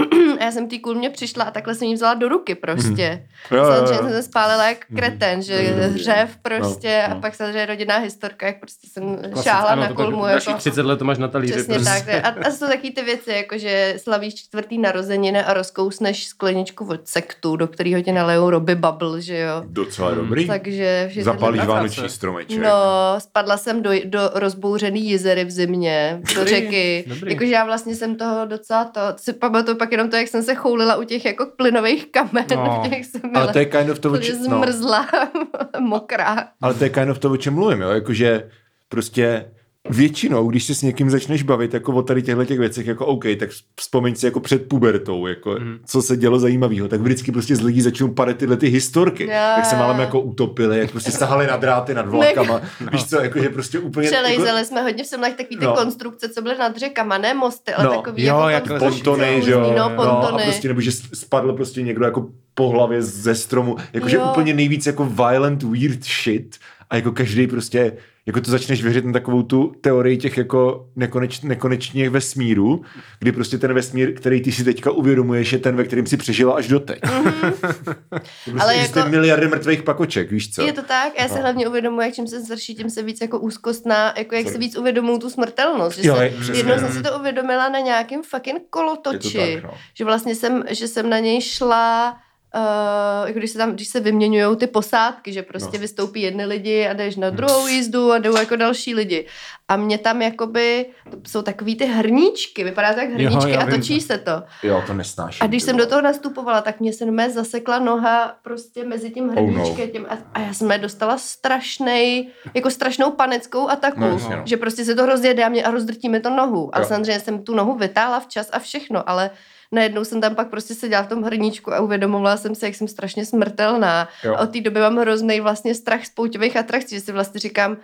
a 0.40 0.44
já 0.44 0.50
jsem 0.52 0.68
té 0.68 0.78
kulmě 0.78 1.10
přišla 1.10 1.44
a 1.44 1.50
takhle 1.50 1.74
jsem 1.74 1.88
jí 1.88 1.94
vzala 1.94 2.14
do 2.14 2.28
ruky 2.28 2.54
prostě. 2.54 3.26
Jo, 3.50 3.56
jo, 3.58 3.64
Samozřejmě 3.64 3.94
jo. 3.96 4.02
jsem 4.02 4.10
se 4.10 4.22
spálila 4.22 4.68
jak 4.68 4.90
Mhm. 4.90 4.98
kreten, 4.98 5.42
že 5.42 5.74
Mhm. 5.76 5.92
hřev 5.94 6.36
prostě 6.42 7.04
No, 7.08 7.10
a 7.12 7.14
no. 7.14 7.20
pak 7.20 7.34
samozřejmě 7.34 7.66
rodinná 7.66 7.96
historka, 7.96 8.46
jak 8.46 8.60
prostě 8.60 8.88
jsem 8.92 9.16
Klasicky, 9.16 9.42
šáhla 9.42 9.70
ano, 9.70 9.82
na 9.82 9.92
kulmu. 9.92 10.26
Jako, 10.26 10.54
30 10.54 10.86
let 10.86 10.96
to 10.98 11.04
máš 11.04 11.18
na 11.18 11.28
talíři. 11.28 11.52
Přesně 11.52 11.74
prostě. 11.74 12.20
tak. 12.22 12.38
A, 12.38 12.46
a 12.46 12.50
jsou 12.50 12.66
taky 12.66 12.90
ty 12.90 12.99
věci, 13.02 13.30
jako 13.30 13.58
že 13.58 13.94
slavíš 13.96 14.34
čtvrtý 14.34 14.78
narozeniny 14.78 15.42
a 15.44 15.54
rozkousneš 15.54 16.26
skleničku 16.26 16.86
od 16.88 17.00
sektu, 17.08 17.56
do 17.56 17.66
kterého 17.68 18.02
ti 18.02 18.12
nalejou 18.12 18.50
Roby 18.50 18.74
Bubble, 18.74 19.20
že 19.20 19.38
jo. 19.38 19.62
Docela 19.66 20.10
dobrý. 20.14 20.46
Takže 20.46 21.10
Zapálíš 21.20 21.56
Vrací 21.60 21.68
vánoční 21.72 22.08
stromeček. 22.08 22.62
No, 22.62 22.70
spadla 23.18 23.56
jsem 23.56 23.82
do, 23.82 23.90
do 24.04 24.30
rozbouřený 24.34 25.06
jizery 25.08 25.44
v 25.44 25.50
zimě, 25.50 26.20
do 26.34 26.44
řeky. 26.44 27.04
Jakože 27.26 27.50
já 27.52 27.64
vlastně 27.64 27.94
jsem 27.96 28.16
toho 28.16 28.46
docela 28.46 28.84
to, 28.84 29.00
si 29.16 29.32
pamatuju 29.32 29.76
pak 29.76 29.92
jenom 29.92 30.10
to, 30.10 30.16
jak 30.16 30.28
jsem 30.28 30.42
se 30.42 30.54
choulila 30.54 30.96
u 30.96 31.04
těch 31.04 31.24
jako 31.24 31.46
plynových 31.56 32.06
kamen, 32.10 32.44
No. 32.54 32.82
v 32.86 32.88
těch 32.90 33.06
jsem 33.06 33.20
byla 33.20 33.42
Ale 33.44 33.52
to 33.52 33.58
je 33.58 33.64
kind 33.66 33.90
of 33.90 33.98
to, 33.98 34.08
o 34.08 34.12
úplně 34.12 34.26
čem, 34.26 34.38
no, 34.38 34.44
zmrzla, 34.44 35.08
mokrá. 35.80 36.48
ale 36.62 36.74
to 36.74 36.84
je 36.84 36.90
kind 36.90 37.10
of 37.10 37.18
to, 37.18 37.30
o 37.30 37.36
čem 37.36 37.54
mluvím, 37.54 37.80
jo? 37.80 37.88
Jakože 37.90 38.50
prostě 38.88 39.50
většinou, 39.88 40.46
když 40.48 40.64
se 40.64 40.74
s 40.74 40.82
někým 40.82 41.10
začneš 41.10 41.42
bavit 41.42 41.74
jako 41.74 41.92
o 41.92 42.02
tady 42.02 42.22
těchto 42.22 42.44
těch 42.44 42.58
věcech, 42.58 42.86
jako 42.86 43.06
OK, 43.06 43.24
tak 43.38 43.50
vzpomeň 43.80 44.14
si 44.14 44.26
jako 44.26 44.40
před 44.40 44.68
pubertou, 44.68 45.26
jako 45.26 45.50
Mhm. 45.60 45.78
co 45.86 46.02
se 46.02 46.16
dělo 46.16 46.38
zajímavého, 46.38 46.88
tak 46.88 47.00
vždycky 47.00 47.32
prostě 47.32 47.56
z 47.56 47.60
lidí 47.60 47.80
začnou 47.80 48.08
padat 48.08 48.36
tyhle 48.36 48.56
ty 48.56 48.68
historky, 48.68 49.24
Jo, 49.24 49.30
jak 49.30 49.64
se 49.64 49.76
málem 49.76 50.00
jako 50.00 50.20
utopili, 50.20 50.78
jak 50.78 50.90
prostě 50.90 51.10
sahali 51.10 51.46
na 51.46 51.56
dráty 51.56 51.94
nad 51.94 52.08
vlakama, 52.08 52.60
No. 52.80 52.88
víš 52.92 53.04
co, 53.04 53.20
jakože 53.20 53.48
prostě 53.48 53.78
úplně... 53.78 54.06
Jako, 54.08 54.16
Přelejzeli 54.16 54.64
jsme 54.64 54.82
hodně 54.82 55.04
v 55.04 55.06
semlech 55.06 55.34
takový 55.34 55.56
ty 55.58 55.64
No. 55.64 55.72
konstrukce, 55.74 56.28
co 56.28 56.42
byly 56.42 56.58
nad 56.58 56.76
řekama, 56.76 57.18
ne 57.18 57.34
mosty, 57.34 57.72
ale 57.72 57.84
No. 57.84 57.90
takový 58.02 58.22
Jo, 58.24 58.36
jako 58.36 58.48
jak 58.48 58.68
konstrukce 58.80 59.04
pontony, 59.04 59.42
že 59.42 59.50
jo, 59.50 59.60
no, 59.60 59.66
jo, 59.66 59.74
No, 59.76 59.84
a 59.84 60.20
pontony. 60.20 60.42
prostě, 60.44 60.68
nebo 60.68 60.80
že 60.80 60.92
spadl 60.92 61.52
prostě 61.52 61.82
někdo 61.82 62.04
jako 62.04 62.28
po 62.54 62.68
hlavě 62.68 63.02
ze 63.02 63.34
stromu, 63.34 63.76
jakože 63.92 64.18
úplně 64.18 64.54
nejvíc 64.54 64.86
jako 64.86 65.04
violent, 65.04 65.62
weird 65.62 66.04
shit 66.04 66.56
a 66.90 66.96
jako 66.96 67.12
každý 67.12 67.46
prostě, 67.46 67.92
jako 68.30 68.40
to 68.40 68.50
začneš 68.50 68.82
věřit 68.82 69.04
na 69.04 69.12
takovou 69.12 69.42
tu 69.42 69.72
teorii 69.80 70.16
těch 70.16 70.36
jako 70.38 70.86
nekoneč, 70.96 71.40
nekonečných 71.40 72.10
vesmíru, 72.10 72.82
kdy 73.18 73.32
prostě 73.32 73.58
ten 73.58 73.74
vesmír, 73.74 74.14
který 74.14 74.40
ty 74.40 74.52
si 74.52 74.64
teďka 74.64 74.90
uvědomuješ, 74.90 75.52
je 75.52 75.58
ten, 75.58 75.76
ve 75.76 75.84
kterým 75.84 76.06
si 76.06 76.16
přežila 76.16 76.54
až 76.54 76.68
doteď. 76.68 77.00
prostě 78.10 78.60
Ale 78.60 78.76
jako- 78.76 79.08
miliardy 79.08 79.48
mrtvých 79.48 79.82
pakoček, 79.82 80.30
víš 80.30 80.54
co? 80.54 80.62
Je 80.62 80.72
to 80.72 80.82
tak, 80.82 81.12
já 81.20 81.28
se 81.28 81.34
No. 81.34 81.40
hlavně 81.40 81.68
uvědomuji, 81.68 82.00
jak 82.00 82.14
čím 82.14 82.26
se 82.26 82.44
starší, 82.44 82.74
tím 82.74 82.90
se 82.90 83.02
víc 83.02 83.20
jako 83.20 83.38
úzkostná, 83.38 84.14
jako 84.18 84.34
jak 84.34 84.42
Sorry. 84.44 84.52
se 84.52 84.58
víc 84.58 84.76
uvědomuju 84.78 85.18
tu 85.18 85.30
smrtelnost. 85.30 85.98
Že 85.98 86.08
Jo, 86.08 86.16
přesně. 86.40 86.54
jednou 86.58 86.74
jsem 86.78 86.92
si 86.92 87.02
to 87.02 87.18
uvědomila 87.18 87.68
na 87.68 87.78
nějakém 87.78 88.22
fucking 88.22 88.62
kolotoči, 88.70 89.38
tak, 89.54 89.64
no. 89.64 89.70
že 89.94 90.04
vlastně 90.04 90.34
jsem, 90.34 90.64
že 90.70 90.88
jsem 90.88 91.10
na 91.10 91.18
něj 91.18 91.40
šla 91.40 92.16
Uh, 92.54 93.26
jako 93.28 93.38
když 93.38 93.50
se 93.50 93.58
tam, 93.58 93.72
když 93.72 93.88
se 93.88 94.00
vyměňují 94.00 94.56
ty 94.56 94.66
posádky, 94.66 95.32
že 95.32 95.42
prostě 95.42 95.76
No. 95.76 95.80
vystoupí 95.80 96.22
jedny 96.22 96.44
lidi 96.44 96.86
a 96.86 96.92
jdeš 96.92 97.16
na 97.16 97.30
druhou 97.30 97.66
jízdu 97.66 98.12
a 98.12 98.18
jdou 98.18 98.36
jako 98.36 98.56
další 98.56 98.94
lidi. 98.94 99.26
A 99.68 99.76
mě 99.76 99.98
tam 99.98 100.22
jakoby, 100.22 100.86
to 101.10 101.30
jsou 101.30 101.42
takový 101.42 101.76
ty 101.76 101.84
hrníčky, 101.86 102.64
vypadá 102.64 102.94
to 102.94 103.00
jak 103.00 103.10
hrníčky 103.10 103.50
já 103.50 103.60
a 103.60 103.64
vím. 103.64 103.74
točí 103.80 104.00
se 104.00 104.18
to. 104.18 104.32
Jo, 104.62 104.82
to 104.86 104.94
nesnáším. 104.94 105.44
A 105.44 105.46
když 105.46 105.62
jsem 105.62 105.76
do 105.76 105.86
toho 105.86 106.02
nastupovala, 106.02 106.60
tak 106.60 106.80
mě 106.80 106.92
se 106.92 107.04
normálně 107.06 107.32
zasekla 107.32 107.78
noha 107.78 108.34
prostě 108.42 108.84
mezi 108.84 109.10
tím 109.10 109.24
Oh, 109.28 109.32
hrníčkem 109.34 109.90
tím 109.90 110.06
a, 110.10 110.18
a 110.34 110.40
já 110.40 110.52
jsem 110.54 110.72
dostala 110.80 111.18
strašnej, 111.18 112.28
jako 112.54 112.70
strašnou 112.70 113.10
panickou 113.10 113.68
ataku, 113.68 114.00
No, 114.00 114.18
no. 114.30 114.42
že 114.44 114.56
prostě 114.56 114.84
se 114.84 114.94
to 114.94 115.06
rozjede 115.06 115.44
a 115.44 115.48
mě 115.48 115.64
a 115.64 115.70
rozdrtí 115.70 116.08
mi 116.08 116.20
to 116.20 116.30
nohu. 116.30 116.70
A 116.76 116.78
Jo. 116.78 116.84
samozřejmě 116.84 117.20
jsem 117.20 117.44
tu 117.44 117.54
nohu 117.54 117.74
vytáhla 117.74 118.20
včas 118.20 118.48
a 118.52 118.58
všechno, 118.58 119.08
ale 119.08 119.30
najednou 119.72 120.04
jsem 120.04 120.20
tam 120.20 120.34
pak 120.34 120.50
prostě 120.50 120.74
seděla 120.74 121.02
v 121.02 121.08
tom 121.08 121.22
hrníčku 121.22 121.72
a 121.72 121.80
uvědomovala 121.80 122.36
jsem 122.36 122.54
si, 122.54 122.64
jak 122.64 122.74
jsem 122.74 122.88
strašně 122.88 123.26
smrtelná. 123.26 124.08
Jo. 124.24 124.34
A 124.34 124.40
od 124.40 124.52
té 124.52 124.60
doby 124.60 124.80
mám 124.80 124.96
hrozný 124.96 125.40
vlastně 125.40 125.74
strach 125.74 126.06
z 126.06 126.10
pouťových 126.10 126.56
atrakcí, 126.56 126.94
že 126.94 127.00
si 127.00 127.12
vlastně 127.12 127.40
říkám, 127.40 127.76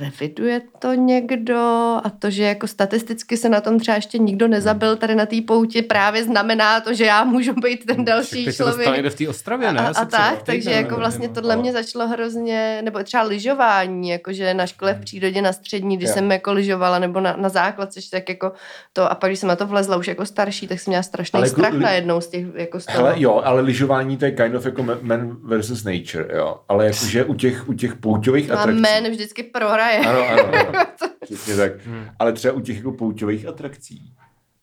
reviduje 0.00 0.60
to 0.78 0.94
někdo 0.94 1.56
a 2.04 2.10
to, 2.18 2.30
že 2.30 2.42
jako 2.42 2.66
statisticky 2.66 3.36
se 3.36 3.48
na 3.48 3.60
tom 3.60 3.78
třeba 3.80 3.94
ještě 3.94 4.18
nikdo 4.18 4.48
nezabil 4.48 4.96
tady 4.96 5.14
na 5.14 5.26
té 5.26 5.36
pouti, 5.46 5.82
právě 5.82 6.24
znamená 6.24 6.80
to, 6.80 6.94
že 6.94 7.04
já 7.04 7.24
můžu 7.24 7.52
být 7.52 7.84
ten 7.86 8.04
další 8.04 8.44
Teď 8.44 8.54
se 8.54 8.64
člověk. 8.64 8.92
někde 8.92 9.10
v 9.10 9.14
té 9.14 9.28
Ostravě, 9.28 9.72
ne? 9.72 9.80
A, 9.80 9.86
a 9.88 10.04
tak, 10.04 10.42
takže 10.42 10.70
nebo 10.70 10.82
jako 10.82 10.96
vlastně 10.96 11.28
tohle 11.28 11.56
no. 11.56 11.62
mě 11.62 11.72
začalo 11.72 12.08
hrozně, 12.08 12.80
nebo 12.84 13.02
třeba 13.02 13.22
lyžování, 13.22 14.08
jakože 14.08 14.54
na 14.54 14.66
škole 14.66 14.94
v 14.94 15.00
přírodě 15.00 15.42
na 15.42 15.52
střední, 15.52 15.96
když 15.96 16.08
Jo. 16.08 16.14
jsem 16.14 16.30
jako 16.32 16.52
lyžovala, 16.52 16.98
nebo 16.98 17.20
na, 17.20 17.36
na 17.36 17.48
základce, 17.48 18.00
tak 18.10 18.28
jako 18.28 18.52
to, 18.92 19.10
a 19.12 19.14
pak 19.14 19.30
když 19.30 19.38
jsem 19.38 19.48
na 19.48 19.56
to 19.56 19.66
vlezla 19.66 19.96
už 19.96 20.08
jako 20.08 20.26
starší, 20.26 20.68
tak 20.68 20.80
jsem 20.80 20.90
měla 20.90 21.02
strašný 21.02 21.36
Ale 21.36 21.46
jako 21.46 21.60
strach 21.60 21.72
li- 21.72 21.80
najednou 21.80 22.20
z 22.20 22.26
těch, 22.26 22.46
jako 22.54 22.80
z 22.80 22.86
toho. 22.86 22.98
Hele, 22.98 23.14
jo, 23.16 23.42
ale 23.44 23.60
lyžování 23.60 24.16
to 24.16 24.24
je 24.24 24.30
kind 24.30 24.54
of 24.54 24.64
jako 24.64 24.82
ma- 24.82 24.98
man 25.02 25.36
versus 25.42 25.84
nature, 25.84 26.36
jo. 26.36 26.60
Ale 26.68 26.86
jakože 26.86 27.24
u 27.24 27.34
těch, 27.34 27.68
u 27.68 27.72
těch 27.72 27.94
pouťových 27.94 28.50
a 28.50 28.54
atrakcí... 28.58 28.80
man 28.82 29.10
vždycky 29.10 29.42
prohraje. 29.76 29.98
Ano, 29.98 30.28
ano, 30.28 30.68
ano. 30.68 30.86
Přesně 31.22 31.56
tak. 31.56 31.72
Ale 32.18 32.32
třeba 32.32 32.54
u 32.54 32.60
těch 32.60 32.76
jako 32.76 32.92
pouťových 32.92 33.46
atrakcí, 33.46 34.12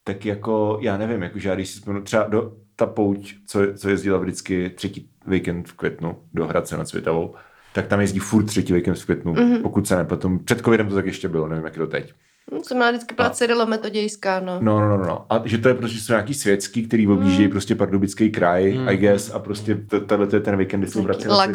tak 0.04 0.26
jako, 0.26 0.78
já 0.82 0.98
nevím, 0.98 1.22
jakože 1.22 1.50
já 1.50 1.56
když 1.56 1.70
si 1.70 1.80
vzpomenu 1.80 2.04
třeba 2.04 2.24
do 2.24 2.52
ta 2.76 2.86
pouť, 2.86 3.34
co, 3.48 3.60
co 3.76 3.90
jezdila 3.90 4.18
vždycky 4.18 4.70
třetí 4.70 5.10
víkend 5.28 5.68
v 5.68 5.74
květnu 5.74 6.18
do 6.34 6.48
Hradce 6.48 6.78
nad 6.78 6.88
Světavou, 6.88 7.36
tak 7.74 7.88
tam 7.88 8.02
jezdí 8.02 8.20
furt 8.20 8.44
třetí 8.44 8.74
víkend 8.74 8.96
v 8.96 9.06
květnu, 9.06 9.34
mm-hmm. 9.34 9.62
pokud 9.62 9.88
se 9.88 9.96
nepletu. 9.96 10.40
Před 10.46 10.62
covidem 10.62 10.90
to 10.90 10.96
tak 10.96 11.06
ještě 11.06 11.30
bylo, 11.30 11.48
nevím, 11.48 11.66
jak 11.66 11.74
je 11.74 11.80
to 11.80 11.88
teď. 11.88 12.14
Jsem 12.64 12.78
měla 12.78 12.92
vždycky 12.92 13.16
byla 13.16 13.30
Cyrilo 13.30 13.66
Metodějská, 13.66 14.40
no. 14.40 14.60
No, 14.62 14.80
no, 14.80 14.98
no, 14.98 15.06
no. 15.06 15.26
A 15.30 15.42
že 15.46 15.58
to 15.58 15.68
je 15.68 15.74
prostě 15.74 16.00
jsou 16.00 16.14
nějaký 16.14 16.34
světský, 16.34 16.88
který 16.88 17.08
objíždějí 17.08 17.48
prostě 17.48 17.76
pardubický 17.76 18.32
kraj, 18.32 18.78
Mm. 18.78 18.90
I 18.90 18.98
guess, 18.98 19.32
a 19.32 19.40
prostě 19.40 19.76
tohle 20.08 20.28
to 20.28 20.36
je 20.36 20.40
ten 20.40 20.58
víkend, 20.58 20.80
kdy 20.82 20.92
jsou 20.92 21.02
vrací 21.02 21.28
na 21.28 21.36
Světovou. 21.36 21.54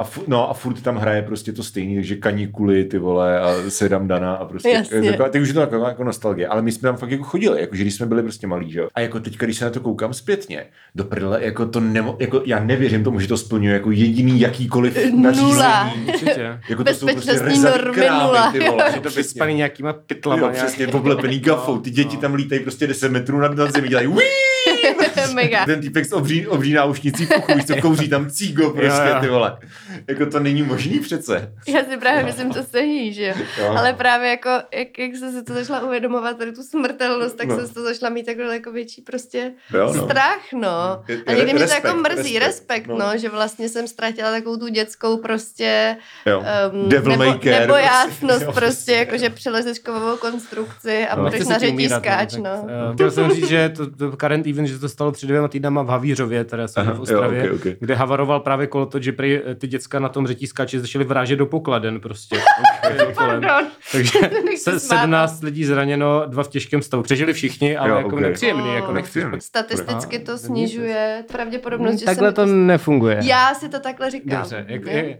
A, 0.00 0.04
fu, 0.04 0.22
no 0.26 0.50
a 0.50 0.54
furt 0.54 0.82
tam 0.82 0.96
hraje 0.96 1.22
prostě 1.22 1.52
to 1.52 1.62
stejný, 1.62 1.94
takže 1.94 2.16
kanikuly, 2.16 2.84
ty 2.84 2.98
vole, 2.98 3.40
a 3.40 3.54
sedam 3.68 4.08
dana 4.08 4.34
a 4.34 4.44
prostě, 4.44 4.68
Jasně. 4.68 5.10
taková, 5.10 5.28
teď 5.28 5.42
už 5.42 5.48
je 5.48 5.54
to 5.54 5.60
taková 5.60 5.88
jako 5.88 6.04
nostalgie, 6.04 6.48
ale 6.48 6.62
my 6.62 6.72
jsme 6.72 6.88
tam 6.88 6.96
fakt 6.96 7.10
jako 7.10 7.24
chodili, 7.24 7.60
jako 7.60 7.76
že 7.76 7.82
když 7.82 7.94
jsme 7.94 8.06
byli 8.06 8.22
prostě 8.22 8.46
malí, 8.46 8.72
že 8.72 8.78
jo. 8.80 8.88
A 8.94 9.00
jako 9.00 9.20
teďka, 9.20 9.46
když 9.46 9.58
se 9.58 9.64
na 9.64 9.70
to 9.70 9.80
koukám 9.80 10.14
zpětně, 10.14 10.66
do 10.94 11.04
prdele, 11.04 11.44
jako 11.44 11.66
to 11.66 11.80
nemo, 11.80 12.16
jako 12.18 12.42
já 12.44 12.58
nevěřím 12.64 13.04
tomu, 13.04 13.20
že 13.20 13.28
to 13.28 13.36
splňuje 13.36 13.74
jako 13.74 13.90
jediný 13.90 14.40
jakýkoliv 14.40 14.98
Nula. 15.10 15.22
nařízení. 15.22 16.06
Určitě. 16.08 16.60
Jako 16.68 16.84
to 16.84 16.94
jsou 16.94 17.06
prostě 17.06 17.40
normy 17.62 18.06
nula, 18.10 18.52
ty 18.52 18.58
vole, 18.70 18.92
že 18.94 19.00
to 19.00 19.10
Vyspaný 19.10 19.54
nějakýma 19.54 19.92
pytlama. 19.92 20.46
Jo, 20.46 20.52
přesně, 20.52 20.86
oblepený 20.86 21.38
gafou. 21.38 21.78
Ty 21.78 21.90
děti 21.90 22.16
tam 22.16 22.34
lítají 22.34 22.60
prostě 22.60 22.86
10 22.86 23.12
metrů 23.12 23.38
nad, 23.40 23.54
nad 23.56 23.72
zemi, 23.72 23.88
dělají 23.88 24.08
"Wii!" 24.08 24.47
Mega. 25.42 25.64
Ten 25.66 25.80
týpek 25.80 26.04
s 26.06 26.12
obří, 26.12 26.46
obří 26.46 26.72
náušnicí 26.72 27.26
v 27.26 27.30
uchu, 27.38 27.54
víš 27.54 27.64
co, 27.66 27.76
kouří 27.76 28.08
tam 28.08 28.30
cígo 28.30 28.70
prostě, 28.70 29.02
Jo, 29.08 29.14
jo. 29.14 29.20
ty 29.20 29.28
vole. 29.28 29.58
Jako 30.08 30.26
to 30.26 30.40
není 30.40 30.62
možný 30.62 30.98
přece. 31.00 31.52
Já 31.68 31.84
si 31.90 31.96
právě 31.96 32.24
myslím, 32.24 32.50
to 32.52 32.62
sehý, 32.62 33.12
že 33.12 33.24
jo. 33.24 33.34
Jo. 33.58 33.74
Ale 33.78 33.92
právě 33.92 34.30
jako, 34.30 34.48
jak, 34.74 34.98
jak 34.98 35.16
jsem 35.16 35.32
se 35.32 35.42
to 35.42 35.54
začala 35.54 35.80
uvědomovat, 35.86 36.38
tady 36.38 36.52
tu 36.52 36.62
smrtelnost, 36.62 37.36
tak 37.36 37.48
No. 37.48 37.56
jsem 37.56 37.66
se 37.66 37.74
to 37.74 37.82
začala 37.82 38.10
mít 38.10 38.26
takhle 38.26 38.54
jako 38.54 38.72
větší 38.72 39.02
prostě 39.02 39.52
Jo, 39.74 39.92
no. 39.96 40.04
strach, 40.04 40.40
no. 40.52 41.02
Je- 41.08 41.18
A 41.26 41.32
někdy 41.32 41.44
mě 41.44 41.52
to 41.52 41.58
respekt, 41.58 41.84
jako 41.84 41.96
mrzí, 41.98 42.38
respekt, 42.38 42.46
respekt, 42.46 42.86
no. 42.86 42.98
no. 42.98 43.18
že 43.18 43.28
vlastně 43.28 43.68
jsem 43.68 43.88
ztratila 43.88 44.30
takovou 44.30 44.56
tu 44.56 44.68
dětskou 44.68 45.16
prostě 45.16 45.96
Jo. 46.26 46.44
um, 46.72 46.88
Devil 46.88 47.10
nebo, 47.16 47.24
may 47.24 47.38
care. 47.38 47.60
nebojácnost 47.60 48.42
Jo, 48.42 48.52
prostě, 48.52 48.68
přesně. 48.74 48.94
jakože 48.94 49.30
přelezeš 49.30 49.78
kovovou 49.78 50.16
konstrukci 50.16 51.06
a 51.06 51.16
No. 51.16 51.22
budeš 51.24 51.40
na 51.40 51.46
umírat, 51.46 51.60
řetízkáč, 51.60 52.32
tak, 52.32 52.42
no. 52.42 52.66
eh, 52.90 52.94
Chtěl 52.94 53.10
jsem 53.10 53.30
říct, 53.30 53.48
že 53.48 53.68
to, 53.76 53.90
to 53.90 54.16
current 54.16 54.46
event, 54.46 54.68
že 54.68 54.78
to 54.78 54.88
stalo 54.88 55.12
před 55.12 55.27
dvěma 55.28 55.48
týdnama 55.48 55.82
v 55.82 55.88
Havířově, 55.88 56.44
teda 56.44 56.68
jsem 56.68 56.82
Aha, 56.82 56.92
v 56.92 56.96
jo, 56.96 57.02
Ostravě, 57.02 57.50
ok, 57.52 57.60
ok. 57.66 57.72
kde 57.80 57.94
havaroval 57.94 58.40
právě 58.40 58.66
kolo 58.66 58.86
to, 58.86 59.00
že 59.00 59.12
prý 59.12 59.36
eh, 59.36 59.54
ty 59.54 59.66
děcka 59.66 59.98
na 59.98 60.08
tom 60.08 60.26
řetízkáči 60.26 60.80
začaly 60.80 61.04
vrážet 61.04 61.36
do 61.36 61.46
pokladen 61.46 62.00
prostě. 62.00 62.36
Pardon. 63.14 63.66
Takže 63.92 64.18
se, 64.56 64.80
smát. 64.80 65.00
17 65.00 65.42
lidí 65.42 65.64
zraněno, 65.64 66.22
dva 66.26 66.42
v 66.42 66.48
těžkém 66.48 66.82
stavu. 66.82 67.02
Přežili 67.02 67.32
všichni, 67.32 67.76
ale 67.76 67.90
Jo, 67.90 67.96
jako 67.96 68.08
ok. 68.08 68.20
nepříjemný. 68.20 68.74
Jako 68.74 68.88
Mm. 68.88 68.94
nechci 68.94 69.24
Statisticky 69.38 70.16
Aha, 70.16 70.24
to 70.26 70.38
snižuje 70.38 71.24
pravděpodobnost, 71.32 71.98
že 71.98 72.04
Takhle 72.06 72.28
se 72.28 72.34
to 72.34 72.46
nefunguje. 72.46 73.20
Já 73.22 73.54
si 73.54 73.68
to 73.68 73.80
takhle 73.80 74.10
říkám. 74.10 74.40
Dobře, 74.40 74.64
jak, 74.68 74.86
je, 74.86 75.18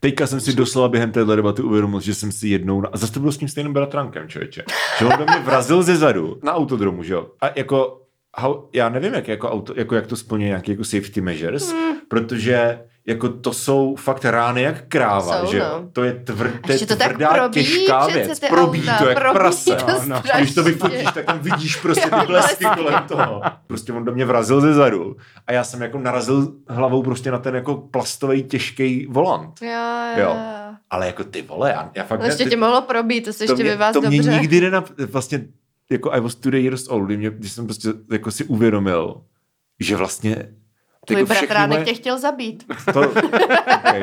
Teďka 0.00 0.26
jsem 0.26 0.40
si 0.40 0.52
doslova 0.52 0.88
během 0.88 1.12
téhle 1.12 1.36
debaty 1.36 1.62
uvědomil, 1.62 2.00
že 2.00 2.14
jsem 2.14 2.32
si 2.32 2.48
jednou, 2.48 2.82
a 2.92 2.96
zase 2.96 3.12
to 3.12 3.20
bylo 3.20 3.32
s 3.32 3.38
tím 3.38 3.48
stejným 3.48 3.72
bratrankem, 3.72 4.28
člověče, 4.28 4.62
že 4.98 5.04
on 5.04 5.12
do 5.18 5.24
mě 5.24 5.38
vrazil 5.44 5.82
ze 5.82 5.96
zadu 5.96 6.38
na 6.42 6.54
autodromu, 6.54 7.02
že 7.02 7.14
jo. 7.14 7.26
A 7.40 7.46
jako, 7.56 8.00
how, 8.38 8.54
já 8.72 8.88
nevím, 8.88 9.14
jak, 9.14 9.28
jako 9.28 9.50
auto, 9.50 9.72
jako 9.76 9.94
jak 9.94 10.06
to 10.06 10.16
splňuje 10.16 10.48
nějaké 10.48 10.72
jako 10.72 10.84
safety 10.84 11.20
measures, 11.20 11.72
Hmm. 11.72 11.92
protože 12.08 12.80
jako 13.06 13.28
to 13.28 13.52
jsou 13.52 13.96
fakt 13.98 14.24
rány 14.24 14.62
jak 14.62 14.84
kráva, 14.88 15.40
Jsou, 15.40 15.50
že 15.52 15.58
no. 15.58 15.88
To 15.92 16.04
je, 16.04 16.12
tvr, 16.12 16.48
to 16.50 16.58
A 16.62 16.66
je 16.68 16.74
ještě 16.74 16.86
to 16.86 16.96
tak 16.96 17.08
tvrdá, 17.12 17.28
probíjí 17.28 17.66
těžká 17.66 18.06
přece 18.06 18.24
věc. 18.26 18.40
Probí 18.48 18.80
auta, 18.82 18.98
to 18.98 19.08
jak 19.08 19.18
probíjí 19.18 19.34
prase. 19.38 19.74
to 19.76 19.86
no. 20.06 20.22
Když 20.38 20.54
to 20.54 20.62
vyfotíš, 20.62 21.04
tak 21.14 21.24
tam 21.24 21.38
vidíš 21.38 21.76
prostě 21.76 22.10
blesky 22.26 22.64
vlastně. 22.64 22.68
kolem 22.76 23.02
toho. 23.08 23.42
Prostě 23.66 23.92
on 23.92 24.04
do 24.04 24.12
mě 24.12 24.24
vrazil 24.24 24.60
ze 24.60 24.74
zadu 24.74 25.16
a 25.46 25.52
já 25.52 25.64
jsem 25.64 25.82
jako 25.82 25.98
narazil 25.98 26.52
hlavou 26.68 27.02
prostě 27.02 27.30
na 27.30 27.38
ten 27.38 27.54
jako 27.54 27.74
plastový 27.76 28.42
těžký 28.44 29.06
volant. 29.10 29.62
Jo, 29.62 29.70
Jo. 30.16 30.22
jo. 30.24 30.36
Ale 30.90 31.06
jako 31.06 31.24
ty 31.24 31.42
vole, 31.42 31.70
já, 31.70 31.90
já 31.94 32.04
fakt... 32.04 32.20
No 32.20 32.26
ještě 32.26 32.44
ty, 32.44 32.50
tě 32.50 32.56
mohlo 32.56 32.82
probít, 32.82 33.24
to 33.24 33.32
se 33.32 33.38
to 33.38 33.44
ještě 33.52 33.62
mě, 33.62 33.72
by 33.72 33.76
vás 33.78 33.92
to 33.92 34.00
mě 34.00 34.16
dobře. 34.22 34.32
nikdy 34.32 34.60
nenap... 34.60 34.88
Vlastně 35.12 35.44
jako 35.90 36.12
I 36.12 36.20
was 36.20 36.34
two 36.34 36.52
years 36.56 36.88
old, 36.88 37.06
kdy, 37.06 37.16
mě, 37.16 37.30
když 37.30 37.52
jsem 37.52 37.64
prostě 37.66 37.88
jako 38.12 38.30
si 38.30 38.44
uvědomil, 38.44 39.24
že 39.80 39.96
vlastně 39.96 40.54
Tvůj 41.06 41.20
jako 41.20 41.28
bratránek 41.28 41.78
moje- 41.78 41.84
tě 41.84 41.94
chtěl 41.94 42.18
zabít. 42.18 42.64
to, 42.92 43.00
okay. 43.10 44.02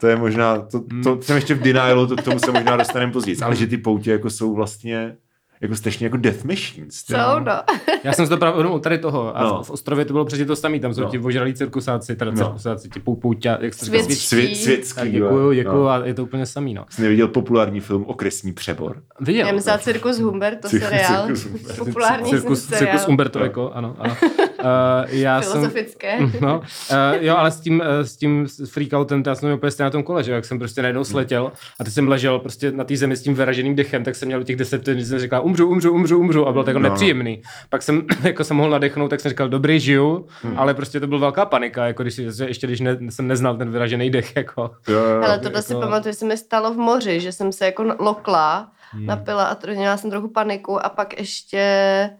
to 0.00 0.06
je 0.06 0.16
možná, 0.16 0.58
to, 0.58 0.84
to 1.02 1.22
jsem 1.22 1.36
ještě 1.36 1.54
v 1.54 1.62
denialu, 1.62 2.06
to, 2.06 2.16
k 2.16 2.22
tomu 2.22 2.38
se 2.38 2.52
možná 2.52 2.76
dostaneme 2.76 3.12
později, 3.12 3.36
ale 3.38 3.56
že 3.56 3.66
ty 3.66 3.76
poutě 3.78 4.10
jako 4.12 4.30
jsou 4.30 4.54
vlastně 4.54 5.16
jako 5.60 5.76
strašně 5.76 6.06
jako 6.06 6.16
death 6.16 6.44
machines. 6.44 7.02
ty. 7.02 7.12
Jsou, 7.12 7.38
no. 7.44 7.52
Já 8.04 8.12
jsem 8.12 8.26
si 8.26 8.30
to 8.30 8.36
právě 8.36 8.54
uvědomil 8.54 8.76
u 8.76 8.80
tady 8.80 8.98
toho. 8.98 9.36
A 9.36 9.42
No. 9.42 9.48
no. 9.48 9.62
v 9.62 9.70
Ostrově 9.70 10.04
to 10.04 10.12
bylo 10.12 10.24
přesně 10.24 10.44
to 10.46 10.56
samé. 10.56 10.78
Tam 10.80 10.94
jsou 10.94 11.00
No. 11.00 11.04
no. 11.06 11.10
ti 11.10 11.18
ožralí 11.18 11.54
cirkusáci, 11.54 12.16
teda 12.16 12.30
No. 12.30 12.36
cirkusáci, 12.36 12.88
ti 12.88 13.00
pou, 13.00 13.16
pouťa, 13.16 13.58
jak 13.60 13.74
se 13.74 13.84
Svět- 13.86 14.02
říká, 14.08 14.20
Svět, 14.20 14.56
světský. 14.56 15.10
Děkuju, 15.10 15.52
děkuju 15.52 15.82
No. 15.82 15.88
a 15.88 16.06
je 16.06 16.14
to 16.14 16.22
úplně 16.22 16.46
samý, 16.46 16.74
no. 16.74 16.84
Jsi 16.90 17.02
neviděl 17.02 17.28
populární 17.28 17.80
film 17.80 18.04
Okresní 18.04 18.52
přebor? 18.52 19.02
Viděl. 19.20 19.46
Já 19.46 19.52
myslela 19.52 19.78
Cirkus 19.78 20.18
Humber, 20.18 20.56
to 20.62 20.68
Cirkus- 20.68 20.88
seriál. 20.88 21.26
Cirkus. 21.26 21.76
Populární 21.78 22.30
cirkus, 22.30 22.64
seriál. 22.64 22.96
cirkus 22.96 23.08
Umberto 23.08 23.42
Eco, 23.42 23.70
ano. 23.74 23.96
ano. 23.98 24.16
Uh, 24.60 25.14
já 25.14 25.42
jsem, 25.42 25.52
Filozofické. 25.52 26.18
No, 26.40 26.58
uh, 26.58 26.96
jo, 27.20 27.36
ale 27.36 27.50
s 27.50 27.60
tím, 27.60 27.80
uh, 27.80 27.86
s 28.06 28.16
tím 28.16 28.46
freakoutem, 28.70 29.22
to 29.22 29.30
já 29.30 29.34
jsem 29.34 29.46
měl 29.46 29.56
úplně 29.56 29.70
stejně 29.70 29.84
na 29.84 29.90
tom 29.90 30.02
kole, 30.02 30.22
že 30.22 30.30
jo, 30.30 30.34
jak 30.34 30.44
jsem 30.44 30.58
prostě 30.58 30.82
najednou 30.82 31.04
sletěl 31.04 31.52
a 31.80 31.84
teď 31.84 31.92
jsem 31.94 32.08
ležel 32.08 32.38
prostě 32.38 32.72
na 32.72 32.84
té 32.84 32.96
zemi 32.96 33.16
s 33.16 33.22
tím 33.22 33.34
vyraženým 33.34 33.74
dechem, 33.76 34.04
tak 34.04 34.16
jsem 34.16 34.26
měl 34.26 34.44
těch 34.44 34.56
deset 34.56 34.80
vteřin, 34.82 34.98
kdy 34.98 35.06
jsem 35.06 35.18
říkal, 35.18 35.44
umřu, 35.44 35.68
umřu, 35.68 35.92
umřu, 35.92 36.18
umřu 36.18 36.48
a 36.48 36.52
bylo 36.52 36.64
to 36.64 36.70
jako 36.70 36.78
No, 36.78 36.82
no. 36.82 36.88
nepříjemný. 36.94 37.42
Pak 37.68 37.82
jsem 37.82 38.02
jako 38.22 38.44
jsem 38.44 38.56
mohl 38.56 38.70
nadechnout, 38.70 39.10
tak 39.10 39.20
jsem 39.20 39.28
říkal, 39.28 39.48
dobrý, 39.48 39.80
žiju, 39.80 40.26
ale 40.56 40.74
prostě 40.74 41.00
to 41.00 41.06
byla 41.06 41.20
velká 41.20 41.46
panika, 41.46 41.86
jako 41.86 42.02
když 42.02 42.14
si, 42.14 42.26
ještě 42.46 42.66
když 42.66 42.80
ne, 42.80 42.98
jsem 43.08 43.28
neznal 43.28 43.56
ten 43.56 43.70
vyražený 43.70 44.10
dech, 44.10 44.36
jako. 44.36 44.70
Jo, 44.88 44.98
jo. 44.98 45.22
Ale 45.24 45.38
tohle 45.38 45.62
si 45.62 45.72
jako- 45.72 45.80
pamatuju, 45.82 46.12
že 46.12 46.18
se 46.18 46.24
mi 46.26 46.36
stalo 46.36 46.74
v 46.74 46.76
moři, 46.76 47.20
že 47.20 47.32
jsem 47.32 47.52
se 47.52 47.64
jako 47.66 47.84
lokla, 47.98 48.70
Hmm. 48.92 49.06
napila 49.06 49.44
a 49.44 49.56
měla 49.74 49.96
jsem 49.96 50.10
trochu 50.10 50.28
paniku 50.28 50.84
a 50.86 50.88
pak 50.88 51.18
ještě 51.18 52.10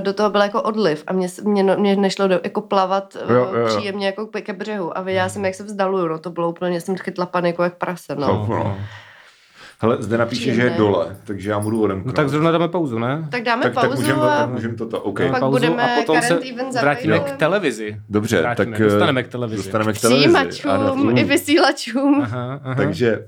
do 0.00 0.12
toho 0.12 0.30
byl 0.30 0.40
jako 0.40 0.62
odliv 0.62 1.04
a 1.06 1.12
mě, 1.12 1.28
mě, 1.44 1.62
no- 1.62 1.76
mě 1.76 1.96
nešlo 1.96 2.28
do, 2.28 2.40
jako 2.44 2.60
plavat 2.60 3.16
eh, 3.28 3.32
Jo, 3.32 3.48
jo, 3.52 3.58
jo. 3.60 3.66
příjemně 3.66 4.06
jako 4.06 4.26
ke 4.26 4.52
břehu 4.52 4.98
a 4.98 5.00
viděla 5.02 5.28
jsem, 5.28 5.44
jak 5.44 5.54
se 5.54 5.64
vzdaluju, 5.64 6.08
no 6.08 6.18
to 6.18 6.30
bylo 6.30 6.48
úplně, 6.50 6.80
jsem 6.80 6.96
chytla 6.96 7.26
paniku 7.26 7.62
jak 7.62 7.74
prase, 7.78 8.14
no. 8.14 8.26
No, 8.26 8.46
no. 8.50 8.76
Hele, 9.80 9.96
zde 10.00 10.18
napíše, 10.18 10.44
že 10.44 10.50
je 10.50 10.54
Příjemné. 10.54 10.78
dole, 10.78 11.16
takže 11.24 11.50
já 11.50 11.58
můžu 11.58 11.82
odemknout. 11.82 12.06
No 12.06 12.12
tak 12.12 12.28
zrovna 12.28 12.50
dáme 12.50 12.68
pauzu, 12.68 12.98
ne? 12.98 13.28
Tak 13.30 13.42
dáme 13.42 13.62
tak, 13.62 13.74
tak 13.74 13.84
pauzu 13.84 14.00
můžeme 14.02 14.22
a 14.22 14.38
tak 14.38 14.48
můžem 14.50 14.76
toto, 14.76 15.00
OK. 15.00 15.18
Dáme 15.18 15.30
Pak 15.30 15.40
pauzu 15.40 15.50
budeme 15.52 15.82
a 15.96 16.00
potom 16.00 16.22
se 16.22 16.38
vrátíme 16.80 17.20
k 17.20 17.32
televizi. 17.36 17.96
Dobře, 18.08 18.40
Vrátíme, 18.40 18.78
tak 18.78 18.82
dostaneme 18.88 19.20
eh, 19.20 19.24
k 19.24 19.28
televizi. 19.28 19.56
Dostaneme 19.62 19.92
k 19.92 20.00
televizi. 20.00 20.28
přijímačům 20.28 20.70
Ano, 20.70 21.10
i 21.20 21.24
vysílačům. 21.24 22.20
Aha, 22.22 22.60
aha. 22.64 22.74
Takže 22.74 23.26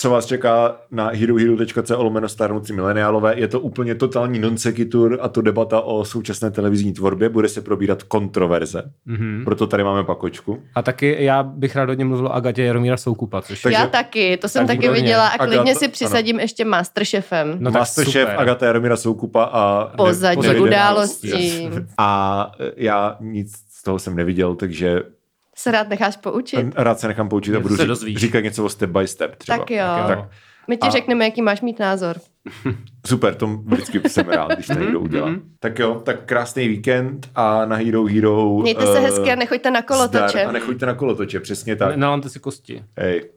co 0.00 0.10
vás 0.10 0.26
čeká 0.26 0.76
na 0.90 1.08
herohero.co 1.14 2.02
lomeno 2.02 2.28
starnoucí 2.28 2.72
mileniálové. 2.72 3.34
Je 3.38 3.48
to 3.48 3.60
úplně 3.60 3.94
totální 3.94 4.38
non 4.38 4.58
sequitur 4.58 5.18
a 5.22 5.28
to 5.28 5.42
debata 5.42 5.80
o 5.80 6.04
současné 6.04 6.50
televizní 6.50 6.92
tvorbě. 6.92 7.28
Bude 7.28 7.48
se 7.48 7.60
probírat 7.60 8.02
kontroverze. 8.02 8.82
Mm-hmm. 9.08 9.44
Proto 9.44 9.66
tady 9.66 9.84
máme 9.84 10.04
pakočku. 10.04 10.62
A 10.74 10.82
taky 10.82 11.16
já 11.18 11.42
bych 11.42 11.76
rád 11.76 11.88
hodně 11.88 12.04
mluvil 12.04 12.26
o 12.26 12.32
Agatě 12.34 12.62
Jaromíra 12.62 12.96
Soukupa, 12.96 13.42
což 13.42 13.62
Takže- 13.62 13.78
Já 13.78 13.86
taky, 13.86 14.36
to 14.36 14.48
jsem 14.48 14.66
tak 14.66 14.76
taky 14.76 14.78
výborně. 14.80 15.02
viděla 15.02 15.28
a 15.28 15.36
Agata- 15.36 15.46
klidně 15.46 15.74
si 15.74 15.84
ano. 15.84 15.92
přisadím 15.92 16.40
ještě 16.40 16.64
Masterchefem. 16.64 17.56
No 17.58 17.70
Masterchef 17.70 18.12
super. 18.28 18.40
Agata 18.40 18.66
Jaromíra 18.66 18.96
Soukupa 18.96 19.44
a... 19.44 19.92
Pozadí 19.96 20.48
událostí. 20.60 21.28
Yes. 21.68 21.74
A 21.98 22.52
já 22.76 23.16
nic 23.20 23.52
z 23.70 23.82
toho 23.82 23.98
jsem 23.98 24.16
neviděl, 24.16 24.54
takže 24.54 25.02
Se 25.58 25.70
rád 25.70 25.88
necháš 25.88 26.16
poučit? 26.16 26.66
rád 26.76 27.00
se 27.00 27.08
nechám 27.08 27.28
poučit 27.28 27.54
a 27.54 27.60
budu 27.60 27.76
se 27.76 27.82
ří, 27.82 27.88
dozvíš. 27.88 28.16
říkat 28.16 28.40
něco 28.40 28.64
o 28.64 28.68
step 28.68 28.90
by 28.90 29.08
step 29.08 29.36
třeba. 29.36 29.58
Tak 29.58 29.70
jo. 29.70 29.84
Tak 30.08 30.18
Tak, 30.18 30.28
My 30.68 30.76
ti 30.76 30.86
A- 30.88 30.90
řekneme, 30.90 31.24
jaký 31.24 31.42
máš 31.42 31.60
mít 31.60 31.78
názor. 31.78 32.16
super, 33.06 33.34
to 33.34 33.46
vždycky 33.46 34.08
jsem 34.08 34.28
rád, 34.28 34.50
když 34.52 34.66
to 34.66 34.72
někdo 34.74 35.00
udělá. 35.00 35.30
Tak 35.60 35.78
jo, 35.78 36.02
tak 36.04 36.24
krásný 36.24 36.68
víkend 36.68 37.30
a 37.34 37.64
na 37.64 37.76
Hero 37.76 38.04
Hero... 38.04 38.58
Mějte 38.58 38.86
se 38.86 38.98
eh, 38.98 39.00
hezky 39.00 39.32
a 39.32 39.34
nechoďte 39.34 39.70
na 39.70 39.82
kolotoče. 39.82 40.28
zdar 40.28 40.46
A 40.46 40.52
nechoďte 40.52 40.86
na 40.86 40.94
kolotoče, 40.94 41.40
přesně 41.40 41.76
tak. 41.76 41.96
Nalamte 41.96 42.28
si 42.28 42.40
kosti. 42.40 42.84
Hej. 42.98 43.22